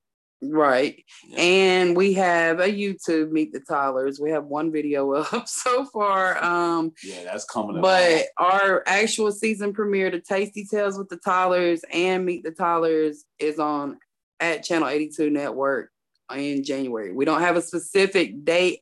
Right. 0.52 1.04
Yeah. 1.28 1.40
And 1.40 1.96
we 1.98 2.14
have 2.14 2.60
a 2.60 2.68
YouTube 2.68 3.32
Meet 3.32 3.54
the 3.54 3.60
Tylers. 3.62 4.20
We 4.20 4.32
have 4.32 4.46
one 4.46 4.72
video 4.72 5.12
up 5.14 5.48
so 5.48 5.86
far. 5.86 6.44
Um, 6.44 6.92
Yeah, 7.04 7.24
that's 7.26 7.46
coming 7.46 7.78
up. 7.78 7.82
but 7.82 8.26
our 8.38 8.84
actual 8.88 9.32
season 9.32 9.74
premiere, 9.74 10.12
The 10.12 10.20
Tasty 10.22 10.66
Tales 10.66 10.98
with 10.98 11.10
the 11.10 11.18
Tylers 11.18 11.82
and 11.92 12.26
Meet 12.26 12.44
the 12.44 12.52
Tylers, 12.52 13.26
is 13.40 13.60
on 13.60 13.98
at 14.40 14.64
Channel 14.64 14.88
82 14.90 15.30
Network 15.30 15.92
in 16.36 16.64
January. 16.64 17.12
We 17.14 17.26
don't 17.26 17.42
have 17.42 17.56
a 17.56 17.62
specific 17.62 18.44
date 18.44 18.82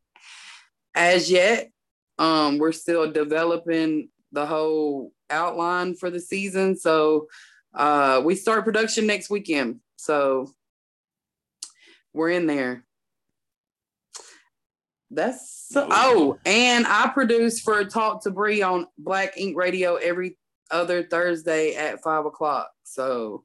as 0.95 1.29
yet. 1.31 1.69
Um, 2.19 2.57
we're 2.57 2.71
still 2.71 3.11
developing 3.11 4.09
the 4.31 4.45
whole 4.45 5.11
outline 5.29 5.95
for 5.95 6.09
the 6.09 6.19
season. 6.19 6.75
So 6.77 7.27
uh 7.75 8.21
we 8.23 8.35
start 8.35 8.65
production 8.65 9.07
next 9.07 9.29
weekend. 9.31 9.79
So 9.95 10.51
we're 12.13 12.29
in 12.29 12.47
there. 12.47 12.83
That's 15.11 15.67
so, 15.69 15.87
oh, 15.91 16.39
and 16.45 16.87
I 16.87 17.09
produce 17.13 17.59
for 17.59 17.83
Talk 17.85 18.23
to 18.23 18.31
Bree 18.31 18.61
on 18.61 18.87
Black 18.97 19.37
Ink 19.37 19.55
Radio 19.55 19.95
every 19.95 20.37
other 20.71 21.03
Thursday 21.03 21.75
at 21.75 22.01
five 22.01 22.25
o'clock. 22.25 22.71
So 22.83 23.43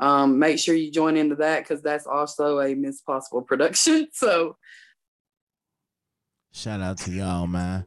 um 0.00 0.40
make 0.40 0.58
sure 0.58 0.74
you 0.74 0.90
join 0.90 1.16
into 1.16 1.36
that 1.36 1.60
because 1.60 1.82
that's 1.82 2.06
also 2.06 2.60
a 2.60 2.74
Miss 2.74 3.00
Possible 3.00 3.42
production. 3.42 4.08
So 4.12 4.56
Shout 6.52 6.80
out 6.80 6.98
to 6.98 7.10
y'all, 7.10 7.48
man. 7.48 7.84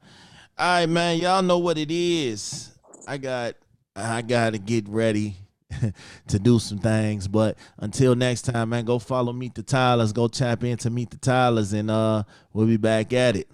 All 0.57 0.79
right, 0.79 0.89
man. 0.89 1.19
Y'all 1.19 1.41
know 1.41 1.57
what 1.57 1.77
it 1.77 1.89
is. 1.89 2.77
I 3.07 3.17
got 3.17 3.55
I 3.95 4.21
gotta 4.21 4.57
get 4.57 4.87
ready 4.87 5.37
to 6.27 6.39
do 6.39 6.59
some 6.59 6.77
things. 6.79 7.27
But 7.27 7.57
until 7.77 8.15
next 8.15 8.43
time, 8.43 8.69
man, 8.69 8.85
go 8.85 8.99
follow 8.99 9.33
Meet 9.33 9.55
the 9.55 9.63
Tylers. 9.63 10.13
Go 10.13 10.27
tap 10.27 10.63
into 10.63 10.89
Meet 10.89 11.11
the 11.11 11.17
Tylers 11.17 11.73
and 11.73 11.91
uh 11.91 12.23
we'll 12.53 12.67
be 12.67 12.77
back 12.77 13.13
at 13.13 13.35
it. 13.35 13.49